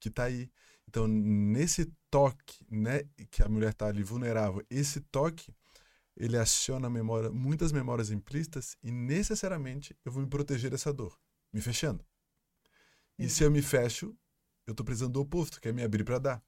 que 0.00 0.10
tá 0.10 0.24
aí. 0.24 0.50
Então, 0.86 1.08
nesse 1.08 1.86
toque, 2.10 2.64
né, 2.70 3.04
que 3.30 3.42
a 3.42 3.48
mulher 3.48 3.72
tá 3.72 3.86
ali 3.86 4.02
vulnerável, 4.02 4.64
esse 4.68 5.00
toque, 5.00 5.54
ele 6.16 6.36
aciona 6.36 6.90
memória, 6.90 7.30
muitas 7.30 7.72
memórias 7.72 8.10
implícitas 8.10 8.76
e 8.82 8.92
necessariamente 8.92 9.96
eu 10.04 10.12
vou 10.12 10.22
me 10.22 10.28
proteger 10.28 10.70
dessa 10.70 10.92
dor, 10.92 11.18
me 11.52 11.60
fechando. 11.60 12.04
E 13.18 13.28
se 13.28 13.44
eu 13.44 13.50
me 13.50 13.62
fecho, 13.62 14.16
eu 14.66 14.74
tô 14.74 14.84
precisando 14.84 15.12
do 15.12 15.20
oposto, 15.20 15.60
que 15.60 15.68
é 15.68 15.72
me 15.72 15.82
abrir 15.82 16.04
para 16.04 16.18
dar. 16.18 16.42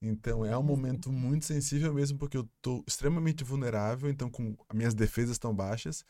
Então, 0.00 0.44
é 0.44 0.56
um 0.56 0.62
momento 0.62 1.10
muito 1.10 1.44
sensível 1.44 1.92
mesmo, 1.92 2.18
porque 2.18 2.36
eu 2.36 2.48
tô 2.62 2.84
extremamente 2.86 3.42
vulnerável, 3.42 4.08
então 4.08 4.30
com 4.30 4.56
as 4.68 4.76
minhas 4.76 4.94
defesas 4.94 5.32
estão 5.32 5.54
baixas, 5.54 6.04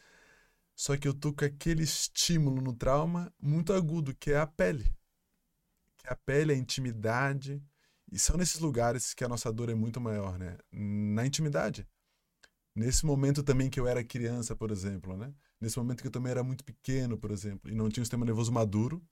só 0.77 0.97
que 0.97 1.09
eu 1.09 1.15
tô 1.15 1.33
com 1.33 1.45
aquele 1.45 1.83
estímulo 1.83 2.61
no 2.61 2.73
trauma 2.73 3.33
muito 3.41 3.73
agudo, 3.73 4.15
que 4.15 4.31
é 4.31 4.39
a 4.39 4.47
pele. 4.47 4.85
Que 5.97 6.07
é 6.07 6.13
a 6.13 6.17
pele, 6.17 6.53
a 6.53 6.57
intimidade. 6.57 7.63
E 8.13 8.19
são 8.19 8.37
nesses 8.37 8.61
lugares 8.61 9.13
que 9.13 9.25
a 9.25 9.29
nossa 9.29 9.53
dor 9.53 9.71
é 9.71 9.75
muito 9.75 10.01
maior, 10.01 10.39
né? 10.39 10.57
Na 10.71 11.27
intimidade. 11.27 11.87
Nesse 12.75 13.05
momento 13.05 13.43
também 13.43 13.69
que 13.69 13.81
eu 13.81 13.89
era 13.89 14.05
criança, 14.05 14.55
por 14.55 14.71
exemplo, 14.71 15.17
né? 15.17 15.35
Nesse 15.61 15.77
momento 15.77 16.01
que 16.01 16.07
eu 16.07 16.13
também 16.13 16.31
era 16.31 16.45
muito 16.45 16.63
pequeno, 16.65 17.19
por 17.19 17.33
exemplo, 17.33 17.69
e 17.71 17.75
não 17.75 17.89
tinha 17.89 18.03
o 18.03 18.05
sistema 18.05 18.25
nervoso 18.25 18.53
maduro, 18.53 19.05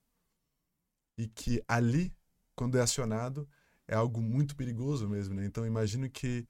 e 1.16 1.26
que 1.28 1.62
ali, 1.66 2.14
quando 2.54 2.78
é 2.78 2.80
acionado, 2.80 3.48
é 3.88 3.94
algo 3.94 4.20
muito 4.20 4.56
perigoso 4.56 5.08
mesmo, 5.08 5.34
né? 5.34 5.46
Então, 5.46 5.66
imagino 5.66 6.08
que 6.10 6.46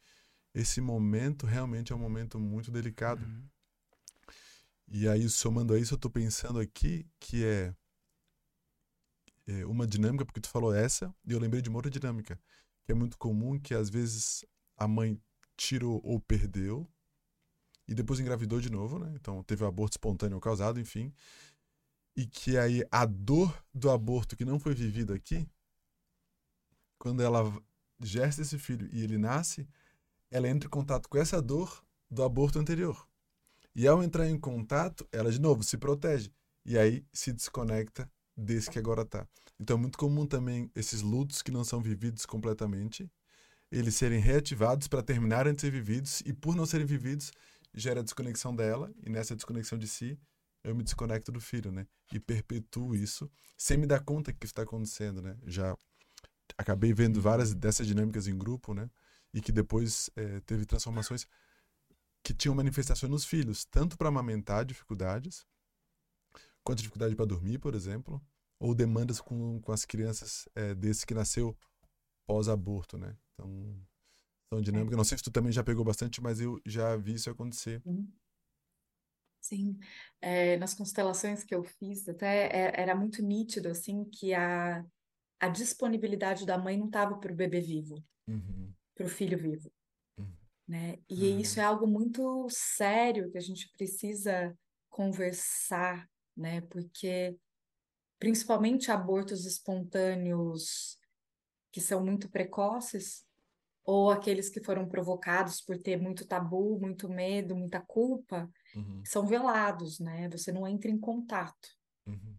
esse 0.54 0.80
momento 0.80 1.46
realmente 1.46 1.92
é 1.92 1.96
um 1.96 1.98
momento 1.98 2.38
muito 2.40 2.70
delicado. 2.70 3.24
Uhum. 3.24 3.44
E 4.88 5.08
aí, 5.08 5.28
somando 5.28 5.74
a 5.74 5.78
isso, 5.78 5.94
eu 5.94 5.98
tô 5.98 6.08
pensando 6.08 6.58
aqui 6.58 7.06
que 7.18 7.44
é, 7.44 7.74
é 9.46 9.66
uma 9.66 9.86
dinâmica, 9.86 10.24
porque 10.24 10.40
tu 10.40 10.48
falou 10.48 10.74
essa, 10.74 11.14
e 11.26 11.32
eu 11.32 11.38
lembrei 11.38 11.60
de 11.60 11.68
uma 11.68 11.78
outra 11.78 11.90
dinâmica, 11.90 12.40
que 12.84 12.92
é 12.92 12.94
muito 12.94 13.18
comum, 13.18 13.58
que 13.58 13.74
às 13.74 13.90
vezes 13.90 14.44
a 14.76 14.88
mãe 14.88 15.20
tirou 15.56 16.00
ou 16.04 16.20
perdeu, 16.20 16.88
e 17.88 17.94
depois 17.94 18.18
engravidou 18.18 18.60
de 18.60 18.70
novo, 18.70 18.98
né? 18.98 19.12
Então 19.14 19.42
teve 19.44 19.62
o 19.62 19.66
aborto 19.66 19.94
espontâneo 19.94 20.40
causado, 20.40 20.80
enfim. 20.80 21.12
E 22.16 22.26
que 22.26 22.56
aí 22.56 22.82
a 22.90 23.04
dor 23.04 23.54
do 23.74 23.90
aborto 23.90 24.36
que 24.36 24.44
não 24.44 24.58
foi 24.58 24.74
vivida 24.74 25.14
aqui, 25.14 25.46
quando 26.98 27.22
ela 27.22 27.52
gesta 28.00 28.42
esse 28.42 28.58
filho 28.58 28.88
e 28.92 29.02
ele 29.02 29.18
nasce, 29.18 29.68
ela 30.30 30.48
entra 30.48 30.66
em 30.66 30.70
contato 30.70 31.08
com 31.08 31.18
essa 31.18 31.40
dor 31.42 31.84
do 32.10 32.22
aborto 32.22 32.58
anterior. 32.58 33.06
E 33.74 33.86
ao 33.86 34.02
entrar 34.02 34.28
em 34.28 34.38
contato, 34.38 35.06
ela 35.12 35.30
de 35.30 35.40
novo 35.40 35.62
se 35.62 35.76
protege. 35.76 36.32
E 36.64 36.78
aí 36.78 37.04
se 37.12 37.32
desconecta 37.32 38.10
desse 38.36 38.70
que 38.70 38.78
agora 38.78 39.04
tá. 39.04 39.26
Então 39.58 39.76
é 39.76 39.80
muito 39.80 39.98
comum 39.98 40.26
também 40.26 40.70
esses 40.74 41.00
lutos 41.00 41.42
que 41.42 41.50
não 41.50 41.64
são 41.64 41.80
vividos 41.80 42.26
completamente, 42.26 43.10
eles 43.70 43.94
serem 43.94 44.20
reativados 44.20 44.88
para 44.88 45.02
terminarem 45.02 45.54
de 45.54 45.60
ser 45.60 45.70
vividos 45.70 46.22
e 46.24 46.32
por 46.32 46.54
não 46.54 46.66
serem 46.66 46.86
vividos, 46.86 47.32
gera 47.74 48.02
desconexão 48.02 48.54
dela 48.54 48.92
e 49.04 49.10
nessa 49.10 49.34
desconexão 49.34 49.78
de 49.78 49.88
si, 49.88 50.18
eu 50.66 50.74
me 50.74 50.82
desconecto 50.82 51.30
do 51.30 51.40
filho, 51.40 51.70
né? 51.70 51.86
E 52.12 52.18
perpetuo 52.18 52.94
isso 52.94 53.30
sem 53.56 53.78
me 53.78 53.86
dar 53.86 54.00
conta 54.00 54.32
que 54.32 54.44
está 54.44 54.62
acontecendo, 54.62 55.22
né? 55.22 55.38
Já 55.46 55.76
acabei 56.58 56.92
vendo 56.92 57.20
várias 57.20 57.54
dessas 57.54 57.86
dinâmicas 57.86 58.26
em 58.26 58.36
grupo, 58.36 58.74
né? 58.74 58.90
E 59.32 59.40
que 59.40 59.52
depois 59.52 60.10
eh, 60.16 60.40
teve 60.40 60.66
transformações 60.66 61.26
que 62.22 62.34
tinham 62.34 62.54
manifestações 62.54 63.10
nos 63.10 63.24
filhos, 63.24 63.64
tanto 63.64 63.96
para 63.96 64.08
amamentar 64.08 64.64
dificuldades, 64.64 65.46
quanto 66.64 66.78
dificuldade 66.78 67.14
para 67.14 67.26
dormir, 67.26 67.58
por 67.58 67.74
exemplo, 67.74 68.20
ou 68.58 68.74
demandas 68.74 69.20
com, 69.20 69.60
com 69.60 69.70
as 69.70 69.84
crianças 69.84 70.48
eh, 70.56 70.74
desse 70.74 71.06
que 71.06 71.14
nasceu 71.14 71.56
pós-aborto, 72.26 72.98
né? 72.98 73.16
Então, 73.34 73.80
são 74.52 74.60
dinâmicas. 74.60 74.96
Não 74.96 75.04
sei 75.04 75.16
se 75.18 75.24
tu 75.24 75.30
também 75.30 75.52
já 75.52 75.62
pegou 75.62 75.84
bastante, 75.84 76.20
mas 76.20 76.40
eu 76.40 76.60
já 76.66 76.96
vi 76.96 77.14
isso 77.14 77.30
acontecer. 77.30 77.80
Sim. 77.82 78.12
Sim, 79.48 79.78
É, 80.20 80.56
nas 80.56 80.74
constelações 80.74 81.44
que 81.44 81.54
eu 81.54 81.62
fiz, 81.62 82.08
até 82.08 82.46
é- 82.48 82.80
era 82.82 82.94
muito 82.96 83.22
nítido, 83.22 83.68
assim, 83.68 84.04
que 84.04 84.34
a, 84.34 84.84
a 85.40 85.48
disponibilidade 85.48 86.46
da 86.46 86.58
mãe 86.58 86.76
não 86.78 86.86
estava 86.86 87.18
para 87.18 87.32
o 87.32 87.36
bebê 87.36 87.60
vivo, 87.60 88.04
Uhum, 88.28 88.74
para 88.94 89.06
o 89.06 89.08
filho 89.08 89.38
vivo, 89.38 89.72
uhum, 90.18 90.36
né? 90.68 90.98
E 91.08 91.40
isso 91.40 91.60
é 91.60 91.64
algo 91.64 91.86
muito 91.86 92.46
sério 92.50 93.30
que 93.30 93.38
a 93.38 93.40
gente 93.40 93.70
precisa 93.72 94.56
conversar, 94.90 96.08
né? 96.36 96.62
Porque, 96.62 97.38
principalmente 98.18 98.90
abortos 98.90 99.46
espontâneos 99.46 100.98
que 101.72 101.80
são 101.82 102.04
muito 102.04 102.30
precoces, 102.30 103.25
ou 103.86 104.10
aqueles 104.10 104.48
que 104.48 104.62
foram 104.62 104.88
provocados 104.88 105.60
por 105.60 105.78
ter 105.78 105.96
muito 105.96 106.26
tabu, 106.26 106.78
muito 106.80 107.08
medo, 107.08 107.54
muita 107.54 107.80
culpa, 107.80 108.50
uhum, 108.74 109.02
são 109.06 109.24
velados, 109.24 110.00
né? 110.00 110.28
Você 110.30 110.50
não 110.50 110.66
entra 110.66 110.90
em 110.90 110.98
contato. 110.98 111.68
uhum. 112.06 112.36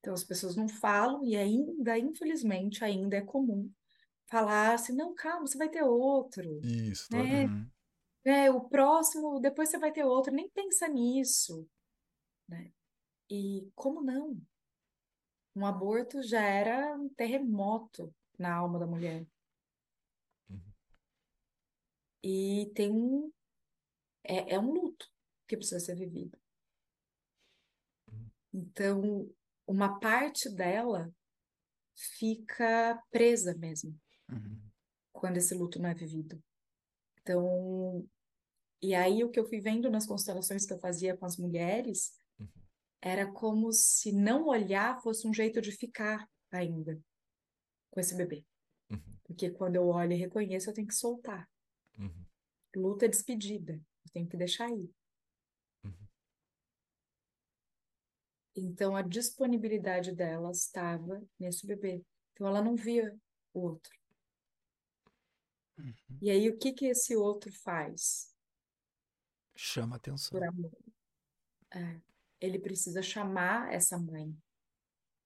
Então 0.00 0.12
as 0.12 0.24
pessoas 0.24 0.54
não 0.56 0.68
falam 0.68 1.24
e 1.24 1.34
ainda, 1.36 1.96
infelizmente, 1.98 2.84
ainda 2.84 3.16
é 3.16 3.22
comum 3.22 3.70
falar 4.26 4.74
assim, 4.74 4.92
não, 4.94 5.14
calma, 5.14 5.46
você 5.46 5.56
vai 5.56 5.68
ter 5.68 5.82
outro, 5.82 6.42
Isso, 6.62 7.06
né? 7.12 7.44
Uhum. 7.44 7.66
É, 8.24 8.50
o 8.50 8.68
próximo, 8.68 9.38
depois 9.38 9.68
você 9.68 9.78
vai 9.78 9.92
ter 9.92 10.04
outro, 10.04 10.32
nem 10.32 10.48
pensa 10.50 10.88
nisso, 10.88 11.68
né? 12.48 12.72
E 13.30 13.70
como 13.74 14.02
não? 14.02 14.36
Um 15.54 15.64
aborto 15.64 16.22
já 16.22 16.40
era 16.40 16.96
um 16.96 17.08
terremoto 17.08 18.12
na 18.38 18.54
alma 18.54 18.78
da 18.78 18.86
mulher. 18.86 19.24
E 22.26 22.72
tem 22.74 22.90
um, 22.90 23.30
é, 24.24 24.54
é 24.54 24.58
um 24.58 24.72
luto 24.72 25.06
que 25.46 25.58
precisa 25.58 25.78
ser 25.78 25.94
vivido. 25.94 26.38
Então, 28.50 29.30
uma 29.66 30.00
parte 30.00 30.48
dela 30.48 31.12
fica 31.94 32.98
presa 33.10 33.54
mesmo 33.54 33.94
Uhum. 34.30 34.58
quando 35.12 35.36
esse 35.36 35.54
luto 35.54 35.78
não 35.78 35.90
é 35.90 35.94
vivido. 35.94 36.42
Então, 37.20 38.08
e 38.80 38.94
aí 38.94 39.22
o 39.22 39.30
que 39.30 39.38
eu 39.38 39.44
fui 39.46 39.60
vendo 39.60 39.90
nas 39.90 40.06
constelações 40.06 40.64
que 40.64 40.72
eu 40.72 40.78
fazia 40.78 41.14
com 41.14 41.26
as 41.26 41.36
mulheres 41.36 42.18
Uhum. 42.38 42.48
era 43.02 43.30
como 43.30 43.70
se 43.70 44.12
não 44.12 44.46
olhar 44.46 44.98
fosse 45.02 45.28
um 45.28 45.34
jeito 45.34 45.60
de 45.60 45.72
ficar 45.72 46.26
ainda 46.50 46.98
com 47.90 48.00
esse 48.00 48.16
bebê. 48.16 48.46
Uhum. 48.90 49.18
Porque 49.24 49.50
quando 49.50 49.76
eu 49.76 49.88
olho 49.88 50.12
e 50.12 50.16
reconheço, 50.16 50.70
eu 50.70 50.74
tenho 50.74 50.88
que 50.88 50.94
soltar. 50.94 51.46
Uhum. 51.98 52.26
Luta 52.76 53.06
é 53.06 53.08
despedida, 53.08 53.74
eu 53.74 54.12
tenho 54.12 54.28
que 54.28 54.36
deixar 54.36 54.68
ir. 54.70 54.90
Uhum. 55.84 56.08
Então 58.56 58.96
a 58.96 59.02
disponibilidade 59.02 60.12
dela 60.12 60.50
estava 60.50 61.22
nesse 61.38 61.66
bebê. 61.66 62.04
Então 62.32 62.46
ela 62.46 62.62
não 62.62 62.74
via 62.74 63.16
o 63.52 63.60
outro. 63.60 63.92
Uhum. 65.78 66.18
E 66.20 66.30
aí 66.30 66.48
o 66.48 66.56
que 66.56 66.72
que 66.72 66.86
esse 66.86 67.16
outro 67.16 67.52
faz? 67.52 68.32
Chama 69.56 69.96
atenção. 69.96 70.40
É, 71.72 72.00
ele 72.40 72.58
precisa 72.58 73.02
chamar 73.02 73.72
essa 73.72 73.98
mãe. 73.98 74.36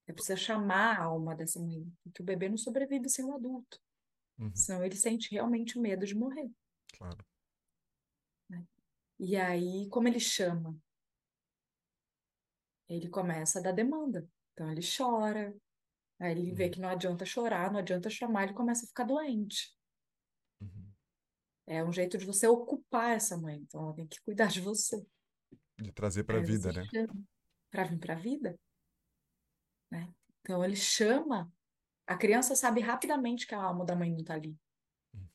Ele 0.07 0.15
precisa 0.15 0.37
chamar 0.37 0.99
a 0.99 1.05
alma 1.05 1.35
dessa 1.35 1.61
mãe. 1.61 1.87
Porque 2.03 2.23
o 2.23 2.25
bebê 2.25 2.49
não 2.49 2.57
sobrevive 2.57 3.09
sem 3.09 3.25
um 3.25 3.35
adulto. 3.35 3.81
Uhum. 4.39 4.55
Senão 4.55 4.85
ele 4.85 4.97
sente 4.97 5.31
realmente 5.33 5.79
medo 5.79 6.07
de 6.07 6.15
morrer. 6.15 6.51
Claro. 6.97 7.25
E 9.19 9.37
aí, 9.37 9.89
como 9.91 10.07
ele 10.07 10.21
chama? 10.21 10.79
Ele 12.89 13.09
começa 13.09 13.59
a 13.59 13.63
dar 13.63 13.73
demanda. 13.73 14.29
Então 14.53 14.71
ele 14.71 14.81
chora. 14.81 15.57
Aí 16.21 16.33
ele 16.33 16.53
vê 16.53 16.65
Uhum. 16.65 16.71
que 16.71 16.81
não 16.81 16.89
adianta 16.89 17.25
chorar, 17.25 17.71
não 17.73 17.81
adianta 17.81 18.11
chamar, 18.11 18.45
ele 18.45 18.55
começa 18.55 18.85
a 18.85 18.89
ficar 18.89 19.05
doente. 19.05 19.77
Uhum. 20.61 20.93
É 21.67 21.85
um 21.85 21.93
jeito 21.93 22.17
de 22.17 22.25
você 22.25 22.47
ocupar 22.47 23.15
essa 23.17 23.37
mãe. 23.37 23.59
Então 23.59 23.83
ela 23.83 23.95
tem 23.95 24.07
que 24.07 24.21
cuidar 24.23 24.49
de 24.49 24.61
você. 24.61 25.05
De 25.81 25.93
trazer 25.93 26.25
pra 26.25 26.39
Aí 26.39 26.45
vida, 26.45 26.73
né? 26.73 26.83
para 27.71 27.85
vir 27.85 27.99
para 27.99 28.15
a 28.15 28.17
vida, 28.19 28.59
né? 29.93 30.13
Então 30.41 30.65
ele 30.65 30.77
chama, 30.77 31.53
a 32.09 32.17
criança 32.17 32.57
sabe 32.57 32.81
rapidamente 32.81 33.47
que 33.47 33.55
a 33.55 33.63
alma 33.63 33.85
da 33.85 33.95
mãe 33.95 34.11
não 34.11 34.21
está 34.21 34.35
ali. 34.35 34.57
Hum. 35.15 35.29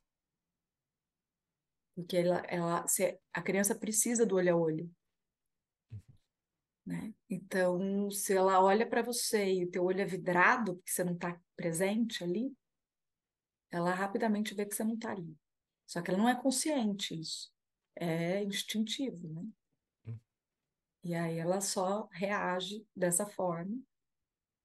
Porque 1.96 2.18
ela, 2.18 2.40
ela, 2.48 2.88
se, 2.88 3.20
a 3.32 3.42
criança 3.44 3.76
precisa 3.76 4.26
do 4.26 4.36
olho 4.36 4.54
a 4.54 4.58
olho, 4.58 4.92
Uhum. 5.92 6.02
né? 6.86 7.14
Então, 7.30 8.10
se 8.10 8.34
ela 8.34 8.60
olha 8.62 8.90
para 8.90 9.04
você 9.04 9.54
e 9.54 9.66
o 9.66 9.72
teu 9.72 9.84
olho 9.86 10.02
é 10.02 10.06
vidrado, 10.06 10.76
porque 10.78 10.92
você 10.92 11.04
não 11.04 11.14
está 11.14 11.40
presente 11.56 12.24
ali, 12.24 12.52
ela 13.72 13.94
rapidamente 13.94 14.56
vê 14.56 14.66
que 14.66 14.76
você 14.76 14.84
não 14.84 14.96
está 14.96 15.12
ali. 15.12 15.38
Só 15.86 16.02
que 16.02 16.10
ela 16.10 16.18
não 16.18 16.30
é 16.30 16.42
consciente 16.42 17.20
isso. 17.20 17.54
É 17.96 18.44
instintivo, 18.44 19.28
né? 19.30 19.48
Hum. 20.08 20.20
E 21.04 21.14
aí 21.14 21.38
ela 21.38 21.62
só 21.62 22.08
reage 22.12 22.84
dessa 22.96 23.28
forma 23.28 23.80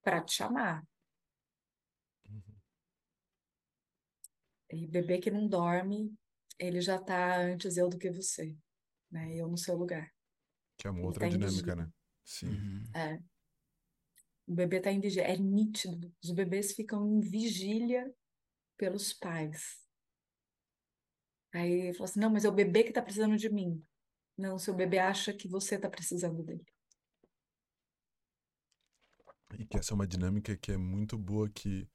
para 0.02 0.22
te 0.22 0.32
chamar. 0.32 0.82
Uhum. 2.30 2.56
E 4.70 4.86
bebê 4.86 5.18
que 5.18 5.30
não 5.30 5.48
dorme, 5.48 6.14
ele 6.58 6.80
já 6.80 6.98
tá 6.98 7.38
antes 7.40 7.76
eu 7.76 7.88
do 7.88 7.98
que 7.98 8.10
você, 8.10 8.56
né? 9.10 9.34
Eu 9.34 9.48
no 9.48 9.56
seu 9.56 9.76
lugar. 9.76 10.12
Que 10.76 10.86
é 10.86 10.90
uma 10.90 11.06
outra 11.06 11.24
tá 11.24 11.28
dinâmica, 11.28 11.74
né? 11.74 11.90
Sim. 12.24 12.48
Uhum. 12.48 12.82
É. 12.94 13.18
O 14.46 14.54
bebê 14.54 14.80
tá 14.80 14.90
em 14.90 15.00
vigília. 15.00 15.26
É 15.26 15.36
nítido. 15.36 16.14
Os 16.22 16.30
bebês 16.30 16.72
ficam 16.72 17.06
em 17.06 17.20
vigília 17.20 18.12
pelos 18.76 19.12
pais. 19.12 19.78
Aí 21.52 21.70
ele 21.70 21.92
fala 21.94 22.04
assim: 22.04 22.20
não, 22.20 22.30
mas 22.30 22.44
é 22.44 22.48
o 22.48 22.54
bebê 22.54 22.84
que 22.84 22.92
tá 22.92 23.02
precisando 23.02 23.36
de 23.36 23.48
mim. 23.48 23.82
Não, 24.36 24.58
seu 24.58 24.74
bebê 24.74 24.98
acha 24.98 25.32
que 25.32 25.48
você 25.48 25.78
tá 25.78 25.88
precisando 25.88 26.42
dele. 26.42 26.64
E 29.58 29.66
que 29.66 29.78
essa 29.78 29.92
é 29.92 29.94
uma 29.94 30.06
dinâmica 30.06 30.56
que 30.56 30.72
é 30.72 30.76
muito 30.76 31.18
boa 31.18 31.48
que 31.48 31.88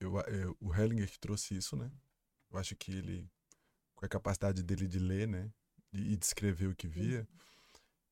eu, 0.00 0.18
é, 0.20 0.46
o 0.60 0.74
Hellinger 0.74 1.10
que 1.10 1.18
trouxe 1.18 1.56
isso, 1.56 1.76
né? 1.76 1.90
Eu 2.50 2.58
acho 2.58 2.76
que 2.76 2.92
ele, 2.92 3.28
com 3.94 4.06
a 4.06 4.08
capacidade 4.08 4.62
dele 4.62 4.86
de 4.88 4.98
ler, 4.98 5.28
né? 5.28 5.50
E, 5.92 6.12
e 6.12 6.16
descrever 6.16 6.68
o 6.68 6.76
que 6.76 6.88
via, 6.88 7.28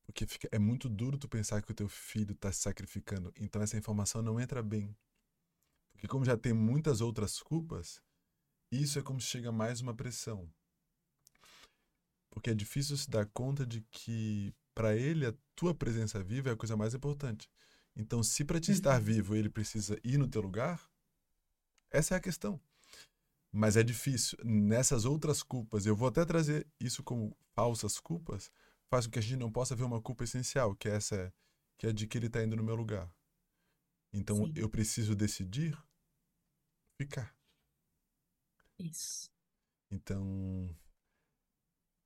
porque 0.05 0.27
fica, 0.27 0.49
é 0.53 0.59
muito 0.59 0.89
duro 0.89 1.19
tu 1.19 1.29
pensar 1.29 1.63
que 1.63 1.71
o 1.73 1.75
teu 1.75 1.89
filho 1.89 2.35
tá 2.35 2.53
se 2.53 2.61
sacrificando. 2.61 3.33
Então 3.39 3.63
essa 3.63 3.77
informação 3.77 4.23
não 4.23 4.41
entra 4.41 4.63
bem. 4.63 4.97
Porque 5.93 6.07
como 6.09 6.25
já 6.25 6.37
tem 6.37 6.53
muitas 6.53 7.01
outras 7.01 7.41
culpas, 7.41 8.01
isso 8.71 8.99
é 8.99 9.03
como 9.03 9.21
se 9.21 9.29
chega 9.29 9.53
mais 9.53 9.81
uma 9.81 9.95
pressão. 9.95 10.51
Porque 12.31 12.51
é 12.51 12.55
difícil 12.55 12.97
se 12.97 13.09
dar 13.09 13.27
conta 13.27 13.65
de 13.67 13.81
que 13.91 14.53
para 14.75 14.97
ele 14.97 15.27
a 15.27 15.35
tua 15.55 15.75
presença 15.75 16.23
viva 16.23 16.51
é 16.51 16.53
a 16.53 16.57
coisa 16.57 16.77
mais 16.77 16.95
importante. 16.95 17.49
Então, 17.97 18.23
se 18.23 18.45
para 18.45 18.61
te 18.61 18.73
estar 18.73 18.99
Uhum. 18.99 19.05
vivo 19.05 19.37
ele 19.37 19.49
precisa 19.49 19.99
ir 20.03 20.19
no 20.19 20.27
teu 20.29 20.43
lugar, 20.43 20.91
essa 21.95 22.15
é 22.15 22.17
a 22.19 22.21
questão. 22.21 22.61
Mas 23.53 23.77
é 23.77 23.83
difícil. 23.83 24.37
Nessas 24.45 25.05
outras 25.05 25.43
culpas, 25.43 25.87
eu 25.87 25.95
vou 25.95 26.09
até 26.09 26.25
trazer 26.25 26.67
isso 26.81 27.03
como 27.05 27.37
falsas 27.55 28.01
culpas, 28.01 28.51
faz 28.91 29.07
com 29.07 29.13
que 29.13 29.19
a 29.21 29.23
gente 29.23 29.39
não 29.39 29.51
possa 29.51 29.77
ver 29.77 29.85
uma 29.85 30.03
culpa 30.03 30.25
essencial, 30.25 30.75
que 30.75 30.89
é 30.89 30.97
essa, 30.97 31.33
que 31.79 31.87
é 31.87 31.93
de 31.93 32.07
que 32.07 32.19
ele 32.19 32.27
está 32.27 32.43
indo 32.43 32.57
no 32.57 32.65
meu 32.65 32.75
lugar. 32.75 33.09
Então, 34.13 34.37
Sim. 34.37 34.53
eu 34.57 34.69
preciso 34.69 35.15
decidir 35.15 35.77
ficar. 37.01 37.35
Isso. 38.79 39.31
Então, 39.91 40.69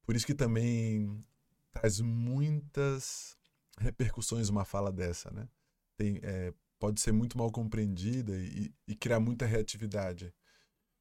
por 0.04 0.14
isso 0.14 0.26
que 0.26 0.34
também 0.34 1.24
traz 1.72 2.00
muitas 2.00 3.38
repercussões 3.78 4.48
uma 4.48 4.64
fala 4.64 4.92
dessa, 4.92 5.30
né? 5.30 5.48
Tem, 5.96 6.20
é, 6.22 6.52
pode 6.78 7.00
ser 7.00 7.12
muito 7.12 7.36
mal 7.36 7.50
compreendida 7.50 8.36
e, 8.36 8.72
e 8.86 8.94
criar 8.94 9.20
muita 9.20 9.46
reatividade. 9.46 10.34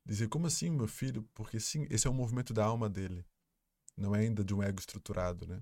Dizer, 0.05 0.29
como 0.29 0.47
assim, 0.47 0.69
meu 0.69 0.87
filho? 0.87 1.23
Porque 1.33 1.59
sim, 1.59 1.85
esse 1.89 2.07
é 2.07 2.09
um 2.09 2.13
movimento 2.13 2.53
da 2.53 2.65
alma 2.65 2.89
dele. 2.89 3.25
Não 3.95 4.15
é 4.15 4.21
ainda 4.21 4.43
de 4.43 4.53
um 4.53 4.63
ego 4.63 4.79
estruturado, 4.79 5.45
né? 5.45 5.61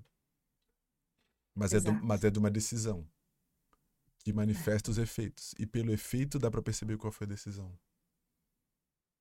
Mas 1.54 1.72
é, 1.72 1.80
do, 1.80 1.92
mas 1.92 2.22
é 2.22 2.30
de 2.30 2.38
uma 2.38 2.50
decisão 2.50 3.08
que 4.18 4.32
manifesta 4.32 4.90
os 4.90 4.98
efeitos. 4.98 5.54
E 5.58 5.66
pelo 5.66 5.92
efeito 5.92 6.38
dá 6.38 6.50
para 6.50 6.62
perceber 6.62 6.96
qual 6.96 7.12
foi 7.12 7.26
a 7.26 7.30
decisão. 7.30 7.76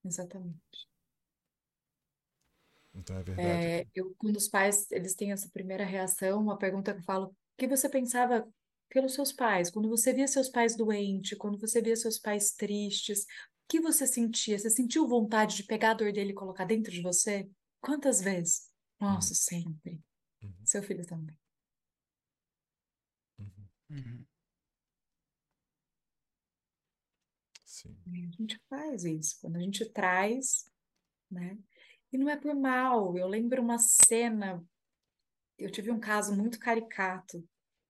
Exatamente. 0.03 0.87
Então 2.93 3.17
é 3.17 3.23
verdade. 3.23 3.47
É, 3.47 3.87
eu, 3.95 4.13
quando 4.17 4.35
os 4.37 4.47
pais 4.47 4.89
eles 4.91 5.15
têm 5.15 5.31
essa 5.31 5.49
primeira 5.49 5.85
reação, 5.85 6.41
uma 6.41 6.57
pergunta 6.57 6.93
que 6.93 6.99
eu 6.99 7.03
falo: 7.03 7.27
o 7.27 7.35
que 7.57 7.67
você 7.67 7.89
pensava 7.89 8.47
pelos 8.89 9.13
seus 9.13 9.31
pais? 9.31 9.69
Quando 9.69 9.89
você 9.89 10.13
via 10.13 10.27
seus 10.27 10.49
pais 10.49 10.75
doentes, 10.75 11.37
quando 11.37 11.57
você 11.57 11.81
via 11.81 11.95
seus 11.95 12.17
pais 12.17 12.51
tristes, 12.51 13.25
que 13.67 13.79
você 13.79 14.05
sentia? 14.05 14.57
Você 14.57 14.69
sentiu 14.69 15.07
vontade 15.07 15.55
de 15.57 15.63
pegar 15.63 15.91
a 15.91 15.93
dor 15.95 16.11
dele 16.11 16.31
e 16.31 16.35
colocar 16.35 16.65
dentro 16.65 16.91
de 16.91 17.01
você? 17.01 17.49
Quantas 17.81 18.21
vezes? 18.21 18.69
Nossa, 18.99 19.33
sempre. 19.33 20.01
Uhum. 20.41 20.53
Seu 20.63 20.83
filho 20.83 21.05
também. 21.05 21.35
Uhum. 23.39 23.67
Uhum. 23.89 24.25
Sim. 27.65 27.97
A 28.07 28.41
gente 28.41 28.59
faz 28.69 29.03
isso. 29.03 29.37
Quando 29.41 29.57
a 29.57 29.59
gente 29.59 29.85
traz, 29.91 30.65
né? 31.29 31.57
E 32.11 32.17
não 32.17 32.29
é 32.29 32.37
por 32.37 32.55
mal. 32.55 33.17
Eu 33.17 33.27
lembro 33.27 33.61
uma 33.61 33.77
cena. 33.77 34.63
Eu 35.57 35.71
tive 35.71 35.91
um 35.91 35.99
caso 35.99 36.35
muito 36.35 36.59
caricato 36.59 37.43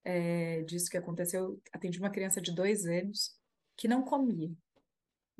é, 0.06 0.62
disso 0.62 0.90
que 0.90 0.98
aconteceu. 0.98 1.44
Eu 1.44 1.62
atendi 1.74 2.00
uma 2.00 2.12
criança 2.12 2.40
de 2.40 2.54
dois 2.54 2.86
anos 2.86 3.36
que 3.76 3.88
não 3.88 4.04
comia. 4.04 4.52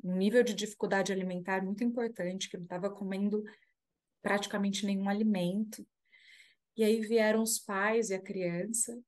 Um 0.02 0.16
nível 0.16 0.42
de 0.42 0.54
dificuldade 0.54 1.12
alimentar 1.12 1.64
muito 1.64 1.82
importante, 1.82 2.50
que 2.50 2.56
não 2.56 2.64
estava 2.64 2.90
comendo 2.90 3.42
praticamente 4.20 4.84
nenhum 4.84 5.08
alimento. 5.08 5.86
E 6.76 6.84
aí 6.84 7.00
vieram 7.00 7.42
os 7.42 7.58
pais 7.58 8.10
e 8.10 8.14
a 8.14 8.20
criança, 8.20 9.00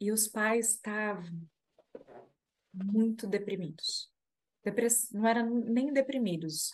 e 0.00 0.10
os 0.10 0.26
pais 0.26 0.72
estavam 0.72 1.46
muito 2.74 3.26
deprimidos. 3.26 4.10
Depress... 4.64 5.12
Não 5.12 5.26
eram 5.28 5.48
nem 5.48 5.92
deprimidos, 5.92 6.72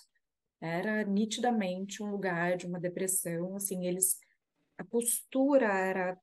era 0.60 1.04
nitidamente 1.04 2.02
um 2.02 2.10
lugar 2.10 2.56
de 2.56 2.66
uma 2.66 2.80
depressão, 2.80 3.56
assim, 3.56 3.86
eles 3.86 4.18
a 4.78 4.84
postura 4.84 5.66
era 5.66 6.18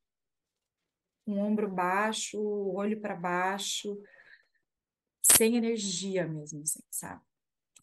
um 1.30 1.40
ombro 1.40 1.70
baixo, 1.70 2.40
o 2.40 2.76
olho 2.76 3.00
para 3.00 3.16
baixo, 3.16 4.02
sem 5.22 5.56
energia 5.56 6.28
mesmo, 6.28 6.62
assim, 6.62 6.82
sabe? 6.90 7.22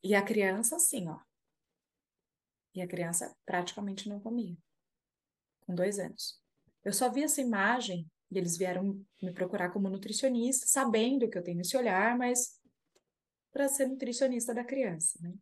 E 0.03 0.15
a 0.15 0.23
criança 0.23 0.77
assim, 0.77 1.09
ó. 1.09 1.19
E 2.75 2.83
a 2.83 2.87
criança 2.87 3.35
praticamente 3.45 4.09
não 4.09 4.21
comia, 4.21 4.57
com 5.61 5.75
dois 5.75 5.99
anos. 5.99 6.41
Eu 6.85 6.93
só 6.93 7.11
vi 7.11 7.23
essa 7.23 7.41
imagem 7.41 8.11
e 8.31 8.39
eles 8.39 8.57
vieram 8.57 9.05
me 9.23 9.33
procurar 9.33 9.71
como 9.71 9.89
nutricionista, 9.89 10.67
sabendo 10.67 11.29
que 11.29 11.39
eu 11.39 11.43
tenho 11.43 11.61
esse 11.61 11.77
olhar, 11.77 12.17
mas 12.19 12.61
para 13.53 13.69
ser 13.69 13.87
nutricionista 13.87 14.53
da 14.53 14.65
criança, 14.65 15.19
né? 15.23 15.33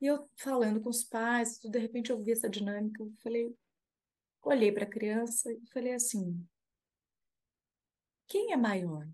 E 0.00 0.06
eu 0.06 0.28
falando 0.36 0.80
com 0.80 0.88
os 0.88 1.04
pais, 1.04 1.58
de 1.58 1.78
repente 1.78 2.10
eu 2.10 2.22
vi 2.22 2.32
essa 2.32 2.48
dinâmica, 2.48 3.02
eu 3.02 3.12
falei, 3.22 3.54
olhei 4.44 4.72
para 4.72 4.84
a 4.84 4.90
criança 4.90 5.52
e 5.52 5.66
falei 5.72 5.94
assim: 5.94 6.46
quem 8.28 8.52
é 8.52 8.56
maior? 8.56 9.06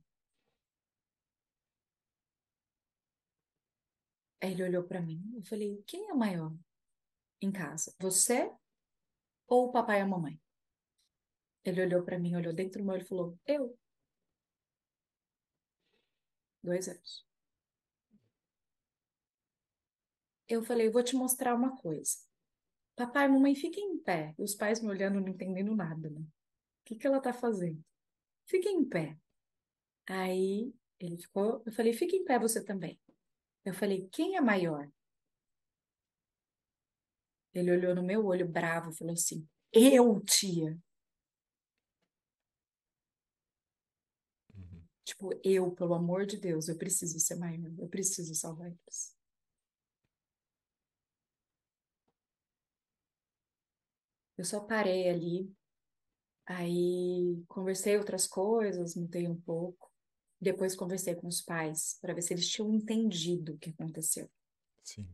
Aí 4.42 4.52
ele 4.52 4.64
olhou 4.64 4.84
para 4.84 5.00
mim, 5.02 5.22
eu 5.36 5.42
falei: 5.44 5.82
quem 5.86 6.10
é 6.10 6.14
maior 6.14 6.52
em 7.40 7.52
casa? 7.52 7.94
Você 8.00 8.50
ou 9.46 9.68
o 9.68 9.72
papai 9.72 9.98
e 9.98 10.02
a 10.02 10.06
mamãe? 10.06 10.40
Ele 11.64 11.82
olhou 11.82 12.02
para 12.04 12.18
mim, 12.18 12.36
olhou 12.36 12.52
dentro 12.54 12.80
do 12.80 12.84
meu 12.84 12.94
olho 12.94 13.02
e 13.04 13.08
falou: 13.08 13.38
eu. 13.46 13.78
Dois 16.62 16.88
anos. 16.88 17.26
Eu 20.48 20.62
falei: 20.62 20.90
vou 20.90 21.02
te 21.02 21.14
mostrar 21.16 21.54
uma 21.54 21.76
coisa. 21.76 22.29
Papai 22.96 23.28
mamãe, 23.28 23.54
fiquem 23.54 23.94
em 23.94 23.98
pé. 23.98 24.34
E 24.38 24.42
os 24.42 24.54
pais 24.54 24.80
me 24.82 24.88
olhando, 24.88 25.20
não 25.20 25.28
entendendo 25.28 25.74
nada, 25.74 26.10
né? 26.10 26.20
O 26.20 26.84
que, 26.84 26.96
que 26.96 27.06
ela 27.06 27.20
tá 27.20 27.32
fazendo? 27.32 27.82
Fiquem 28.46 28.78
em 28.78 28.84
pé. 28.88 29.16
Aí 30.08 30.74
ele 30.98 31.16
ficou, 31.18 31.62
eu 31.64 31.72
falei: 31.72 31.92
fique 31.92 32.16
em 32.16 32.24
pé 32.24 32.38
você 32.38 32.62
também. 32.64 33.00
Eu 33.64 33.74
falei: 33.74 34.08
quem 34.12 34.36
é 34.36 34.40
maior? 34.40 34.90
Ele 37.54 37.72
olhou 37.72 37.94
no 37.94 38.02
meu 38.02 38.24
olho 38.26 38.48
bravo 38.48 38.90
e 38.90 38.96
falou 38.96 39.14
assim: 39.14 39.48
eu, 39.72 40.20
tia. 40.20 40.78
Uhum. 44.54 44.82
Tipo, 45.04 45.30
eu, 45.44 45.70
pelo 45.72 45.94
amor 45.94 46.26
de 46.26 46.36
Deus, 46.38 46.68
eu 46.68 46.76
preciso 46.76 47.18
ser 47.20 47.36
maior, 47.36 47.70
eu 47.78 47.88
preciso 47.88 48.34
salvar 48.34 48.68
eles. 48.68 49.19
Eu 54.40 54.44
só 54.46 54.58
parei 54.58 55.06
ali, 55.06 55.54
aí 56.46 57.44
conversei 57.46 57.98
outras 57.98 58.26
coisas, 58.26 58.96
mudei 58.96 59.28
um 59.28 59.38
pouco. 59.38 59.92
Depois 60.40 60.74
conversei 60.74 61.14
com 61.14 61.28
os 61.28 61.42
pais 61.42 61.98
para 62.00 62.14
ver 62.14 62.22
se 62.22 62.32
eles 62.32 62.48
tinham 62.48 62.72
entendido 62.72 63.52
o 63.52 63.58
que 63.58 63.68
aconteceu. 63.68 64.30
Sim. 64.82 65.06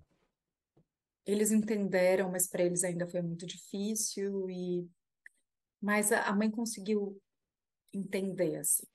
Eles 1.27 1.51
entenderam, 1.51 2.31
mas 2.31 2.47
para 2.47 2.62
eles 2.62 2.85
ainda 2.85 3.05
foi 3.09 3.20
muito 3.20 3.45
difícil 3.45 4.49
e 4.49 4.89
mas 5.83 6.12
a 6.12 6.33
mãe 6.33 6.49
conseguiu 6.49 7.20
entender 7.93 8.55
assim. 8.55 8.87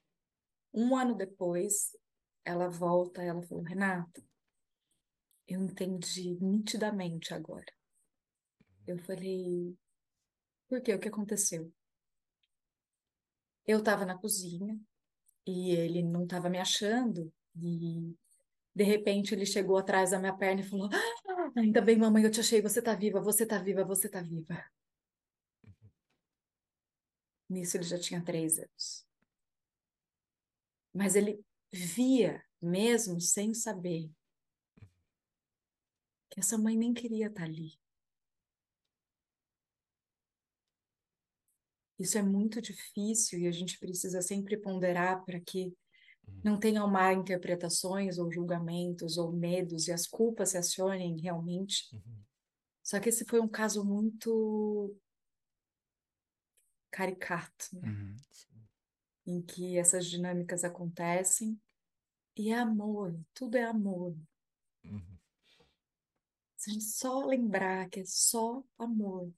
Um 0.74 0.96
ano 0.96 1.14
depois, 1.14 1.94
ela 2.46 2.70
volta, 2.70 3.22
ela 3.22 3.44
falou: 3.44 3.66
Renata, 3.66 4.24
eu 5.46 5.62
entendi 5.62 6.38
nitidamente 6.40 7.34
agora. 7.34 7.74
Eu 8.88 8.98
falei: 9.00 9.78
por 10.72 10.82
quê? 10.82 10.94
O 10.94 11.00
que 11.00 11.10
aconteceu? 11.10 11.70
Eu 13.68 13.80
estava 13.80 14.06
na 14.06 14.18
cozinha 14.18 14.80
e 15.46 15.72
ele 15.72 16.02
não 16.02 16.24
estava 16.24 16.50
me 16.50 16.58
achando 16.58 17.30
e 17.54 18.16
de 18.74 18.84
repente 18.86 19.36
ele 19.36 19.46
chegou 19.46 19.78
atrás 19.78 20.12
da 20.12 20.20
minha 20.20 20.34
perna 20.34 20.62
e 20.62 20.64
falou: 20.64 20.90
"Ah, 20.94 21.52
ainda 21.60 21.82
bem, 21.82 21.98
mamãe, 21.98 22.24
eu 22.24 22.32
te 22.32 22.40
achei, 22.40 22.62
você 22.62 22.82
tá 22.82 22.96
viva, 22.96 23.20
você 23.20 23.46
tá 23.46 23.60
viva, 23.60 23.84
você 23.84 24.08
tá 24.08 24.22
viva. 24.22 24.66
Nisso 27.50 27.76
ele 27.76 27.84
já 27.84 28.00
tinha 28.00 28.24
três 28.24 28.58
anos. 28.58 29.06
Mas 30.94 31.18
ele 31.18 31.44
via, 31.70 32.42
mesmo 32.62 33.20
sem 33.20 33.54
saber, 33.54 34.10
que 36.30 36.40
essa 36.40 36.58
mãe 36.58 36.78
nem 36.78 36.94
queria 36.94 37.28
estar 37.28 37.44
ali. 37.44 37.81
Isso 42.02 42.18
é 42.18 42.24
muito 42.24 42.62
difícil 42.62 43.40
e 43.40 43.48
a 43.48 43.52
gente 43.52 43.78
precisa 43.78 44.22
sempre 44.22 44.58
ponderar 44.58 45.24
para 45.24 45.40
que 45.40 45.72
não 46.44 46.60
tenham 46.60 46.88
má 46.90 47.14
interpretações 47.14 48.18
ou 48.18 48.32
julgamentos 48.32 49.18
ou 49.18 49.32
medos 49.32 49.88
e 49.88 49.92
as 49.92 50.08
culpas 50.08 50.50
se 50.50 50.58
acionem 50.58 51.20
realmente. 51.20 51.94
Uhum. 51.94 52.24
Só 52.84 53.00
que 53.00 53.10
esse 53.10 53.24
foi 53.26 53.40
um 53.40 53.48
caso 53.48 53.86
muito 53.86 54.98
caricato, 56.90 57.70
né? 57.74 57.88
Uhum. 57.88 58.16
em 59.28 59.42
que 59.42 59.78
essas 59.78 60.08
dinâmicas 60.08 60.64
acontecem 60.64 61.62
e 62.36 62.50
é 62.50 62.58
amor, 62.58 63.18
tudo 63.36 63.56
é 63.56 63.64
amor. 63.64 64.18
Uhum. 64.84 65.18
Se 66.58 66.72
a 66.72 66.74
gente 66.74 66.86
só 66.86 67.26
lembrar 67.26 67.88
que 67.90 68.00
é 68.00 68.06
só 68.06 68.64
amor, 68.80 69.32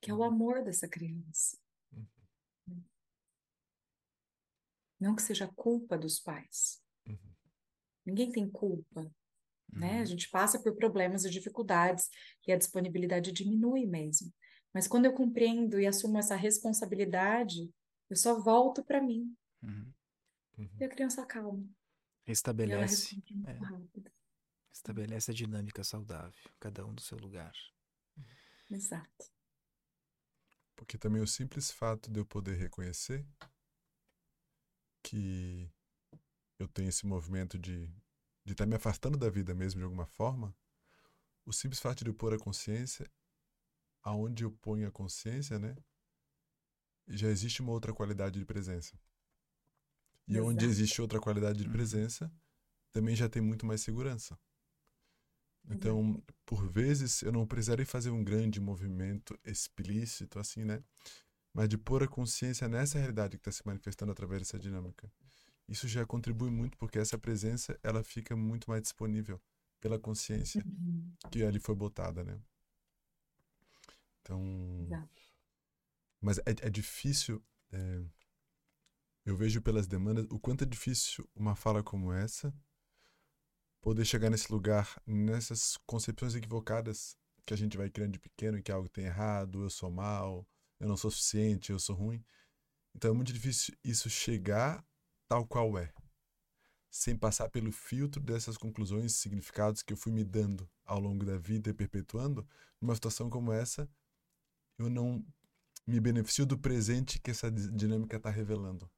que 0.00 0.10
é 0.10 0.14
o 0.14 0.18
Uhum. 0.18 0.24
amor 0.24 0.64
dessa 0.64 0.88
criança. 0.88 1.56
Uhum. 2.66 2.84
Não 5.04 5.14
que 5.14 5.20
seja 5.20 5.46
culpa 5.54 5.98
dos 5.98 6.18
pais. 6.18 6.82
Uhum. 7.06 7.18
Ninguém 8.06 8.32
tem 8.32 8.48
culpa, 8.48 9.02
né? 9.70 9.96
A 9.96 9.98
Uhum. 9.98 10.06
gente 10.06 10.30
passa 10.30 10.58
por 10.62 10.74
problemas 10.74 11.26
e 11.26 11.30
dificuldades 11.30 12.08
e 12.46 12.52
a 12.52 12.56
disponibilidade 12.56 13.30
diminui 13.30 13.84
mesmo. 13.84 14.32
Mas 14.72 14.88
quando 14.88 15.04
eu 15.04 15.12
compreendo 15.12 15.78
e 15.78 15.86
assumo 15.86 16.16
essa 16.16 16.34
responsabilidade, 16.34 17.70
eu 18.08 18.16
só 18.16 18.40
volto 18.40 18.82
para 18.82 19.02
mim 19.02 19.36
Uhum. 19.62 19.92
Uhum. 20.56 20.68
e 20.80 20.84
a 20.84 20.88
criança. 20.88 21.26
E 22.26 22.30
responde 22.30 23.34
muito 23.34 23.48
é. 23.50 23.58
estabelece 24.72 25.30
a 25.30 25.34
dinâmica 25.34 25.84
saudável, 25.84 26.50
cada 26.58 26.86
um 26.86 26.94
do 26.94 27.02
seu 27.02 27.18
lugar. 27.18 27.52
Exato. 28.70 29.26
Porque 30.74 30.96
também 30.96 31.20
o 31.20 31.26
simples 31.26 31.70
fato 31.70 32.10
de 32.10 32.18
eu 32.20 32.24
poder 32.24 32.56
reconhecer 32.56 33.22
que 35.04 35.70
eu 36.58 36.68
tenho 36.68 36.88
esse 36.90 37.06
movimento 37.06 37.58
de 37.58 37.88
de 38.46 38.52
estar 38.52 38.66
me 38.66 38.76
afastando 38.76 39.18
da 39.18 39.30
vida 39.30 39.54
mesmo 39.54 39.78
de 39.80 39.84
alguma 39.84 40.06
forma, 40.06 40.54
o 41.46 41.52
simples 41.52 41.80
fato 41.80 42.04
de 42.04 42.10
eu 42.10 42.14
pôr 42.14 42.34
a 42.34 42.38
consciência 42.38 43.10
aonde 44.02 44.44
eu 44.44 44.50
ponho 44.52 44.88
a 44.88 44.92
consciência, 44.92 45.58
né? 45.58 45.76
Já 47.08 47.28
existe 47.30 47.62
uma 47.62 47.72
outra 47.72 47.94
qualidade 47.94 48.38
de 48.38 48.44
presença. 48.44 48.98
E 50.28 50.38
onde 50.38 50.66
Exato. 50.66 50.66
existe 50.66 51.00
outra 51.00 51.18
qualidade 51.18 51.58
de 51.60 51.68
Uhum. 51.68 51.72
presença, 51.72 52.30
também 52.92 53.16
já 53.16 53.28
tem 53.28 53.42
muito 53.42 53.66
mais 53.66 53.82
segurança. 53.82 54.38
Então, 55.68 56.22
por 56.44 56.68
vezes, 56.70 57.22
eu 57.22 57.32
não 57.32 57.46
precisaria 57.46 57.86
fazer 57.86 58.10
um 58.10 58.22
grande 58.22 58.60
movimento 58.60 59.38
explícito, 59.44 60.38
assim, 60.38 60.64
né? 60.64 60.82
Mas 61.54 61.68
de 61.68 61.78
pôr 61.78 62.02
a 62.02 62.08
consciência 62.08 62.68
nessa 62.68 62.98
realidade 62.98 63.38
que 63.38 63.40
está 63.48 63.52
se 63.52 63.64
manifestando 63.66 64.12
através 64.12 64.42
dessa 64.42 64.58
dinâmica. 64.58 65.10
Isso 65.68 65.88
já 65.88 66.04
contribui 66.04 66.50
muito 66.50 66.76
porque 66.76 66.98
essa 66.98 67.16
presença, 67.16 67.78
ela 67.82 68.02
fica 68.04 68.36
muito 68.36 68.68
mais 68.68 68.82
disponível 68.82 69.40
pela 69.80 69.98
consciência 69.98 70.62
Uhum. 70.66 71.14
que 71.30 71.42
ali 71.44 71.58
foi 71.60 71.74
botada, 71.74 72.24
né? 72.24 72.38
Então, 74.20 74.42
Exato. 74.82 75.22
mas 76.20 76.38
é, 76.38 76.42
é 76.62 76.70
difícil. 76.70 77.42
é, 77.72 78.04
eu 79.24 79.36
vejo 79.36 79.62
pelas 79.62 79.86
demandas 79.86 80.26
o 80.30 80.38
quanto 80.38 80.64
é 80.64 80.66
difícil 80.66 81.26
uma 81.34 81.54
fala 81.56 81.82
como 81.82 82.12
essa 82.12 82.52
poder 83.80 84.04
chegar 84.04 84.30
nesse 84.30 84.50
lugar, 84.50 85.00
nessas 85.06 85.76
concepções 85.86 86.34
equivocadas 86.34 87.16
que 87.46 87.52
a 87.52 87.56
gente 87.56 87.76
vai 87.76 87.90
criando 87.90 88.12
de 88.12 88.18
pequeno, 88.18 88.62
que 88.62 88.72
algo 88.72 88.88
tem 88.88 89.04
errado, 89.04 89.62
eu 89.62 89.70
sou 89.70 89.90
mal, 89.90 90.46
eu 90.80 90.88
não 90.88 90.96
sou 90.96 91.10
suficiente, 91.10 91.72
eu 91.72 91.78
sou 91.78 91.96
ruim. 91.96 92.24
Então 92.94 93.12
é 93.12 93.14
muito 93.14 93.32
difícil 93.32 93.74
isso 93.84 94.10
chegar 94.10 94.84
tal 95.28 95.46
qual 95.46 95.78
é, 95.78 95.92
sem 96.90 97.16
passar 97.16 97.48
pelo 97.48 97.72
filtro 97.72 98.20
dessas 98.22 98.56
conclusões 98.56 99.12
e 99.12 99.16
significados 99.16 99.82
que 99.82 99.92
eu 99.92 99.96
fui 99.96 100.12
me 100.12 100.24
dando 100.24 100.68
ao 100.84 101.00
longo 101.00 101.24
da 101.24 101.36
vida 101.36 101.70
e 101.70 101.74
perpetuando. 101.74 102.46
Numa 102.80 102.94
situação 102.94 103.28
como 103.28 103.52
essa, 103.52 103.88
eu 104.78 104.90
não 104.90 105.24
me 105.86 106.00
beneficio 106.00 106.46
do 106.46 106.58
presente 106.58 107.20
que 107.20 107.30
essa 107.30 107.50
di- 107.50 107.70
dinâmica 107.72 108.16
está 108.16 108.30
revelando. 108.30 108.90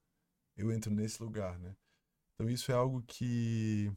Eu 0.56 0.72
entro 0.72 0.92
nesse 0.92 1.22
lugar, 1.22 1.58
né? 1.58 1.76
Então 2.34 2.50
isso 2.50 2.72
é 2.72 2.74
algo 2.74 3.02
que 3.06 3.92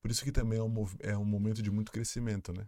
por 0.00 0.10
isso 0.10 0.24
que 0.24 0.32
também 0.32 0.58
é 0.58 0.62
um, 0.62 0.74
é 1.00 1.16
um 1.16 1.24
momento 1.24 1.62
de 1.62 1.70
muito 1.70 1.92
crescimento, 1.92 2.52
né? 2.52 2.66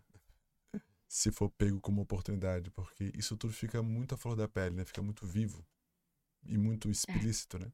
Se 1.09 1.31
for 1.31 1.51
pego 1.51 1.81
como 1.81 2.03
oportunidade, 2.03 2.71
porque 2.71 3.13
isso 3.15 3.37
tudo 3.37 3.53
fica 3.53 3.83
muito 3.83 4.15
à 4.15 4.19
flor 4.19 4.37
da 4.37 4.49
pele, 4.49 4.77
né? 4.77 4.85
Fica 4.85 5.03
muito 5.03 5.27
vivo 5.27 5.65
e 6.45 6.59
muito 6.59 6.91
explícito, 6.91 7.59
né? 7.59 7.73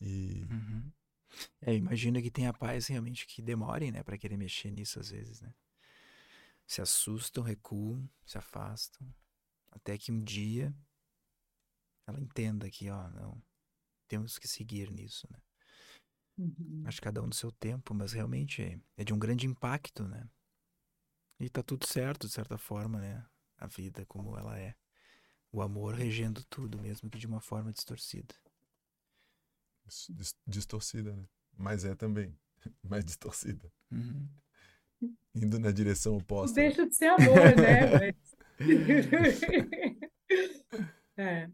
E 0.00 0.44
Uhum. 0.50 0.92
É, 1.62 1.74
imagina 1.74 2.20
que 2.20 2.30
tenha 2.30 2.52
pais 2.52 2.86
realmente 2.88 3.26
que 3.26 3.40
demorem, 3.40 3.90
né, 3.90 4.02
para 4.02 4.18
querer 4.18 4.36
mexer 4.36 4.70
nisso 4.70 5.00
às 5.00 5.10
vezes, 5.10 5.40
né? 5.40 5.54
Se 6.66 6.80
assustam, 6.80 7.42
recuam, 7.42 8.08
se 8.24 8.38
afastam, 8.38 9.06
até 9.70 9.96
que 9.96 10.10
um 10.12 10.22
dia 10.22 10.74
ela 12.06 12.20
entenda 12.20 12.70
que, 12.70 12.90
ó, 12.90 13.08
não, 13.10 13.42
temos 14.08 14.38
que 14.38 14.48
seguir 14.48 14.90
nisso, 14.90 15.26
né? 15.30 15.38
Uhum. 16.38 16.82
Acho 16.86 17.00
que 17.00 17.04
cada 17.04 17.22
um 17.22 17.28
do 17.28 17.34
seu 17.34 17.52
tempo, 17.52 17.94
mas 17.94 18.12
realmente 18.12 18.62
é, 18.62 18.80
é 18.96 19.04
de 19.04 19.12
um 19.12 19.18
grande 19.18 19.46
impacto, 19.46 20.06
né? 20.08 20.28
E 21.42 21.50
tá 21.50 21.60
tudo 21.60 21.84
certo, 21.88 22.28
de 22.28 22.32
certa 22.32 22.56
forma, 22.56 23.00
né? 23.00 23.26
A 23.58 23.66
vida 23.66 24.06
como 24.06 24.38
ela 24.38 24.56
é. 24.56 24.76
O 25.50 25.60
amor 25.60 25.92
regendo 25.94 26.44
tudo, 26.44 26.80
mesmo 26.80 27.10
que 27.10 27.18
de 27.18 27.26
uma 27.26 27.40
forma 27.40 27.72
distorcida. 27.72 28.32
dis- 29.84 30.06
dis- 30.10 30.36
distorcida, 30.46 31.16
né? 31.16 31.26
Mas 31.58 31.84
é 31.84 31.96
também 31.96 32.38
mais 32.82 33.04
distorcida, 33.04 33.72
Uhum. 33.90 34.28
indo 35.34 35.58
na 35.58 35.72
direção 35.72 36.16
oposta. 36.16 36.60
né? 36.60 36.68
deixa 36.68 36.86
de 36.86 36.94
ser 36.94 37.06
amor, 37.06 37.56
né? 37.56 37.90
Mas... 37.98 38.14
É. 41.16 41.50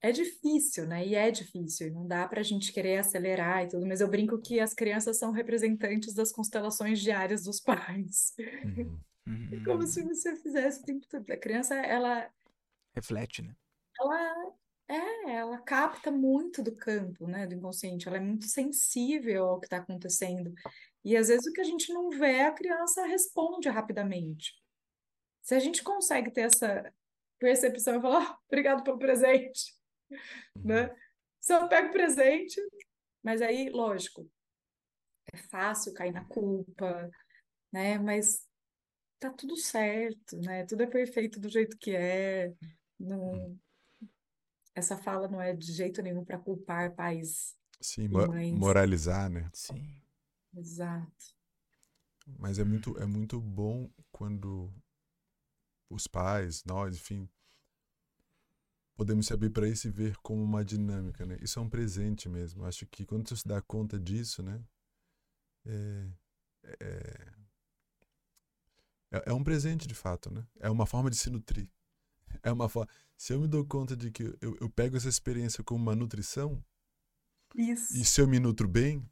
É 0.00 0.12
difícil, 0.12 0.86
né? 0.86 1.04
E 1.06 1.14
é 1.14 1.30
difícil. 1.30 1.88
e 1.88 1.90
Não 1.90 2.06
dá 2.06 2.26
para 2.28 2.40
a 2.40 2.44
gente 2.44 2.72
querer 2.72 2.98
acelerar 2.98 3.64
e 3.64 3.68
tudo, 3.68 3.86
mas 3.86 4.00
eu 4.00 4.08
brinco 4.08 4.40
que 4.40 4.60
as 4.60 4.72
crianças 4.72 5.18
são 5.18 5.32
representantes 5.32 6.14
das 6.14 6.30
constelações 6.30 7.00
diárias 7.00 7.44
dos 7.44 7.60
pais. 7.98 8.34
Uhum. 8.64 8.98
É 9.52 9.64
como 9.64 9.80
Uhum. 9.80 9.86
se 9.86 10.02
você 10.02 10.36
fizesse 10.36 10.80
o 10.80 10.84
tempo 10.84 11.06
todo. 11.08 11.28
A 11.30 11.36
criança, 11.36 11.74
ela, 11.74 12.30
Reflete, 12.94 13.42
né? 13.42 13.54
ela 14.00 14.52
é, 14.88 15.32
ela 15.32 15.58
capta 15.58 16.10
muito 16.10 16.62
do 16.62 16.74
campo, 16.74 17.26
né, 17.26 17.46
do 17.46 17.54
inconsciente. 17.54 18.08
Ela 18.08 18.16
é 18.16 18.20
muito 18.20 18.46
sensível 18.46 19.44
ao 19.46 19.60
que 19.60 19.66
está 19.66 19.78
acontecendo. 19.78 20.54
E 21.04 21.16
às 21.16 21.28
vezes 21.28 21.46
o 21.46 21.52
que 21.52 21.60
a 21.60 21.64
gente 21.64 21.92
não 21.92 22.08
vê, 22.08 22.40
a 22.40 22.52
criança 22.52 23.04
responde 23.04 23.68
rapidamente. 23.68 24.52
Se 25.42 25.54
a 25.54 25.58
gente 25.58 25.82
consegue 25.82 26.30
ter 26.30 26.42
essa 26.42 26.92
percepção 27.38 27.98
e 27.98 28.02
falar, 28.02 28.22
"Ah, 28.32 28.38
obrigado 28.48 28.82
pelo 28.82 28.98
presente, 28.98 29.74
né? 30.56 30.94
Só 31.40 31.66
pega 31.68 31.88
o 31.88 31.92
presente, 31.92 32.60
mas 33.22 33.40
aí, 33.42 33.70
lógico, 33.70 34.28
é 35.32 35.36
fácil 35.36 35.92
cair 35.94 36.12
na 36.12 36.24
culpa, 36.24 37.10
né? 37.72 37.98
Mas 37.98 38.46
tá 39.18 39.30
tudo 39.30 39.56
certo, 39.56 40.36
né? 40.38 40.64
Tudo 40.66 40.82
é 40.82 40.86
perfeito 40.86 41.40
do 41.40 41.48
jeito 41.48 41.76
que 41.78 41.94
é. 41.94 42.52
Não... 42.98 43.58
Essa 44.74 44.96
fala 44.96 45.26
não 45.26 45.40
é 45.42 45.54
de 45.54 45.72
jeito 45.72 46.00
nenhum 46.02 46.24
para 46.24 46.38
culpar 46.38 46.94
pais. 46.94 47.56
Sim, 47.80 48.08
mo- 48.08 48.26
Mães. 48.28 48.58
moralizar, 48.58 49.28
né? 49.28 49.50
Sim. 49.52 50.00
Exato. 50.56 51.36
Mas 52.38 52.58
é 52.58 52.64
muito, 52.64 52.96
é 52.98 53.06
muito 53.06 53.40
bom 53.40 53.90
quando 54.12 54.72
os 55.90 56.06
pais, 56.06 56.62
nós, 56.64 56.96
enfim, 56.96 57.28
podemos 58.98 59.28
se 59.28 59.32
abrir 59.32 59.50
para 59.50 59.68
isso 59.68 59.86
e 59.86 59.90
ver 59.92 60.16
como 60.16 60.42
uma 60.42 60.64
dinâmica, 60.64 61.24
né? 61.24 61.38
Isso 61.40 61.60
é 61.60 61.62
um 61.62 61.70
presente 61.70 62.28
mesmo. 62.28 62.64
Acho 62.64 62.84
que 62.84 63.06
quando 63.06 63.28
você 63.28 63.36
se 63.36 63.46
dá 63.46 63.62
conta 63.62 63.96
disso, 63.96 64.42
né? 64.42 64.60
É, 65.64 66.08
é, 66.64 67.32
é, 69.12 69.22
é 69.26 69.32
um 69.32 69.44
presente 69.44 69.86
de 69.86 69.94
fato, 69.94 70.34
né? 70.34 70.44
É 70.58 70.68
uma 70.68 70.84
forma 70.84 71.08
de 71.08 71.16
se 71.16 71.30
nutrir. 71.30 71.70
É 72.42 72.50
uma 72.50 72.68
forma. 72.68 72.90
Se 73.16 73.32
eu 73.32 73.40
me 73.40 73.46
dou 73.46 73.64
conta 73.64 73.96
de 73.96 74.10
que 74.10 74.24
eu, 74.40 74.58
eu 74.60 74.68
pego 74.68 74.96
essa 74.96 75.08
experiência 75.08 75.62
como 75.62 75.80
uma 75.80 75.94
nutrição, 75.94 76.60
Isso. 77.54 77.96
e 77.96 78.04
se 78.04 78.20
eu 78.20 78.26
me 78.26 78.40
nutro 78.40 78.66
bem, 78.66 79.08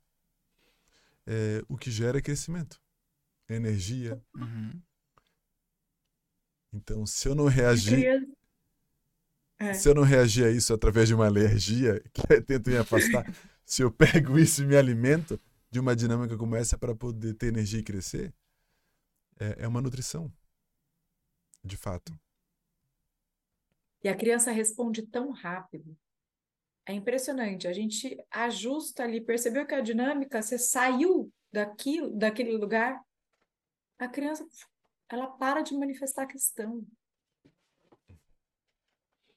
é, 1.25 1.63
o 1.69 1.79
que 1.79 1.93
gera 1.93 2.19
é 2.19 2.23
crescimento, 2.23 2.83
energia. 3.49 4.21
Uhum. 4.35 4.83
Então, 6.73 7.07
se 7.07 7.29
eu 7.29 7.37
não 7.37 7.47
reagir, 7.47 8.36
É. 9.59 9.73
se 9.73 9.89
eu 9.89 9.95
não 9.95 10.03
reagir 10.03 10.45
a 10.45 10.51
isso 10.51 10.75
através 10.75 11.09
de 11.09 11.15
uma 11.15 11.27
alergia, 11.27 12.03
que 12.13 12.41
tento 12.43 12.69
me 12.69 12.77
afastar, 12.77 13.25
se 13.65 13.83
eu 13.83 13.91
pego 13.91 14.39
isso 14.39 14.63
e 14.63 14.67
me 14.67 14.77
alimento 14.77 15.41
de 15.71 15.81
uma 15.81 15.97
dinâmica 15.97 16.37
como 16.37 16.55
essa 16.55 16.77
para 16.77 16.95
poder 16.95 17.35
ter 17.35 17.49
energia 17.49 17.81
e 17.81 17.83
crescer, 17.83 18.35
é, 19.39 19.65
é 19.65 19.69
uma 19.69 19.81
nutrição, 19.81 20.33
de 21.65 21.77
fato. 21.77 22.19
E 24.03 24.09
a 24.09 24.17
criança 24.17 24.51
responde 24.51 25.03
tão 25.07 25.31
rápido. 25.31 25.97
É 26.87 26.93
impressionante. 26.93 27.67
A 27.67 27.73
gente 27.73 28.17
ajusta 28.31 29.03
ali, 29.03 29.21
percebeu 29.21 29.67
que 29.67 29.75
a 29.75 29.81
dinâmica, 29.81 30.41
você 30.41 30.57
saiu 30.59 31.33
daquilo, 31.53 32.17
daquele 32.17 32.57
lugar, 32.57 33.03
a 33.99 34.07
criança, 34.07 34.47
ela 35.09 35.27
para 35.27 35.63
de 35.63 35.75
manifestar 35.75 36.23
a 36.23 36.27
questão. 36.27 36.87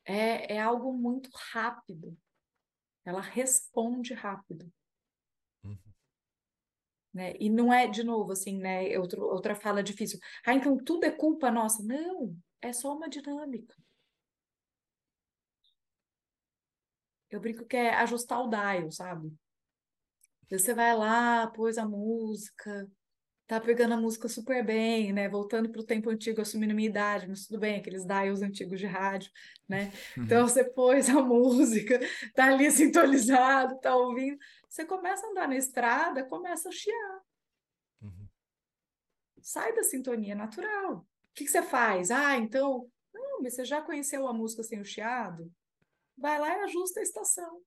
É, 0.10 0.56
é 0.56 0.60
algo 0.60 0.92
muito 0.92 1.30
rápido. 1.52 2.18
Ela 3.06 3.22
responde 3.22 4.12
rápido. 4.16 4.74
Uhum. 5.64 5.78
Né? 7.14 7.36
E 7.40 7.48
não 7.48 7.72
é, 7.72 7.88
de 7.88 8.04
novo, 8.04 8.32
assim, 8.32 8.58
né? 8.58 8.98
Outro, 8.98 9.22
outra 9.22 9.56
fala 9.56 9.84
difícil. 9.84 10.20
Ah, 10.44 10.56
então 10.56 10.76
tudo 10.84 11.04
é 11.04 11.12
culpa 11.12 11.52
nossa. 11.52 11.84
Não, 11.84 12.36
é 12.60 12.74
só 12.74 12.96
uma 12.98 13.08
dinâmica. 13.08 13.76
Eu 17.30 17.40
brinco 17.40 17.64
que 17.68 17.78
é 17.78 17.94
ajustar 17.94 18.42
o 18.42 18.50
dial, 18.50 18.92
sabe? 18.92 19.32
Você 20.50 20.74
vai 20.74 20.98
lá, 20.98 21.46
pôs 21.52 21.78
a 21.78 21.88
música, 21.88 22.90
tá 23.50 23.60
pegando 23.60 23.96
a 23.96 23.98
música 23.98 24.30
super 24.30 24.64
bem, 24.64 25.12
né? 25.12 25.28
Voltando 25.28 25.72
para 25.72 25.82
o 25.82 25.84
tempo 25.84 26.12
antigo, 26.12 26.40
assumindo 26.40 26.76
minha 26.76 26.88
idade, 26.88 27.28
mas 27.28 27.48
tudo 27.48 27.60
bem, 27.60 27.80
aqueles 27.80 28.06
dials 28.06 28.44
antigos 28.44 28.80
de 28.80 28.86
rádio, 28.86 29.32
né? 29.68 29.92
Então 30.16 30.48
você 30.48 30.64
pôs 30.64 31.10
a 31.10 31.14
música, 31.26 32.00
tá 32.36 32.46
ali 32.46 32.70
sintonizado, 32.70 33.80
tá 33.80 33.96
ouvindo. 33.96 34.38
Você 34.70 34.86
começa 34.86 35.26
a 35.26 35.32
andar 35.32 35.48
na 35.48 35.56
estrada, 35.56 36.24
começa 36.26 36.70
a 36.70 36.72
chiar. 36.72 37.20
Uhum. 38.04 38.28
Sai 39.42 39.74
da 39.74 39.82
sintonia 39.82 40.36
natural. 40.36 40.98
O 40.98 41.06
que 41.34 41.44
que 41.44 41.50
você 41.50 41.64
faz? 41.64 42.12
Ah, 42.12 42.38
então. 42.38 42.88
Não, 43.12 43.42
mas 43.42 43.56
você 43.56 43.66
já 43.66 43.82
conheceu 43.82 44.28
a 44.28 44.34
música 44.34 44.62
sem 44.62 44.80
o 44.80 44.86
chiado? 44.86 45.52
Vai 46.16 46.38
lá 46.38 46.50
e 46.50 46.62
ajusta 46.66 47.00
a 47.00 47.04
estação. 47.04 47.64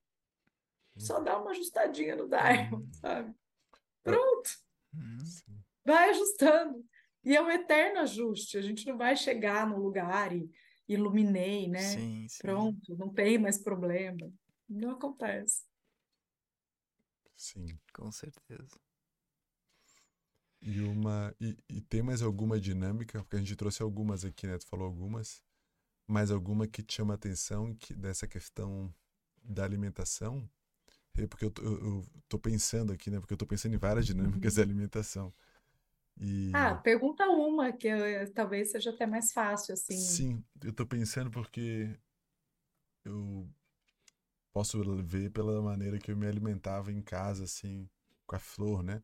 Só 0.96 1.18
dá 1.18 1.40
uma 1.40 1.50
ajustadinha 1.50 2.14
no 2.14 2.28
dial, 2.28 2.72
Uhum. 2.72 2.92
sabe? 2.92 3.34
Pronto, 4.04 4.50
Uhum. 4.94 5.24
Sim. 5.24 5.61
Vai 5.84 6.10
ajustando. 6.10 6.84
E 7.24 7.36
é 7.36 7.42
um 7.42 7.50
eterno 7.50 8.00
ajuste. 8.00 8.58
A 8.58 8.62
gente 8.62 8.86
não 8.86 8.96
vai 8.98 9.16
chegar 9.16 9.66
no 9.68 9.78
lugar 9.78 10.32
e 10.34 10.50
iluminei, 10.88 11.68
né? 11.68 12.04
Sim, 12.04 12.28
sim. 12.28 12.38
Pronto, 12.38 12.96
não 12.96 13.12
tem 13.12 13.38
mais 13.38 13.58
problema. 13.62 14.32
Não 14.68 14.92
acontece. 14.92 15.64
Sim. 17.36 17.78
Com 17.92 18.10
certeza. 18.10 18.80
E 20.60 20.80
uma 20.82 21.34
e, 21.40 21.56
e 21.68 21.80
tem 21.80 22.02
mais 22.02 22.22
alguma 22.22 22.60
dinâmica, 22.60 23.20
porque 23.22 23.36
a 23.36 23.38
gente 23.40 23.56
trouxe 23.56 23.82
algumas 23.82 24.24
aqui, 24.24 24.46
né? 24.46 24.58
Tu 24.58 24.66
falou 24.66 24.86
algumas, 24.86 25.42
mas 26.06 26.30
alguma 26.30 26.66
que 26.68 26.82
te 26.82 26.94
chama 26.96 27.14
a 27.14 27.16
atenção 27.16 27.74
que 27.76 27.94
dessa 27.94 28.26
questão 28.28 28.94
da 29.42 29.64
alimentação 29.64 30.48
É 31.16 31.26
porque 31.28 31.44
eu 31.46 31.50
tô, 31.52 31.62
eu, 31.62 31.72
eu 31.80 32.06
tô 32.28 32.38
pensando 32.38 32.92
aqui, 32.92 33.10
né? 33.10 33.20
Porque 33.20 33.34
eu 33.34 33.38
tô 33.38 33.46
pensando 33.46 33.74
em 33.74 33.78
várias 33.78 34.06
dinâmicas 34.06 34.54
de 34.56 34.62
alimentação. 34.62 35.34
E 36.20 36.26
Ah, 36.52 36.74
pergunta 36.74 37.28
uma, 37.28 37.72
que 37.72 37.86
eu- 37.88 38.32
talvez 38.32 38.70
seja 38.70 38.90
até 38.90 39.06
mais 39.06 39.32
fácil, 39.32 39.74
assim. 39.74 40.22
sim, 40.22 40.44
eu 40.64 40.72
tô 40.72 40.84
pensando 40.86 41.30
porque 41.30 41.96
eu 43.04 43.48
posso 44.52 44.82
ver 45.04 45.30
pela 45.30 45.60
maneira 45.62 45.98
que 45.98 46.10
eu 46.10 46.16
me 46.16 46.26
alimentava 46.26 46.90
em 46.92 47.02
casa, 47.02 47.44
assim, 47.44 47.88
com 48.26 48.36
a 48.36 48.38
flor, 48.38 48.82
né? 48.82 49.02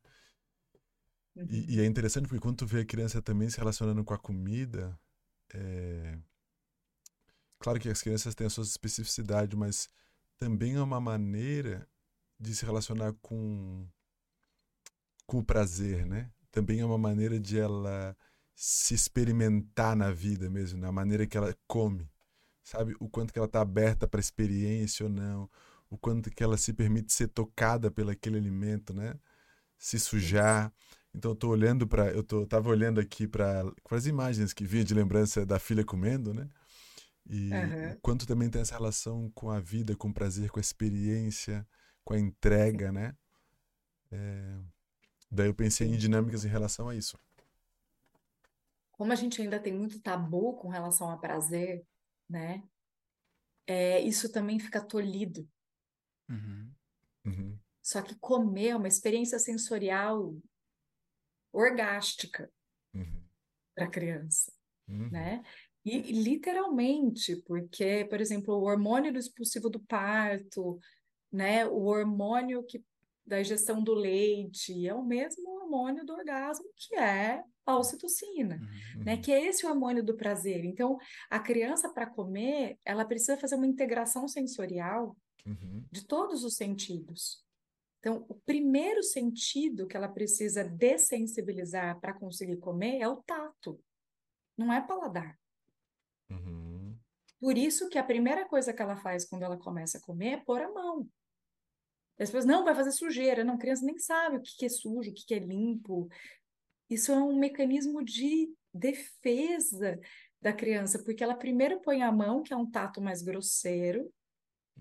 Uhum. 1.37 1.49
E, 1.49 1.77
e 1.77 1.81
é 1.81 1.87
interessante 1.87 2.29
porque 2.29 2.41
quando 2.41 2.59
tu 2.59 2.67
vê 2.67 2.81
a 2.81 2.85
criança 2.87 3.23
também 3.23 3.49
se 3.49 3.59
relacionando 3.59 4.05
com 4.05 4.15
a 4.15 4.19
comida, 4.19 4.99
é... 5.55 6.19
claro 7.59 7.79
que 7.81 7.89
as 7.89 8.03
crianças 8.03 8.35
têm 8.35 8.47
as 8.47 8.53
suas 8.53 8.69
especificidades, 8.69 9.57
mas 9.59 9.89
também 10.39 10.75
é 10.77 10.83
uma 10.83 11.01
maneira 11.01 11.89
de 12.39 12.55
se 12.55 12.65
relacionar 12.65 13.13
com, 13.21 13.87
com 15.27 15.39
o 15.39 15.45
prazer, 15.45 16.05
né? 16.07 16.29
Também 16.51 16.81
é 16.81 16.85
uma 16.85 16.99
maneira 16.99 17.39
de 17.39 17.59
ela 17.59 18.17
se 18.55 18.95
experimentar 18.95 19.95
na 19.97 20.11
vida 20.11 20.51
mesmo, 20.51 20.81
na 20.81 20.91
maneira 20.91 21.27
que 21.27 21.37
ela 21.37 21.55
come, 21.67 22.11
sabe? 22.65 22.97
O 23.01 23.09
quanto 23.09 23.33
que 23.33 23.39
ela 23.39 23.47
está 23.47 23.61
aberta 23.61 24.09
para 24.09 24.21
experiência 24.21 25.07
ou 25.07 25.11
não, 25.11 25.49
o 25.91 25.97
quanto 25.97 26.31
que 26.31 26.43
ela 26.43 26.57
se 26.57 26.73
permite 26.73 27.13
ser 27.13 27.29
tocada 27.29 27.91
pelo 27.91 28.11
aquele 28.11 28.37
alimento, 28.39 28.93
né? 28.93 29.15
Se 29.79 29.99
sujar. 29.99 30.73
Então 31.15 31.33
eu 31.33 31.37
tô 31.37 31.49
olhando 31.51 31.87
para, 31.87 32.11
eu 32.13 32.23
tô, 32.23 32.47
tava 32.47 32.69
olhando 32.71 33.01
aqui 33.01 33.29
para 33.29 33.65
as 33.91 34.07
imagens 34.07 34.53
que 34.53 34.65
vinha 34.65 34.85
de 34.85 34.95
lembrança 34.95 35.47
da 35.47 35.59
filha 35.59 35.85
comendo, 35.85 36.35
né? 36.35 36.49
E 37.31 37.53
Aham. 37.53 37.93
o 37.93 38.01
quanto 38.01 38.27
também 38.27 38.51
tem 38.51 38.63
essa 38.63 38.75
relação 38.75 39.31
com 39.35 39.51
a 39.51 39.61
vida, 39.61 39.95
com 39.97 40.09
o 40.09 40.15
prazer, 40.15 40.51
com 40.51 40.59
a 40.59 40.63
experiência, 40.63 41.67
com 42.05 42.15
a 42.15 42.19
entrega, 42.19 42.91
né? 42.91 43.15
É, 44.11 44.59
Daí 45.31 45.49
eu 45.49 45.55
pensei 45.55 45.87
em 45.89 45.97
dinâmicas 45.97 46.45
em 46.45 46.49
relação 46.49 46.89
a 46.89 46.95
isso. 46.95 47.19
Como 48.93 49.13
a 49.13 49.17
gente 49.17 49.41
ainda 49.41 49.61
tem 49.61 49.73
muito 49.73 50.01
tabu 50.01 50.57
com 50.57 50.69
relação 50.69 51.11
a 51.11 51.17
prazer, 51.17 51.87
né? 52.29 52.63
É, 53.67 54.01
isso 54.01 54.33
também 54.33 54.59
fica 54.59 54.81
tolhido. 54.85 55.49
Uhum. 56.29 56.75
Uhum, 57.25 57.59
Só 57.83 58.03
que 58.03 58.15
comer 58.19 58.69
é 58.69 58.77
uma 58.77 58.89
experiência 58.89 59.39
sensorial 59.39 60.35
orgástica 61.53 62.51
uhum, 62.95 63.29
para 63.75 63.85
a 63.87 63.91
criança, 63.91 64.53
uhum, 64.89 65.11
né? 65.11 65.43
E 65.85 65.97
e 65.97 66.13
literalmente, 66.23 67.37
porque, 67.47 68.07
por 68.11 68.21
exemplo, 68.21 68.55
o 68.55 68.65
hormônio 68.65 69.13
do 69.13 69.19
expulsivo 69.19 69.71
do 69.71 69.81
parto, 69.81 70.79
né? 71.33 71.67
O 71.67 71.85
hormônio 71.85 72.65
que, 72.65 72.85
da 73.29 73.41
ingestão 73.41 73.83
do 73.83 73.95
leite 73.95 74.87
é 74.87 74.95
o 74.95 75.05
mesmo 75.05 75.49
hormônio 75.51 76.05
do 76.05 76.13
orgasmo, 76.15 76.65
que 76.77 76.95
é 76.97 77.43
a 77.67 77.77
ocitocina, 77.79 78.57
Uhum. 78.97 79.05
né? 79.05 79.17
Que 79.19 79.31
é 79.33 79.45
esse 79.47 79.67
hormônio 79.67 80.03
do 80.03 80.17
prazer. 80.17 80.65
Então, 80.65 80.97
a 81.31 81.39
criança, 81.39 81.93
para 81.93 82.07
comer, 82.09 82.79
ela 82.85 83.05
precisa 83.05 83.37
fazer 83.37 83.57
uma 83.57 83.67
integração 83.67 84.27
sensorial 84.27 85.17
uhum, 85.47 85.85
de 85.93 86.07
todos 86.07 86.45
os 86.45 86.57
sentidos. 86.57 87.45
Então, 88.01 88.25
o 88.29 88.35
primeiro 88.35 89.03
sentido 89.03 89.87
que 89.87 89.97
ela 89.97 90.09
precisa 90.09 90.65
dessensibilizar 90.65 92.01
para 92.01 92.15
conseguir 92.15 92.57
comer 92.59 93.01
é 93.01 93.09
o 93.09 93.17
tato, 93.23 93.79
não 94.57 94.73
é 94.73 94.81
paladar. 94.81 95.39
uhum, 96.31 96.97
Por 97.41 97.57
isso 97.59 97.89
que 97.89 97.99
a 97.99 98.05
primeira 98.05 98.49
coisa 98.49 98.73
que 98.73 98.81
ela 98.83 98.97
faz 98.97 99.25
quando 99.29 99.43
ela 99.43 99.57
começa 99.59 99.99
a 99.99 100.01
comer 100.01 100.31
é 100.35 100.37
pôr 100.45 100.63
a 100.63 100.71
mão. 100.73 101.09
E 102.19 102.23
As 102.23 102.31
pessoas, 102.31 102.45
não, 102.47 102.65
vai 102.65 102.75
fazer 102.75 102.93
sujeira. 102.93 103.45
Não, 103.45 103.55
a 103.55 103.59
criança 103.59 103.85
nem 103.85 103.99
sabe 103.99 104.37
o 104.39 104.43
que 104.43 104.57
que 104.57 104.67
é 104.67 104.69
sujo, 104.69 105.11
o 105.11 105.15
que 105.15 105.25
que 105.27 105.35
é 105.35 105.39
limpo. 105.39 106.09
Isso 106.91 107.13
é 107.13 107.17
um 107.17 107.39
mecanismo 107.39 108.05
de 108.05 108.53
defesa 108.73 109.99
da 110.41 110.53
criança, 110.53 111.03
porque 111.05 111.23
ela 111.25 111.35
primeiro 111.37 111.81
põe 111.81 112.03
a 112.03 112.13
mão, 112.13 112.43
que 112.43 112.53
é 112.53 112.57
um 112.57 112.71
tato 112.71 113.01
mais 113.01 113.23
grosseiro, 113.23 114.13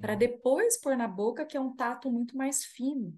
para 0.01 0.15
uhum, 0.15 0.17
depois 0.17 0.79
pôr 0.79 0.97
na 0.97 1.07
boca, 1.07 1.45
que 1.45 1.57
é 1.57 1.61
um 1.61 1.75
tato 1.75 2.11
muito 2.11 2.37
mais 2.37 2.65
fino. 2.65 3.17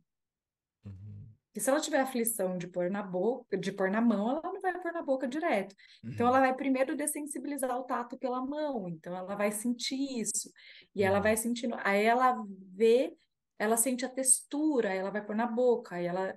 uhum, 0.86 1.36
E 1.55 1.59
se 1.59 1.70
ela 1.70 1.82
tiver 1.82 1.99
aflição 1.99 2.57
de 2.57 2.67
pôr 2.67 2.89
na 2.91 3.01
boca, 3.01 3.57
de 3.57 3.72
pôr 3.72 3.89
na 3.89 3.99
mão, 3.99 4.30
ela 4.30 4.41
não 4.43 4.61
vai 4.61 4.80
pôr 4.80 4.93
na 4.93 5.01
boca 5.01 5.28
direto. 5.28 5.76
Então 6.07 6.28
ela 6.28 6.39
Uhum. 6.39 6.39
vai 6.39 6.55
primeiro 6.55 6.95
dessensibilizar 6.95 7.76
o 7.78 7.84
tato 7.84 8.17
pela 8.17 8.45
mão. 8.45 8.88
Então 8.88 9.15
ela 9.15 9.36
vai 9.36 9.51
sentir 9.51 9.95
isso. 10.20 10.51
E 10.95 11.03
ela 11.03 11.20
uhum, 11.20 11.22
vai 11.22 11.36
sentindo, 11.36 11.76
aí 11.84 12.05
ela 12.05 12.36
vê, 12.76 13.13
ela 13.60 13.78
sente 13.78 14.05
a 14.05 14.10
textura, 14.10 14.93
ela 14.93 15.12
vai 15.12 15.24
pôr 15.24 15.36
na 15.36 15.45
boca, 15.45 15.95
aí 15.95 16.05
ela 16.05 16.34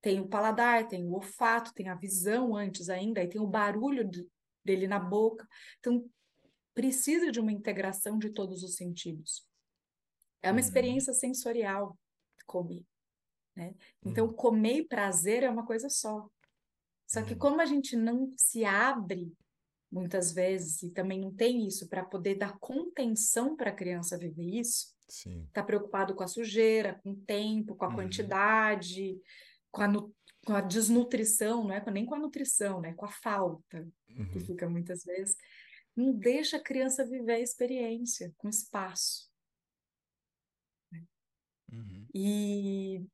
tem 0.00 0.20
o 0.20 0.28
paladar, 0.28 0.88
tem 0.88 1.04
o 1.04 1.12
olfato, 1.12 1.72
tem 1.74 1.88
a 1.88 1.94
visão 1.94 2.56
antes 2.56 2.88
ainda, 2.88 3.20
aí 3.20 3.28
tem 3.28 3.40
o 3.40 3.46
barulho 3.46 4.08
de- 4.08 4.26
dele 4.64 4.88
na 4.88 4.98
boca. 4.98 5.46
Então 5.78 6.10
precisa 6.74 7.30
de 7.30 7.38
uma 7.38 7.52
integração 7.52 8.18
de 8.18 8.30
todos 8.30 8.62
os 8.64 8.74
sentidos. 8.74 9.46
É 10.42 10.50
uma 10.50 10.54
Uhum. 10.54 10.66
experiência 10.66 11.12
sensorial 11.12 11.96
comer 12.46 12.84
né? 13.56 13.74
Então, 14.04 14.26
uhum, 14.26 14.32
comer 14.32 14.78
e 14.78 14.86
prazer 14.88 15.42
é 15.42 15.50
uma 15.50 15.64
coisa 15.64 15.88
só. 15.88 16.28
Só 17.06 17.22
que 17.22 17.32
uhum, 17.32 17.38
como 17.38 17.60
a 17.60 17.66
gente 17.66 17.96
não 17.96 18.32
se 18.36 18.64
abre 18.64 19.32
muitas 19.90 20.32
vezes 20.32 20.82
e 20.82 20.90
também 20.90 21.20
não 21.20 21.32
tem 21.32 21.66
isso 21.66 21.88
para 21.88 22.04
poder 22.04 22.34
dar 22.36 22.58
contenção 22.58 23.54
para 23.56 23.70
a 23.70 23.74
criança 23.74 24.18
viver 24.18 24.58
isso, 24.58 24.93
sim, 25.08 25.50
tá 25.52 25.62
preocupado 25.62 26.14
com 26.14 26.22
a 26.24 26.28
sujeira, 26.28 27.00
com 27.02 27.12
o 27.12 27.16
tempo, 27.16 27.76
com 27.76 27.84
a 27.84 27.88
Uhum. 27.88 27.94
quantidade, 27.94 29.20
com 29.70 29.82
a, 29.82 29.88
com 30.46 30.54
a 30.54 30.60
desnutrição, 30.60 31.64
não 31.64 31.74
é 31.74 31.84
nem 31.90 32.06
com 32.06 32.14
a 32.14 32.18
nutrição, 32.18 32.80
né? 32.80 32.94
Com 32.94 33.06
a 33.06 33.10
falta, 33.10 33.88
que 34.30 34.40
uhum, 34.40 34.40
fica 34.40 34.68
muitas 34.68 35.04
vezes, 35.04 35.36
não 35.96 36.12
deixa 36.14 36.56
a 36.58 36.62
criança 36.62 37.04
viver 37.06 37.34
a 37.34 37.40
experiência 37.40 38.34
com 38.38 38.48
espaço. 38.48 39.30
Uhum. 41.72 42.08
E 42.14 43.06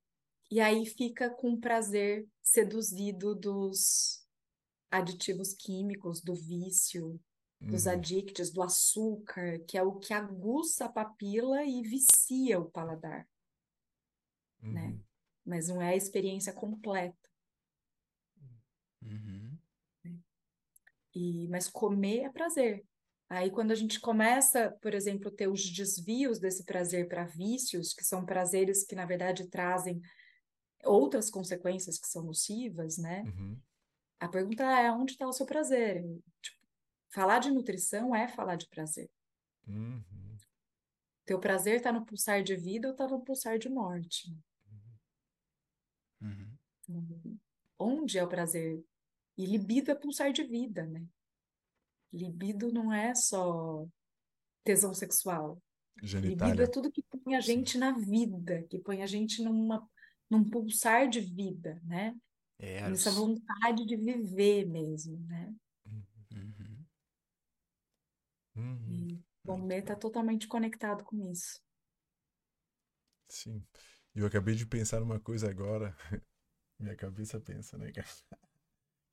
E 0.51 0.61
aí 0.61 0.87
fica 0.87 1.31
com 1.31 1.61
prazer 1.61 2.29
seduzido 2.43 3.35
dos 3.35 4.27
aditivos 4.91 5.55
químicos, 5.55 6.23
do 6.23 6.35
vício, 6.35 7.21
dos 7.67 7.87
uhum, 7.87 7.93
adictos, 7.93 8.51
do 8.51 8.63
açúcar, 8.63 9.61
que 9.67 9.77
é 9.79 9.83
o 9.83 9.99
que 9.99 10.13
aguça 10.15 10.87
a 10.87 10.93
papila 10.93 11.65
e 11.65 11.83
vicia 11.83 12.59
o 12.61 12.71
paladar, 12.71 13.29
né? 14.71 14.95
uhum, 14.95 15.05
Mas 15.45 15.69
não 15.69 15.81
é 15.83 15.91
a 15.91 15.97
experiência 15.97 16.53
completa. 16.53 17.31
Uhum. 19.03 19.59
E, 21.15 21.49
mas 21.49 21.69
comer 21.69 22.21
é 22.21 22.31
prazer. 22.31 22.85
Aí 23.29 23.51
quando 23.51 23.71
a 23.71 23.75
gente 23.75 24.01
começa, 24.01 24.73
por 24.83 24.95
exemplo, 24.95 25.31
ter 25.31 25.49
os 25.49 25.71
desvios 25.71 26.39
desse 26.39 26.65
prazer 26.65 27.09
para 27.09 27.25
vícios, 27.25 27.93
que 27.93 28.05
são 28.05 28.25
prazeres 28.25 28.85
que 28.85 28.95
na 28.95 29.07
verdade 29.07 29.49
trazem 29.49 30.01
outras 30.85 31.31
consequências 31.31 31.99
que 31.99 32.09
são 32.09 32.25
nocivas, 32.25 32.99
né? 32.99 33.25
uhum, 33.25 33.61
A 34.21 34.29
pergunta 34.29 34.63
é 34.65 34.91
onde 34.93 35.13
está 35.13 35.27
o 35.27 35.33
seu 35.33 35.47
prazer? 35.47 36.05
Tipo, 36.43 36.60
falar 37.11 37.39
de 37.39 37.51
nutrição 37.51 38.15
é 38.15 38.29
falar 38.29 38.57
de 38.57 38.69
prazer. 38.69 39.11
uhum, 39.67 40.37
Teu 41.25 41.39
prazer 41.39 41.77
está 41.77 41.93
no 41.93 42.05
pulsar 42.05 42.43
de 42.43 42.57
vida 42.57 42.89
ou 42.89 42.93
está 42.93 43.07
no 43.07 43.23
pulsar 43.23 43.59
de 43.59 43.69
morte? 43.69 44.35
Uhum. 46.21 46.59
Uhum. 46.89 47.39
Onde 47.79 48.19
é 48.19 48.25
o 48.25 48.29
prazer? 48.29 48.83
E 49.37 49.47
libido 49.47 49.91
é 49.91 49.95
pulsar 49.95 50.33
de 50.33 50.43
vida, 50.43 50.87
né? 50.87 51.07
Libido 52.13 52.73
não 52.73 52.93
é 52.93 53.15
só 53.15 53.87
tesão 54.65 54.93
sexual. 54.93 55.63
Libido 56.21 56.63
é 56.63 56.67
Genitália, 56.67 56.71
tudo 56.71 56.91
que 56.91 57.03
põe 57.03 57.37
a 57.37 57.41
sim, 57.41 57.49
gente 57.49 57.79
na 57.79 57.93
vida, 57.93 58.63
que 58.65 58.79
põe 58.79 59.03
a 59.03 59.07
gente 59.07 59.43
numa, 59.43 59.89
num 60.29 60.49
pulsar 60.49 61.09
de 61.09 61.21
vida, 61.21 61.81
né? 61.85 62.15
Nessa 62.59 63.11
Eros. 63.11 63.15
vontade 63.15 63.87
de 63.87 63.97
viver 63.97 64.67
mesmo, 64.67 65.19
né? 65.27 65.55
Uhum. 68.61 69.07
E 69.07 69.19
comer 69.47 69.79
está 69.81 69.97
totalmente 69.97 70.47
conectado 70.47 71.03
com 71.05 71.17
isso. 71.33 71.61
sim. 73.29 73.63
Eu 74.15 74.27
acabei 74.27 74.55
de 74.55 74.67
pensar 74.67 75.01
numa 75.01 75.21
coisa 75.21 75.49
agora, 75.51 75.97
minha 76.81 76.97
cabeça 76.97 77.41
pensa, 77.41 77.79
né, 77.79 77.93
cara? 77.93 78.09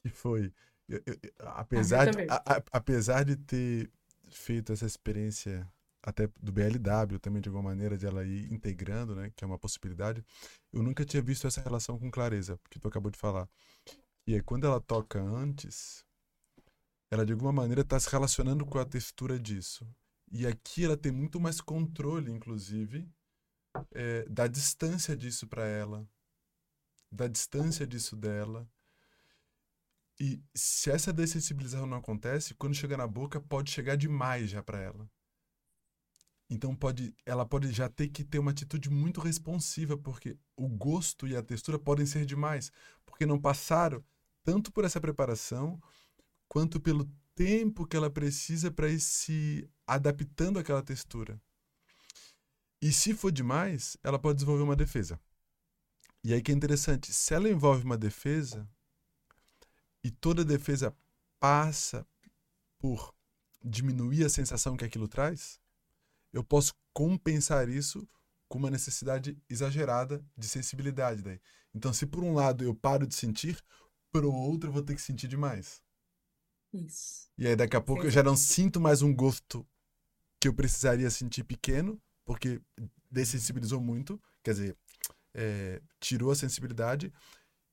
Que 0.03 0.09
foi, 0.09 0.53
eu- 0.87 1.01
eu- 1.05 1.19
apesar 1.47 2.07
de, 2.07 2.17
a- 2.27 2.57
a- 2.57 2.63
apesar 2.71 3.23
de 3.25 3.35
ter 3.35 3.91
feito 4.29 4.71
essa 4.73 4.85
experiência 4.85 5.67
até 6.03 6.27
do 6.41 6.51
BLW 6.51 7.19
também 7.19 7.41
de 7.41 7.49
alguma 7.49 7.69
maneira 7.69 7.97
de 7.97 8.05
ela 8.05 8.23
ir 8.25 8.51
integrando, 8.53 9.15
né, 9.15 9.31
que 9.35 9.43
é 9.43 9.47
uma 9.47 9.59
possibilidade, 9.59 10.23
eu 10.71 10.83
nunca 10.83 11.05
tinha 11.05 11.21
visto 11.21 11.47
essa 11.47 11.61
relação 11.61 11.99
com 11.99 12.09
clareza, 12.11 12.59
que 12.69 12.79
tu 12.79 12.87
acabou 12.87 13.11
de 13.11 13.17
falar. 13.17 13.49
E 14.27 14.35
é 14.35 14.41
quando 14.43 14.67
ela 14.67 14.81
toca 14.81 15.21
antes, 15.21 16.05
ela 17.09 17.25
de 17.25 17.33
alguma 17.33 17.51
maneira 17.51 17.81
está 17.81 17.99
se 17.99 18.09
relacionando 18.09 18.65
com 18.65 18.77
a 18.79 18.85
textura 18.85 19.39
disso. 19.39 19.87
E 20.31 20.45
aqui 20.45 20.83
ela 20.83 20.97
tem 20.97 21.11
muito 21.11 21.39
mais 21.39 21.61
controle, 21.61 22.31
inclusive, 22.31 23.09
é, 23.91 24.25
da 24.25 24.47
distância 24.47 25.15
disso 25.15 25.47
para 25.47 25.65
ela, 25.65 26.07
da 27.11 27.27
distância 27.27 27.87
disso 27.87 28.15
dela. 28.15 28.69
E 30.19 30.41
se 30.53 30.89
essa 30.89 31.13
dessensibilização 31.13 31.85
não 31.85 31.97
acontece, 31.97 32.55
quando 32.55 32.75
chega 32.75 32.97
na 32.97 33.07
boca, 33.07 33.39
pode 33.39 33.71
chegar 33.71 33.95
demais 33.95 34.49
já 34.49 34.61
para 34.61 34.81
ela. 34.81 35.09
Então 36.49 36.75
pode, 36.75 37.13
ela 37.25 37.45
pode 37.45 37.71
já 37.71 37.89
ter 37.89 38.07
que 38.07 38.23
ter 38.23 38.39
uma 38.39 38.51
atitude 38.51 38.89
muito 38.89 39.19
responsiva, 39.19 39.97
porque 39.97 40.37
o 40.55 40.67
gosto 40.67 41.27
e 41.27 41.35
a 41.35 41.43
textura 41.43 41.77
podem 41.77 42.05
ser 42.05 42.25
demais, 42.25 42.71
porque 43.05 43.25
não 43.25 43.39
passaram 43.39 44.03
tanto 44.43 44.71
por 44.71 44.85
essa 44.85 44.99
preparação 44.99 45.79
quanto 46.47 46.79
pelo 46.79 47.09
tempo 47.35 47.85
que 47.85 47.95
ela 47.95 48.09
precisa 48.09 48.71
para 48.71 48.89
ir 48.89 48.99
se 48.99 49.69
adaptando 49.85 50.59
àquela 50.59 50.81
textura. 50.81 51.39
E 52.81 52.91
se 52.91 53.13
for 53.13 53.31
demais, 53.31 53.97
ela 54.03 54.19
pode 54.19 54.37
desenvolver 54.37 54.63
uma 54.63 54.75
defesa. 54.75 55.19
E 56.23 56.33
aí 56.33 56.41
que 56.41 56.51
é 56.51 56.55
interessante, 56.55 57.13
se 57.13 57.33
ela 57.33 57.49
envolve 57.49 57.83
uma 57.83 57.97
defesa 57.97 58.67
e 60.03 60.11
toda 60.11 60.43
defesa 60.43 60.95
passa 61.39 62.05
por 62.79 63.13
diminuir 63.63 64.25
a 64.25 64.29
sensação 64.29 64.75
que 64.75 64.85
aquilo 64.85 65.07
traz, 65.07 65.59
eu 66.33 66.43
posso 66.43 66.73
compensar 66.93 67.69
isso 67.69 68.07
com 68.47 68.57
uma 68.57 68.71
necessidade 68.71 69.37
exagerada 69.49 70.23
de 70.37 70.47
sensibilidade 70.47 71.21
daí. 71.21 71.39
Então, 71.73 71.93
se 71.93 72.05
por 72.05 72.23
um 72.23 72.33
lado 72.33 72.63
eu 72.63 72.73
paro 72.73 73.05
de 73.05 73.15
sentir, 73.15 73.61
por 74.11 74.25
outro 74.25 74.69
eu 74.69 74.73
vou 74.73 74.81
ter 74.81 74.95
que 74.95 75.01
sentir 75.01 75.27
demais. 75.27 75.81
Isso. 76.73 77.29
E 77.37 77.47
aí 77.47 77.55
daqui 77.55 77.75
a 77.75 77.81
pouco 77.81 78.01
Sim. 78.01 78.07
eu 78.07 78.11
já 78.11 78.23
não 78.23 78.35
sinto 78.35 78.79
mais 78.79 79.01
um 79.01 79.13
gosto 79.13 79.65
que 80.39 80.47
eu 80.47 80.53
precisaria 80.53 81.09
sentir 81.09 81.43
pequeno, 81.43 82.01
porque 82.25 82.61
dessensibilizou 83.09 83.79
muito, 83.79 84.21
quer 84.43 84.51
dizer, 84.51 84.77
é, 85.33 85.81
tirou 85.99 86.31
a 86.31 86.35
sensibilidade, 86.35 87.11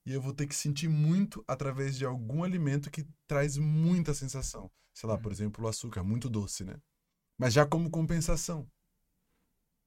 e 0.07 0.13
eu 0.13 0.21
vou 0.21 0.33
ter 0.33 0.47
que 0.47 0.55
sentir 0.55 0.89
muito 0.89 1.43
através 1.49 1.97
de 1.97 2.05
algum 2.05 2.45
alimento 2.45 2.91
que 2.91 3.07
traz 3.27 3.57
muita 3.57 4.13
sensação. 4.13 4.71
Sei 4.93 5.09
lá, 5.09 5.17
por 5.17 5.27
uhum. 5.27 5.33
exemplo, 5.33 5.65
o 5.65 5.69
açúcar, 5.69 6.05
muito 6.05 6.29
doce, 6.29 6.65
né? 6.65 6.77
Mas 7.39 7.53
já 7.53 7.67
como 7.67 7.91
compensação. 7.91 8.71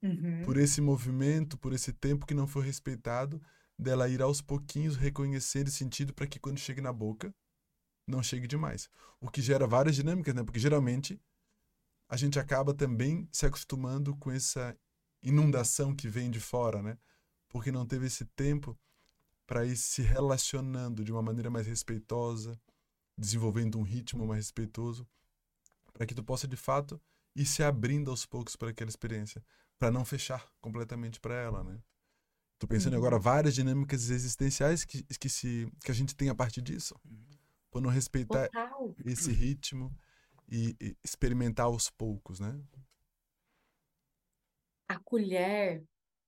Uhum. 0.01 0.43
Por 0.43 0.57
esse 0.57 0.81
movimento, 0.81 1.57
por 1.57 1.71
esse 1.71 1.93
tempo 1.93 2.25
que 2.25 2.33
não 2.33 2.47
foi 2.47 2.65
respeitado, 2.65 3.41
dela 3.77 4.09
ir 4.09 4.21
aos 4.21 4.41
pouquinhos 4.41 4.95
reconhecendo 4.95 5.69
sentido 5.69 6.13
para 6.13 6.27
que 6.27 6.39
quando 6.39 6.59
chegue 6.59 6.81
na 6.81 6.91
boca, 6.91 7.33
não 8.07 8.23
chegue 8.23 8.47
demais. 8.47 8.89
O 9.19 9.29
que 9.29 9.41
gera 9.41 9.67
várias 9.67 9.95
dinâmicas, 9.95 10.33
né? 10.33 10.43
Porque 10.43 10.59
geralmente 10.59 11.19
a 12.09 12.15
gente 12.15 12.39
acaba 12.39 12.73
também 12.73 13.27
se 13.31 13.45
acostumando 13.45 14.15
com 14.15 14.31
essa 14.31 14.75
inundação 15.21 15.93
que 15.93 16.07
vem 16.07 16.31
de 16.31 16.39
fora, 16.39 16.81
né? 16.81 16.97
Porque 17.49 17.71
não 17.71 17.85
teve 17.85 18.07
esse 18.07 18.25
tempo 18.25 18.77
para 19.45 19.65
ir 19.65 19.75
se 19.75 20.01
relacionando 20.01 21.03
de 21.03 21.11
uma 21.11 21.21
maneira 21.21 21.49
mais 21.49 21.67
respeitosa, 21.67 22.59
desenvolvendo 23.17 23.77
um 23.77 23.83
ritmo 23.83 24.25
mais 24.25 24.45
respeitoso, 24.45 25.07
para 25.93 26.05
que 26.05 26.15
tu 26.15 26.23
possa 26.23 26.47
de 26.47 26.57
fato 26.57 27.01
ir 27.35 27.45
se 27.45 27.63
abrindo 27.63 28.11
aos 28.11 28.25
poucos 28.25 28.55
para 28.55 28.69
aquela 28.69 28.89
experiência, 28.89 29.43
para 29.77 29.91
não 29.91 30.05
fechar 30.05 30.45
completamente 30.61 31.19
para 31.19 31.35
ela, 31.35 31.63
né? 31.63 31.81
Tô 32.59 32.67
pensando 32.67 32.93
uhum. 32.93 32.99
agora 32.99 33.19
várias 33.19 33.53
dinâmicas 33.53 34.09
existenciais 34.09 34.83
que, 34.83 35.03
que, 35.03 35.29
se, 35.29 35.71
que 35.83 35.91
a 35.91 35.93
gente 35.93 36.15
tem 36.15 36.29
a 36.29 36.35
partir 36.35 36.61
disso. 36.61 36.95
Uhum. 37.05 37.36
Por 37.69 37.81
não 37.81 37.89
respeitar 37.89 38.47
Total. 38.47 38.95
esse 39.05 39.31
ritmo 39.31 39.91
e, 40.49 40.75
e 40.81 40.97
experimentar 41.03 41.65
aos 41.65 41.89
poucos, 41.89 42.39
né? 42.39 42.59
A 44.87 44.97
colher, 44.99 45.83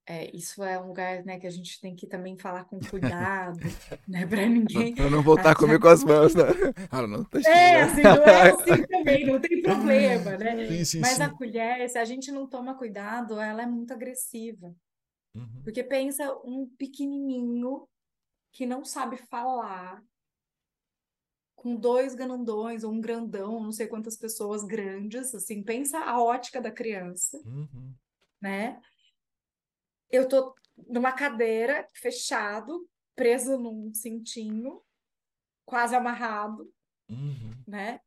é, 0.06 0.36
isso 0.36 0.64
é 0.64 0.80
um 0.80 0.88
lugar, 0.88 1.24
né, 1.24 1.40
que 1.40 1.48
a 1.48 1.52
gente 1.52 1.80
tem 1.80 1.96
que 1.96 2.06
também 2.08 2.38
falar 2.38 2.66
com 2.66 2.80
cuidado, 2.80 3.58
né, 4.08 4.26
para 4.26 4.48
ninguém. 4.48 4.96
Para 4.96 5.10
não 5.10 5.22
voltar 5.22 5.52
a 5.52 5.56
comer 5.56 5.80
com 5.80 5.88
as 5.88 6.04
mãos, 6.04 6.36
né? 6.36 6.44
Ah, 6.92 7.08
não 7.08 7.24
tá 7.24 7.40
é, 7.40 7.82
assim, 7.84 8.02
não 8.02 8.24
é 8.24 8.52
assim 8.52 8.84
também, 8.88 9.26
não 9.26 9.40
tem 9.40 9.62
problema, 9.62 10.38
né? 10.38 10.68
Sim, 10.68 10.86
sim, 10.86 11.00
Mas 11.00 11.18
sim. 11.18 11.24
a 11.24 11.30
colher, 11.30 11.88
se 11.88 11.98
a 11.98 12.06
gente 12.06 12.32
não 12.32 12.48
toma 12.48 12.76
cuidado, 12.76 13.40
ela 13.40 13.62
é 13.62 13.66
muito 13.66 13.94
agressiva. 13.94 14.76
Uhum. 15.36 15.62
Porque 15.64 15.84
pensa 15.84 16.36
um 16.44 16.68
pequenininho 16.78 17.88
que 18.52 18.66
não 18.66 18.84
sabe 18.84 19.16
falar, 19.18 20.04
com 21.60 21.76
dois 21.76 22.16
grandões 22.16 22.84
ou 22.84 22.92
um 22.94 23.02
grandão, 23.02 23.62
não 23.62 23.72
sei 23.72 23.86
quantas 23.86 24.18
pessoas 24.18 24.64
grandes, 24.64 25.36
assim, 25.36 25.62
pensa 25.62 26.00
a 26.00 26.22
ótica 26.22 26.62
da 26.62 26.72
criança, 26.72 27.38
uhum. 27.46 27.94
né? 28.42 28.82
Eu 30.10 30.28
tô 30.28 30.56
numa 30.88 31.12
cadeira, 31.12 31.88
fechado, 31.94 32.88
preso 33.14 33.58
num 33.58 33.94
cintinho, 33.94 34.82
quase 35.66 35.96
amarrado, 35.96 36.72
uhum. 37.10 37.52
né? 37.68 38.00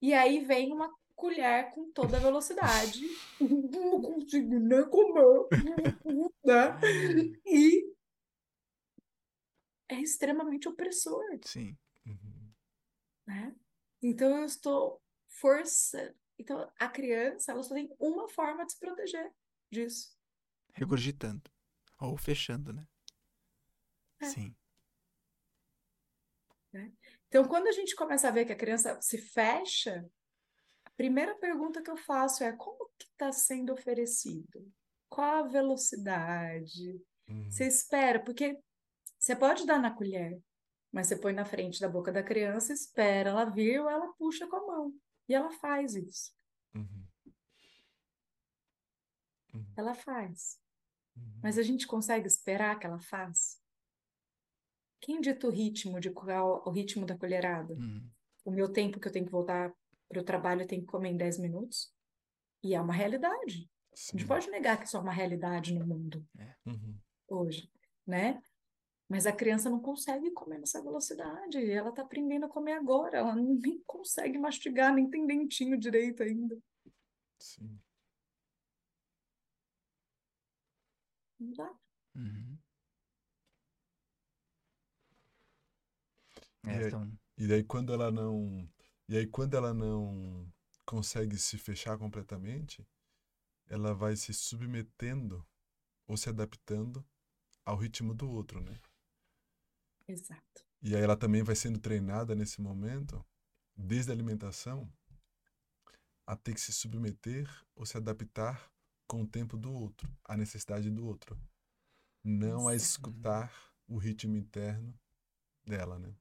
E 0.00 0.14
aí 0.14 0.42
vem 0.42 0.72
uma 0.72 0.90
colher 1.14 1.70
com 1.72 1.92
toda 1.92 2.16
a 2.16 2.20
velocidade, 2.20 3.02
não 3.40 4.00
consigo 4.00 4.58
nem 4.58 4.88
comer, 4.88 5.48
né? 6.44 6.78
E 7.44 7.92
é 9.88 10.00
extremamente 10.00 10.66
opressor. 10.66 11.22
Sim. 11.44 11.76
Né? 13.26 13.54
Então 14.02 14.38
eu 14.38 14.44
estou 14.44 15.02
forçando. 15.28 16.14
Então 16.38 16.70
a 16.78 16.88
criança, 16.88 17.52
ela 17.52 17.62
só 17.62 17.74
tem 17.74 17.94
uma 17.98 18.28
forma 18.28 18.64
de 18.64 18.72
se 18.72 18.78
proteger 18.78 19.32
disso. 19.70 20.16
Regurgitando. 20.72 21.50
Ou 21.98 22.16
fechando, 22.16 22.72
né? 22.72 22.86
É. 24.20 24.26
Sim. 24.26 24.54
Né? 26.72 26.92
Então, 27.28 27.48
quando 27.48 27.66
a 27.66 27.72
gente 27.72 27.94
começa 27.94 28.28
a 28.28 28.30
ver 28.30 28.44
que 28.44 28.52
a 28.52 28.56
criança 28.56 29.00
se 29.00 29.18
fecha, 29.18 30.08
a 30.84 30.90
primeira 30.90 31.34
pergunta 31.36 31.82
que 31.82 31.90
eu 31.90 31.96
faço 31.96 32.44
é 32.44 32.52
como 32.52 32.90
que 32.98 33.06
está 33.06 33.32
sendo 33.32 33.72
oferecido? 33.72 34.72
Qual 35.08 35.44
a 35.44 35.48
velocidade? 35.48 37.00
Uhum. 37.28 37.50
Você 37.50 37.66
espera, 37.66 38.22
porque 38.22 38.58
você 39.18 39.34
pode 39.34 39.66
dar 39.66 39.78
na 39.78 39.94
colher, 39.94 40.38
mas 40.96 41.08
você 41.08 41.16
põe 41.16 41.34
na 41.34 41.44
frente 41.44 41.78
da 41.78 41.90
boca 41.90 42.10
da 42.10 42.22
criança, 42.22 42.72
espera 42.72 43.28
ela 43.28 43.44
vir 43.44 43.78
ou 43.82 43.90
ela 43.90 44.14
puxa 44.14 44.46
com 44.46 44.56
a 44.56 44.66
mão. 44.66 44.94
E 45.28 45.34
ela 45.34 45.50
faz 45.50 45.94
isso. 45.94 46.32
Uhum. 46.74 47.06
Uhum. 49.52 49.72
Ela 49.76 49.94
faz. 49.94 50.58
Uhum. 51.14 51.40
Mas 51.42 51.58
a 51.58 51.62
gente 51.62 51.86
consegue 51.86 52.26
esperar 52.26 52.78
que 52.78 52.86
ela 52.86 52.98
faça? 52.98 53.58
Quem 54.98 55.20
dita 55.20 55.46
o 55.46 55.50
ritmo 55.50 56.00
de 56.00 56.10
qual 56.10 56.62
o 56.66 56.70
ritmo 56.70 57.04
da 57.04 57.14
colherada? 57.14 57.74
Uhum. 57.74 58.08
O 58.46 58.50
meu 58.50 58.72
tempo 58.72 58.98
que 58.98 59.06
eu 59.06 59.12
tenho 59.12 59.26
que 59.26 59.30
voltar 59.32 59.70
para 60.08 60.22
o 60.22 60.24
trabalho 60.24 60.62
eu 60.62 60.66
tenho 60.66 60.80
que 60.80 60.88
comer 60.88 61.10
em 61.10 61.18
10 61.18 61.40
minutos? 61.40 61.92
E 62.64 62.74
é 62.74 62.80
uma 62.80 62.94
realidade. 62.94 63.70
Sim. 63.92 64.16
A 64.16 64.18
gente 64.18 64.26
pode 64.26 64.48
negar 64.48 64.78
que 64.78 64.86
isso 64.86 64.96
é 64.96 65.00
uma 65.00 65.12
realidade 65.12 65.74
no 65.74 65.86
mundo 65.86 66.26
é. 66.38 66.54
Uhum. 66.64 66.98
hoje, 67.28 67.70
né? 68.06 68.42
Mas 69.08 69.26
a 69.26 69.32
criança 69.32 69.70
não 69.70 69.80
consegue 69.80 70.30
comer 70.32 70.58
nessa 70.58 70.82
velocidade. 70.82 71.58
Ela 71.70 71.90
está 71.90 72.02
aprendendo 72.02 72.46
a 72.46 72.48
comer 72.48 72.72
agora. 72.72 73.18
Ela 73.18 73.34
nem 73.36 73.80
consegue 73.86 74.38
mastigar, 74.38 74.92
nem 74.92 75.08
tem 75.08 75.26
dentinho 75.26 75.78
direito 75.78 76.22
ainda. 76.22 76.58
Sim. 77.38 77.78
Não 81.38 81.52
dá. 81.52 81.74
Uhum. 82.14 82.58
É, 86.64 86.68
e, 86.68 86.78
aí, 86.78 86.86
então... 86.86 87.18
e 87.38 87.46
daí 87.46 87.64
quando 87.64 87.92
ela 87.92 88.10
não. 88.10 88.68
E 89.08 89.16
aí 89.16 89.26
quando 89.26 89.56
ela 89.56 89.72
não 89.72 90.50
consegue 90.84 91.36
se 91.36 91.58
fechar 91.58 91.98
completamente, 91.98 92.86
ela 93.68 93.94
vai 93.94 94.16
se 94.16 94.32
submetendo 94.34 95.46
ou 96.06 96.16
se 96.16 96.28
adaptando 96.28 97.04
ao 97.64 97.76
ritmo 97.76 98.14
do 98.14 98.30
outro, 98.30 98.60
né? 98.60 98.80
Exato. 100.08 100.64
E 100.82 100.94
aí 100.94 101.02
ela 101.02 101.16
também 101.16 101.42
vai 101.42 101.56
sendo 101.56 101.78
treinada 101.78 102.34
nesse 102.34 102.60
momento, 102.60 103.24
desde 103.76 104.10
a 104.10 104.14
alimentação, 104.14 104.90
a 106.26 106.36
ter 106.36 106.54
que 106.54 106.60
se 106.60 106.72
submeter 106.72 107.48
ou 107.74 107.86
se 107.86 107.96
adaptar 107.96 108.70
com 109.06 109.22
o 109.22 109.26
tempo 109.26 109.56
do 109.56 109.72
outro, 109.72 110.08
à 110.24 110.36
necessidade 110.36 110.90
do 110.90 111.06
outro. 111.06 111.38
Não 112.22 112.66
a 112.68 112.74
escutar 112.74 113.52
o 113.86 113.96
ritmo 113.96 114.36
interno 114.36 114.92
dela, 115.64 115.98
né? 115.98 116.14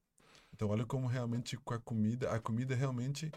Então 0.53 0.69
olha 0.69 0.85
como 0.85 1.07
realmente 1.07 1.57
com 1.57 1.73
a 1.73 1.79
comida, 1.79 2.31
a 2.31 2.39
comida 2.39 2.75
realmente 2.75 3.31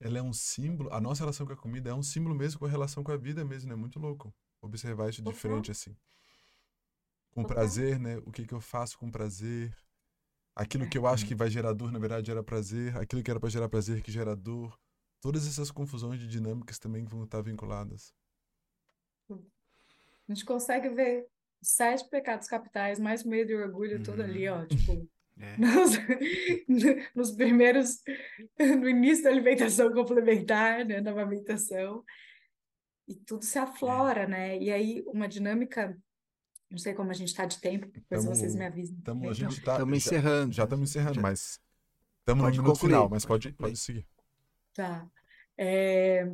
ela 0.00 0.18
é 0.18 0.22
um 0.22 0.32
símbolo, 0.32 0.92
a 0.92 1.00
nossa 1.00 1.22
relação 1.22 1.46
com 1.46 1.52
a 1.52 1.56
comida 1.56 1.90
é 1.90 1.94
um 1.94 2.02
símbolo 2.02 2.34
mesmo 2.34 2.58
com 2.58 2.66
a 2.66 2.70
relação 2.70 3.04
com 3.04 3.12
a 3.12 3.16
vida 3.16 3.44
mesmo, 3.44 3.68
né? 3.68 3.76
Muito 3.76 3.98
louco 3.98 4.34
observar 4.60 5.10
isso 5.10 5.22
de 5.22 5.32
frente 5.32 5.70
assim 5.70 5.96
com 7.36 7.44
prazer, 7.44 7.98
né? 8.00 8.16
O 8.24 8.32
que, 8.32 8.46
que 8.46 8.54
eu 8.54 8.60
faço 8.60 8.98
com 8.98 9.10
prazer? 9.10 9.76
Aquilo 10.54 10.88
que 10.88 10.96
eu 10.96 11.06
acho 11.06 11.26
que 11.26 11.34
vai 11.34 11.50
gerar 11.50 11.74
dor, 11.74 11.92
na 11.92 11.98
verdade, 11.98 12.26
gera 12.26 12.42
prazer. 12.42 12.96
Aquilo 12.96 13.22
que 13.22 13.30
era 13.30 13.38
para 13.38 13.50
gerar 13.50 13.68
prazer, 13.68 14.02
que 14.02 14.10
gera 14.10 14.34
dor. 14.34 14.78
Todas 15.20 15.46
essas 15.46 15.70
confusões 15.70 16.18
de 16.18 16.26
dinâmicas 16.26 16.78
também 16.78 17.04
vão 17.04 17.24
estar 17.24 17.42
vinculadas. 17.42 18.14
A 19.30 20.32
gente 20.32 20.44
consegue 20.44 20.88
ver 20.88 21.26
sete 21.62 22.08
pecados 22.08 22.48
capitais, 22.48 22.98
mais 22.98 23.22
medo 23.22 23.50
e 23.50 23.54
orgulho, 23.56 24.02
tudo 24.02 24.22
ali, 24.22 24.48
ó, 24.48 24.60
Uhum. 24.60 24.66
tipo, 24.66 25.08
É. 25.38 25.54
nos, 25.58 25.90
nos 27.14 27.30
primeiros, 27.32 28.00
no 28.80 28.88
início 28.88 29.24
da 29.24 29.30
alimentação 29.30 29.92
complementar, 29.92 30.86
né, 30.86 31.02
da 31.02 31.10
amamentação, 31.10 32.02
e 33.06 33.14
tudo 33.14 33.44
se 33.44 33.58
aflora, 33.58 34.26
né? 34.26 34.58
E 34.58 34.70
aí, 34.70 35.02
uma 35.06 35.28
dinâmica, 35.28 35.96
não 36.70 36.78
sei 36.78 36.94
como 36.94 37.10
a 37.10 37.14
gente 37.14 37.28
está 37.28 37.44
de 37.46 37.60
tempo, 37.60 37.86
depois 37.86 38.24
Tamo- 38.24 38.34
vocês 38.34 38.54
me 38.54 38.64
avisam. 38.66 39.00
Tamo, 39.02 39.20
a 39.28 39.32
Então, 39.32 39.34
gente 39.34 39.62
tá. 39.62 39.72
Estamos 39.72 39.96
encerrando. 39.98 40.52
Já 40.52 40.64
estamos 40.64 40.90
encerrando, 40.90 41.14
Já- 41.14 41.22
mas 41.22 41.60
estamos 42.20 42.44
no 42.44 42.50
minuto 42.50 42.66
concluir, 42.66 42.90
final, 42.90 43.08
mas 43.08 43.24
pode 43.24 43.48
pode, 43.48 43.56
concluir. 43.56 43.70
pode 43.70 43.78
seguir. 43.78 44.08
Tá. 44.74 45.08
É, 45.58 46.30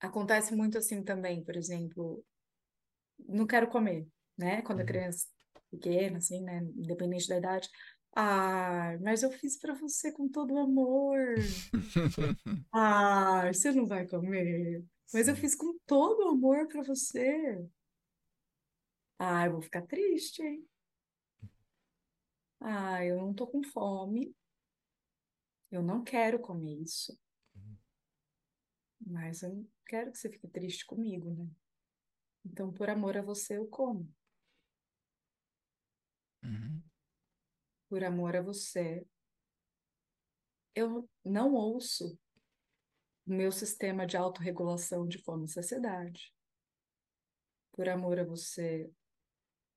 Acontece 0.00 0.54
muito 0.54 0.78
assim 0.78 1.02
também, 1.02 1.42
por 1.44 1.56
exemplo, 1.56 2.24
não 3.28 3.46
quero 3.48 3.66
comer, 3.68 4.06
né? 4.36 4.62
Quando 4.62 4.78
a 4.78 4.82
Uhum. 4.82 4.86
criança 4.86 5.26
pequena, 5.70 6.18
assim, 6.18 6.40
né? 6.40 6.60
Independente 6.76 7.26
da 7.28 7.36
idade. 7.38 7.68
Ah, 8.14 8.96
mas 9.02 9.22
eu 9.24 9.30
fiz 9.32 9.58
para 9.58 9.74
você 9.74 10.12
com 10.12 10.28
todo 10.28 10.56
amor. 10.56 11.18
Ah, 12.72 13.50
você 13.52 13.72
não 13.72 13.86
vai 13.86 14.06
comer. 14.06 14.84
Mas 15.12 15.26
eu 15.26 15.34
fiz 15.34 15.54
com 15.56 15.76
todo 15.86 16.28
amor 16.28 16.68
para 16.68 16.82
você. 16.82 17.58
Ah, 19.18 19.46
eu 19.46 19.52
vou 19.52 19.62
ficar 19.62 19.82
triste, 19.82 20.42
hein? 20.42 20.68
Ah, 22.60 23.04
eu 23.04 23.16
não 23.16 23.34
tô 23.34 23.46
com 23.46 23.62
fome. 23.62 24.34
Eu 25.70 25.82
não 25.82 26.02
quero 26.02 26.38
comer 26.38 26.80
isso. 26.80 27.18
Mas 29.00 29.42
eu 29.42 29.54
não 29.54 29.68
quero 29.86 30.12
que 30.12 30.18
você 30.18 30.30
fique 30.30 30.48
triste 30.48 30.84
comigo, 30.86 31.30
né? 31.30 31.48
Então, 32.44 32.72
por 32.72 32.88
amor 32.88 33.16
a 33.16 33.22
você, 33.22 33.58
eu 33.58 33.66
como. 33.66 34.08
Uhum. 36.42 36.82
Por 37.88 38.04
amor 38.04 38.36
a 38.36 38.42
você, 38.42 39.06
eu 40.74 41.08
não 41.24 41.54
ouço 41.54 42.18
o 43.26 43.32
meu 43.32 43.50
sistema 43.50 44.06
de 44.06 44.16
autorregulação 44.16 45.06
de 45.06 45.18
fome 45.18 45.44
e 45.44 45.48
saciedade. 45.48 46.32
Por 47.72 47.88
amor 47.88 48.18
a 48.18 48.24
você, 48.24 48.90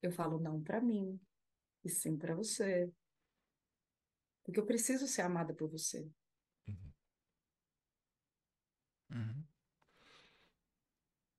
eu 0.01 0.11
falo 0.11 0.39
não 0.39 0.61
para 0.61 0.81
mim 0.81 1.19
e 1.83 1.89
sim 1.89 2.17
para 2.17 2.35
você. 2.35 2.91
Porque 4.43 4.59
eu 4.59 4.65
preciso 4.65 5.07
ser 5.07 5.21
amada 5.21 5.53
por 5.53 5.69
você. 5.69 6.09
Uhum. 9.09 9.43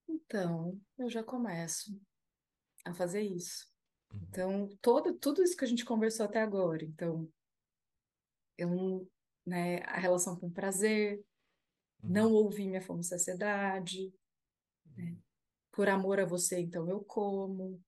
Então, 0.08 0.80
eu 0.98 1.10
já 1.10 1.22
começo 1.22 1.98
a 2.84 2.94
fazer 2.94 3.22
isso. 3.22 3.70
Uhum. 4.12 4.20
Então, 4.28 4.68
todo, 4.80 5.14
tudo 5.14 5.42
isso 5.42 5.56
que 5.56 5.64
a 5.64 5.68
gente 5.68 5.84
conversou 5.84 6.26
até 6.26 6.40
agora. 6.40 6.84
Então, 6.84 7.30
eu 8.56 9.08
né, 9.44 9.82
a 9.84 9.98
relação 9.98 10.38
com 10.38 10.50
prazer, 10.50 11.24
não 12.02 12.32
ouvir 12.32 12.66
minha 12.66 12.82
fome 12.82 13.00
e 13.00 13.04
saciedade, 13.04 14.12
né? 14.96 15.16
Por 15.70 15.88
amor 15.88 16.20
a 16.20 16.26
você, 16.26 16.60
então 16.60 16.88
eu 16.88 17.00
como. 17.04 17.82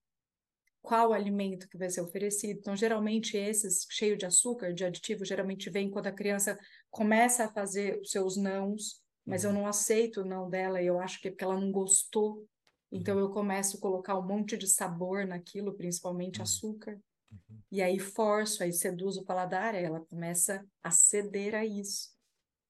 Qual 0.85 1.13
alimento 1.13 1.67
que 1.67 1.77
vai 1.79 1.89
ser 1.89 2.01
oferecido? 2.01 2.59
Então, 2.59 2.75
geralmente 2.75 3.35
esses 3.35 3.87
cheio 3.89 4.15
de 4.15 4.25
açúcar, 4.25 4.71
de 4.71 4.85
aditivo, 4.85 5.25
geralmente 5.25 5.67
vem 5.71 5.89
quando 5.89 6.05
a 6.07 6.11
criança 6.11 6.55
começa 6.91 7.45
a 7.45 7.51
fazer 7.51 7.99
os 7.99 8.11
seus 8.11 8.37
nãos, 8.37 9.01
mas 9.25 9.43
eu 9.43 9.51
não 9.51 9.65
aceito 9.65 10.21
o 10.21 10.25
não 10.25 10.47
dela 10.47 10.79
e 10.79 10.85
eu 10.85 10.99
acho 10.99 11.19
que 11.19 11.27
é 11.27 11.31
porque 11.31 11.43
ela 11.43 11.59
não 11.59 11.71
gostou. 11.71 12.47
Então 12.91 13.17
eu 13.17 13.31
começo 13.31 13.77
a 13.77 13.81
colocar 13.81 14.15
um 14.19 14.27
monte 14.27 14.55
de 14.55 14.67
sabor 14.67 15.25
naquilo, 15.25 15.73
principalmente 15.75 16.37
Uhum. 16.37 16.43
açúcar. 16.43 17.01
Uhum. 17.31 17.59
E 17.71 17.81
aí 17.81 17.97
forço, 17.97 18.63
aí 18.63 18.71
seduzo 18.71 19.21
o 19.21 19.25
paladar, 19.25 19.73
aí 19.73 19.83
ela 19.83 20.05
começa 20.05 20.63
a 20.83 20.91
ceder 20.91 21.55
a 21.55 21.65
isso, 21.65 22.09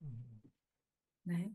Uhum. 0.01 0.41
né? 1.25 1.51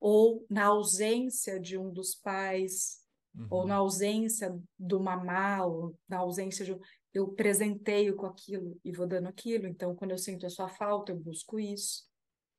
Ou 0.00 0.46
na 0.48 0.66
ausência 0.66 1.58
de 1.58 1.76
um 1.76 1.92
dos 1.92 2.14
pais, 2.14 3.04
ou 3.50 3.62
Uhum. 3.62 3.68
na 3.68 3.76
ausência 3.76 4.58
do 4.78 5.00
mamá, 5.00 5.64
ou 5.64 5.98
na 6.08 6.18
ausência 6.18 6.64
de... 6.64 6.76
Eu 7.12 7.28
presenteio 7.28 8.16
com 8.16 8.26
aquilo 8.26 8.78
e 8.84 8.92
vou 8.92 9.06
dando 9.06 9.28
aquilo. 9.28 9.66
Então, 9.66 9.94
quando 9.94 10.10
eu 10.10 10.18
sinto 10.18 10.46
a 10.46 10.50
sua 10.50 10.68
falta, 10.68 11.12
eu 11.12 11.16
busco 11.16 11.58
isso. 11.58 12.06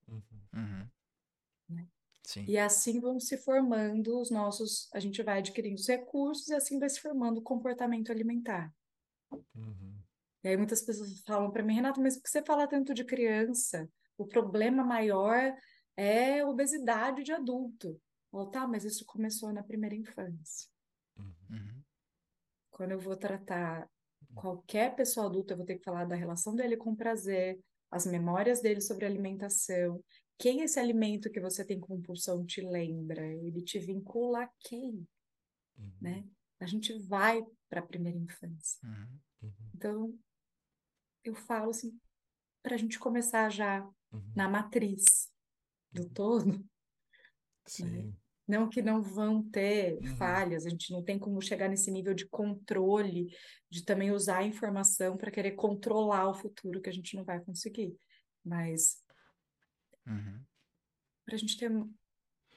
Uhum. 0.08 0.22
Uhum. 0.56 0.88
Né? 1.70 1.88
Sim. 2.26 2.46
E 2.48 2.58
assim 2.58 3.00
vão 3.00 3.20
se 3.20 3.38
formando 3.38 4.20
os 4.20 4.30
nossos... 4.30 4.90
A 4.94 5.00
gente 5.00 5.22
vai 5.22 5.40
adquirindo 5.40 5.80
os 5.80 5.88
recursos 5.88 6.48
e 6.48 6.56
assim 6.56 6.80
vai 6.80 6.90
se 6.90 7.00
formando 7.00 7.38
o 7.38 7.44
comportamento 7.44 8.12
alimentar. 8.12 8.74
Uhum. 9.32 9.96
E 10.44 10.48
aí 10.48 10.58
muitas 10.58 10.82
pessoas 10.82 11.20
falam 11.22 11.52
para 11.52 11.64
mim, 11.64 11.76
Renato, 11.76 12.02
mas 12.02 12.16
por 12.16 12.24
que 12.24 12.30
você 12.30 12.44
fala 12.44 12.68
tanto 12.68 12.94
de 12.94 13.04
criança? 13.04 13.90
O 14.18 14.26
problema 14.26 14.84
maior 14.84 15.56
é 15.96 16.46
obesidade 16.46 17.24
de 17.24 17.32
adulto. 17.32 18.00
Eu 18.32 18.40
falo, 18.40 18.52
tá, 18.52 18.68
mas 18.68 18.84
isso 18.86 19.06
começou 19.06 19.52
na 19.52 19.64
primeira 19.64 19.96
infância. 19.96 20.70
Uhum. 21.18 21.34
Uhum. 21.50 21.84
Quando 22.72 22.92
eu 22.92 23.00
vou 23.00 23.16
tratar 23.18 23.90
qualquer 24.36 24.96
pessoa 24.96 25.26
adulta, 25.26 25.54
eu 25.54 25.58
vou 25.58 25.66
ter 25.66 25.78
que 25.78 25.84
falar 25.84 26.06
da 26.06 26.16
relação 26.16 26.56
dele 26.56 26.78
com 26.78 26.96
prazer, 26.96 27.60
as 27.92 28.06
memórias 28.06 28.62
dele 28.62 28.82
sobre 28.82 29.06
alimentação. 29.06 30.04
Quem 30.38 30.62
esse 30.62 30.80
alimento 30.80 31.30
que 31.32 31.42
você 31.42 31.66
tem 31.66 31.80
compulsão 31.80 32.46
te 32.46 32.62
lembra? 32.62 33.26
Ele 33.26 33.62
te 33.64 33.80
vincula 33.80 34.44
a 34.44 34.50
quem, 34.60 35.08
Uhum. 35.78 35.92
né? 36.02 36.28
A 36.60 36.66
gente 36.66 36.94
vai 37.08 37.42
para 37.70 37.80
a 37.80 37.86
primeira 37.86 38.18
infância. 38.18 38.80
Uhum. 38.84 39.20
Uhum. 39.44 39.72
Então, 39.74 40.20
eu 41.24 41.34
falo 41.34 41.72
assim, 41.72 42.00
para 42.62 42.76
a 42.76 42.78
gente 42.78 43.00
começar 43.00 43.50
já 43.50 43.82
Uhum. 44.12 44.34
na 44.36 44.48
matriz 44.50 45.32
do 45.92 46.10
todo, 46.10 46.66
Sim. 47.70 48.18
não 48.48 48.70
que 48.70 48.82
não 48.82 49.02
vão 49.02 49.44
ter 49.50 50.02
Uhum. 50.02 50.16
falhas, 50.18 50.66
a 50.66 50.70
gente 50.70 50.92
não 50.92 51.04
tem 51.04 51.20
como 51.20 51.42
chegar 51.42 51.70
nesse 51.70 51.92
nível 51.92 52.14
de 52.14 52.28
controle, 52.28 53.28
de 53.70 53.86
também 53.86 54.12
usar 54.12 54.40
a 54.40 54.46
informação 54.46 55.18
para 55.18 55.32
querer 55.32 55.54
controlar 55.54 56.30
o 56.30 56.34
futuro, 56.34 56.82
que 56.82 56.90
a 56.90 56.94
gente 56.94 57.16
não 57.16 57.24
vai 57.24 57.40
conseguir. 57.44 57.96
Mas 58.44 59.04
Uhum. 60.08 60.48
para 61.26 61.36
a 61.36 61.38
gente 61.38 61.58
ter 61.58 61.72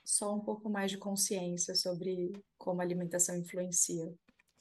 só 0.04 0.34
um 0.34 0.40
pouco 0.40 0.70
mais 0.70 0.90
de 0.90 0.98
consciência 0.98 1.74
sobre 1.74 2.32
como 2.58 2.80
a 2.80 2.84
alimentação 2.84 3.36
influencia 3.36 4.14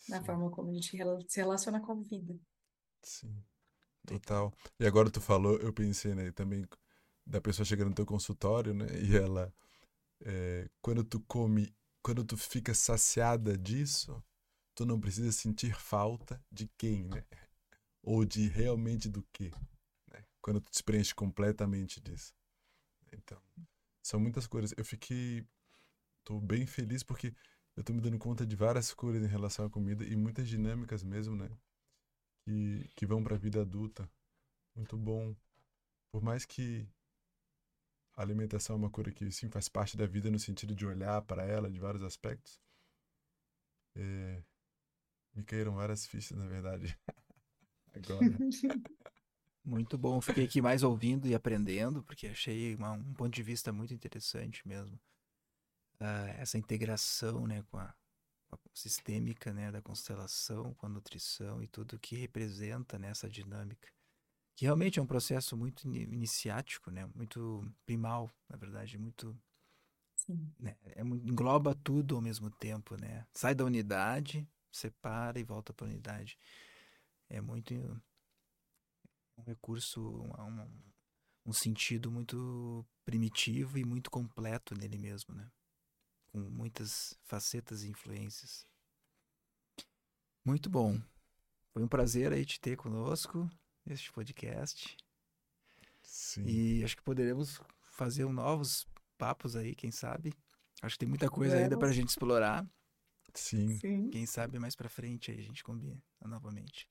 na 0.07 0.23
Sim. 0.23 0.25
forma 0.25 0.51
como 0.51 0.71
a 0.71 0.73
gente 0.73 0.91
se 1.29 1.37
relaciona 1.41 1.81
com 1.81 1.93
a 1.93 1.95
vida. 2.03 2.39
Sim, 3.03 3.43
total. 4.05 4.53
E 4.79 4.85
agora 4.87 5.11
tu 5.11 5.21
falou, 5.21 5.57
eu 5.59 5.73
pensei, 5.73 6.15
né, 6.15 6.31
também 6.31 6.67
da 7.25 7.41
pessoa 7.41 7.65
chegando 7.65 7.89
no 7.89 7.95
teu 7.95 8.05
consultório, 8.05 8.73
né, 8.73 8.87
e 9.01 9.17
ela, 9.17 9.53
é, 10.25 10.69
quando 10.81 11.03
tu 11.03 11.19
come, 11.21 11.73
quando 12.03 12.23
tu 12.23 12.37
fica 12.37 12.73
saciada 12.73 13.57
disso, 13.57 14.23
tu 14.75 14.85
não 14.85 14.99
precisa 14.99 15.31
sentir 15.31 15.73
falta 15.75 16.43
de 16.51 16.67
quem, 16.77 17.03
né? 17.03 17.25
Ou 18.03 18.25
de 18.25 18.47
realmente 18.47 19.09
do 19.09 19.23
quê, 19.33 19.51
né? 20.11 20.25
Quando 20.41 20.61
tu 20.61 20.71
te 20.71 20.83
preenche 20.83 21.13
completamente 21.13 21.99
disso. 21.99 22.33
Então, 23.11 23.41
são 24.01 24.19
muitas 24.19 24.47
coisas. 24.47 24.73
Eu 24.77 24.85
fiquei, 24.85 25.45
tô 26.23 26.39
bem 26.39 26.65
feliz 26.65 27.03
porque 27.03 27.33
eu 27.75 27.83
tô 27.83 27.93
me 27.93 28.01
dando 28.01 28.17
conta 28.17 28.45
de 28.45 28.55
várias 28.55 28.93
coisas 28.93 29.23
em 29.23 29.27
relação 29.27 29.65
à 29.65 29.69
comida 29.69 30.03
e 30.03 30.15
muitas 30.15 30.47
dinâmicas 30.47 31.03
mesmo, 31.03 31.35
né? 31.35 31.49
que, 32.41 32.89
que 32.95 33.05
vão 33.05 33.23
para 33.23 33.35
a 33.35 33.39
vida 33.39 33.61
adulta. 33.61 34.09
Muito 34.75 34.97
bom. 34.97 35.35
Por 36.11 36.21
mais 36.21 36.45
que 36.45 36.87
a 38.15 38.21
alimentação 38.21 38.75
é 38.75 38.79
uma 38.79 38.89
coisa 38.89 39.11
que 39.11 39.31
sim 39.31 39.49
faz 39.49 39.67
parte 39.69 39.97
da 39.97 40.05
vida 40.07 40.31
no 40.31 40.39
sentido 40.39 40.73
de 40.75 40.85
olhar 40.85 41.21
para 41.23 41.43
ela 41.45 41.69
de 41.69 41.79
vários 41.79 42.03
aspectos, 42.03 42.59
é, 43.95 44.43
me 45.35 45.43
caíram 45.43 45.75
várias 45.75 46.05
fichas, 46.05 46.37
na 46.37 46.47
verdade. 46.47 46.97
Agora. 47.95 48.39
Muito 49.65 49.97
bom. 49.97 50.21
Fiquei 50.21 50.45
aqui 50.45 50.61
mais 50.61 50.83
ouvindo 50.83 51.27
e 51.27 51.33
aprendendo, 51.35 52.03
porque 52.03 52.27
achei 52.27 52.75
uma- 52.75 52.91
um 52.93 53.13
ponto 53.13 53.33
de 53.33 53.43
vista 53.43 53.71
muito 53.71 53.93
interessante 53.93 54.67
mesmo. 54.67 54.99
Ah, 55.99 56.27
essa 56.39 56.57
integração, 56.57 57.45
né, 57.47 57.63
com 57.69 57.77
a, 57.77 57.93
com 58.49 58.55
a 58.55 58.59
sistêmica, 58.73 59.53
né, 59.53 59.71
da 59.71 59.81
constelação, 59.81 60.73
com 60.75 60.85
a 60.87 60.89
nutrição 60.89 61.61
e 61.63 61.67
tudo 61.67 61.99
que 61.99 62.15
representa 62.15 62.99
nessa 62.99 63.29
dinâmica. 63.29 63.89
Que 64.55 64.65
realmente 64.65 64.99
é 64.99 65.01
um 65.01 65.07
processo 65.07 65.57
muito 65.57 65.87
ini- 65.87 66.03
iniciático, 66.03 66.91
né, 66.91 67.05
muito 67.15 67.65
primal, 67.85 68.29
na 68.49 68.57
verdade, 68.57 68.97
muito 68.97 69.35
Sim. 70.15 70.53
né, 70.59 70.75
é 70.83 71.01
engloba 71.01 71.73
tudo 71.75 72.15
ao 72.15 72.21
mesmo 72.21 72.49
tempo, 72.49 72.95
né? 72.95 73.25
Sai 73.33 73.55
da 73.55 73.65
unidade, 73.65 74.47
separa 74.71 75.39
e 75.39 75.43
volta 75.43 75.73
para 75.73 75.87
a 75.87 75.89
unidade. 75.89 76.37
É 77.29 77.41
muito 77.41 77.73
um 79.37 79.43
recurso, 79.43 80.01
um, 80.01 80.61
um- 80.63 80.81
um 81.47 81.53
sentido 81.53 82.11
muito 82.11 82.85
primitivo 83.05 83.77
e 83.77 83.85
muito 83.85 84.11
completo 84.11 84.75
nele 84.75 84.97
mesmo, 84.97 85.33
né? 85.35 85.51
Com 86.31 86.39
muitas 86.39 87.17
facetas 87.23 87.83
e 87.83 87.89
influências. 87.89 88.67
Muito 90.45 90.69
bom. 90.69 90.99
Foi 91.73 91.83
um 91.83 91.87
prazer 91.87 92.33
aí 92.33 92.45
te 92.45 92.59
ter 92.59 92.77
conosco 92.77 93.49
neste 93.85 94.11
podcast. 94.11 94.95
Sim. 96.03 96.43
E 96.45 96.83
acho 96.83 96.95
que 96.97 97.03
poderemos 97.03 97.61
fazer 97.81 98.25
um 98.25 98.33
novos 98.33 98.87
papos 99.17 99.55
aí, 99.55 99.75
quem 99.75 99.91
sabe. 99.91 100.33
Acho 100.81 100.95
que 100.95 100.99
tem 100.99 101.09
muita 101.09 101.29
coisa 101.29 101.55
ainda 101.57 101.77
pra 101.77 101.87
Vamos. 101.87 101.95
gente 101.95 102.09
explorar. 102.09 102.67
Sim. 103.33 103.77
Sim. 103.77 104.09
Quem 104.09 104.25
sabe 104.25 104.59
mais 104.59 104.75
pra 104.75 104.89
frente 104.89 105.31
aí 105.31 105.39
a 105.39 105.43
gente 105.43 105.63
combina 105.63 106.01
novamente. 106.25 106.89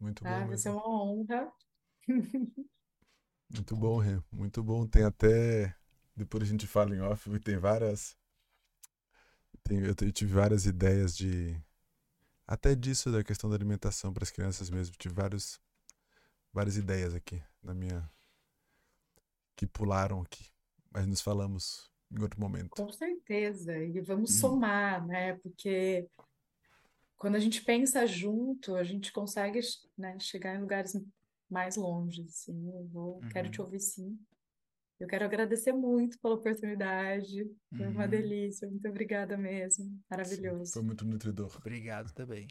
Muito 0.00 0.26
Ah, 0.26 0.40
bom 0.40 0.48
vai 0.48 0.56
ser 0.58 0.70
uma 0.70 0.88
honra. 0.88 1.52
Muito 3.50 3.76
bom, 3.76 3.98
Rê. 3.98 4.20
Muito 4.32 4.62
bom. 4.62 4.86
Tem 4.86 5.04
até. 5.04 5.76
Depois 6.16 6.42
a 6.42 6.46
gente 6.46 6.66
fala 6.66 6.96
em 6.96 7.00
off, 7.00 7.38
tem 7.40 7.58
várias. 7.58 8.16
Tem, 9.62 9.78
eu, 9.80 9.94
te- 9.94 10.06
eu 10.06 10.12
tive 10.12 10.32
várias 10.32 10.64
ideias 10.66 11.14
de. 11.16 11.54
Até 12.46 12.74
disso, 12.74 13.10
da 13.10 13.24
questão 13.24 13.48
da 13.50 13.56
alimentação 13.56 14.12
para 14.12 14.24
as 14.24 14.30
crianças 14.30 14.70
mesmo. 14.70 14.94
Tive 14.98 15.14
vários, 15.14 15.60
várias 16.52 16.76
ideias 16.76 17.14
aqui 17.14 17.42
na 17.62 17.74
minha. 17.74 18.08
que 19.56 19.66
pularam 19.66 20.20
aqui. 20.20 20.46
Mas 20.90 21.06
nos 21.06 21.20
falamos 21.20 21.90
em 22.10 22.20
outro 22.22 22.40
momento. 22.40 22.70
Com 22.70 22.90
certeza. 22.90 23.76
E 23.78 24.00
vamos 24.00 24.30
Hum. 24.30 24.34
somar, 24.40 25.06
né? 25.06 25.34
Porque 25.38 26.08
quando 27.16 27.36
a 27.36 27.38
gente 27.40 27.62
pensa 27.64 28.06
junto, 28.06 28.74
a 28.74 28.84
gente 28.84 29.12
consegue, 29.12 29.60
né, 29.96 30.18
chegar 30.18 30.56
em 30.56 30.60
lugares 30.60 30.92
mais 31.48 31.76
longe, 31.76 32.22
assim. 32.24 32.68
Eu 32.74 32.86
vou, 32.88 33.20
quero 33.30 33.48
te 33.50 33.60
Uhum. 33.60 33.64
ouvir 33.64 33.80
sim. 33.80 34.18
Eu 35.02 35.08
quero 35.08 35.24
agradecer 35.24 35.72
muito 35.72 36.16
pela 36.20 36.34
oportunidade. 36.36 37.44
Foi 37.76 37.88
uma 37.88 38.04
Uhum. 38.04 38.08
delícia. 38.10 38.68
Muito 38.68 38.88
obrigada 38.88 39.36
mesmo. 39.36 39.84
Sim, 39.84 40.00
Maravilhoso. 40.08 40.72
foi 40.72 40.82
muito 40.82 41.04
nutridor. 41.04 41.52
Obrigado 41.58 42.12
também. 42.14 42.46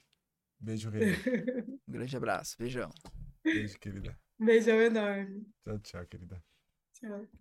Beijo, 0.60 0.90
Rê. 0.90 1.00
Um 1.88 1.92
grande 1.92 2.18
abraço. 2.18 2.56
Beijão. 2.60 2.90
Beijo, 3.44 3.80
querida. 3.80 4.18
Beijão 4.38 4.82
enorme. 4.82 5.46
Tchau, 5.64 5.80
tchau, 5.80 6.06
querida. 6.08 6.44
Tchau. 6.94 7.41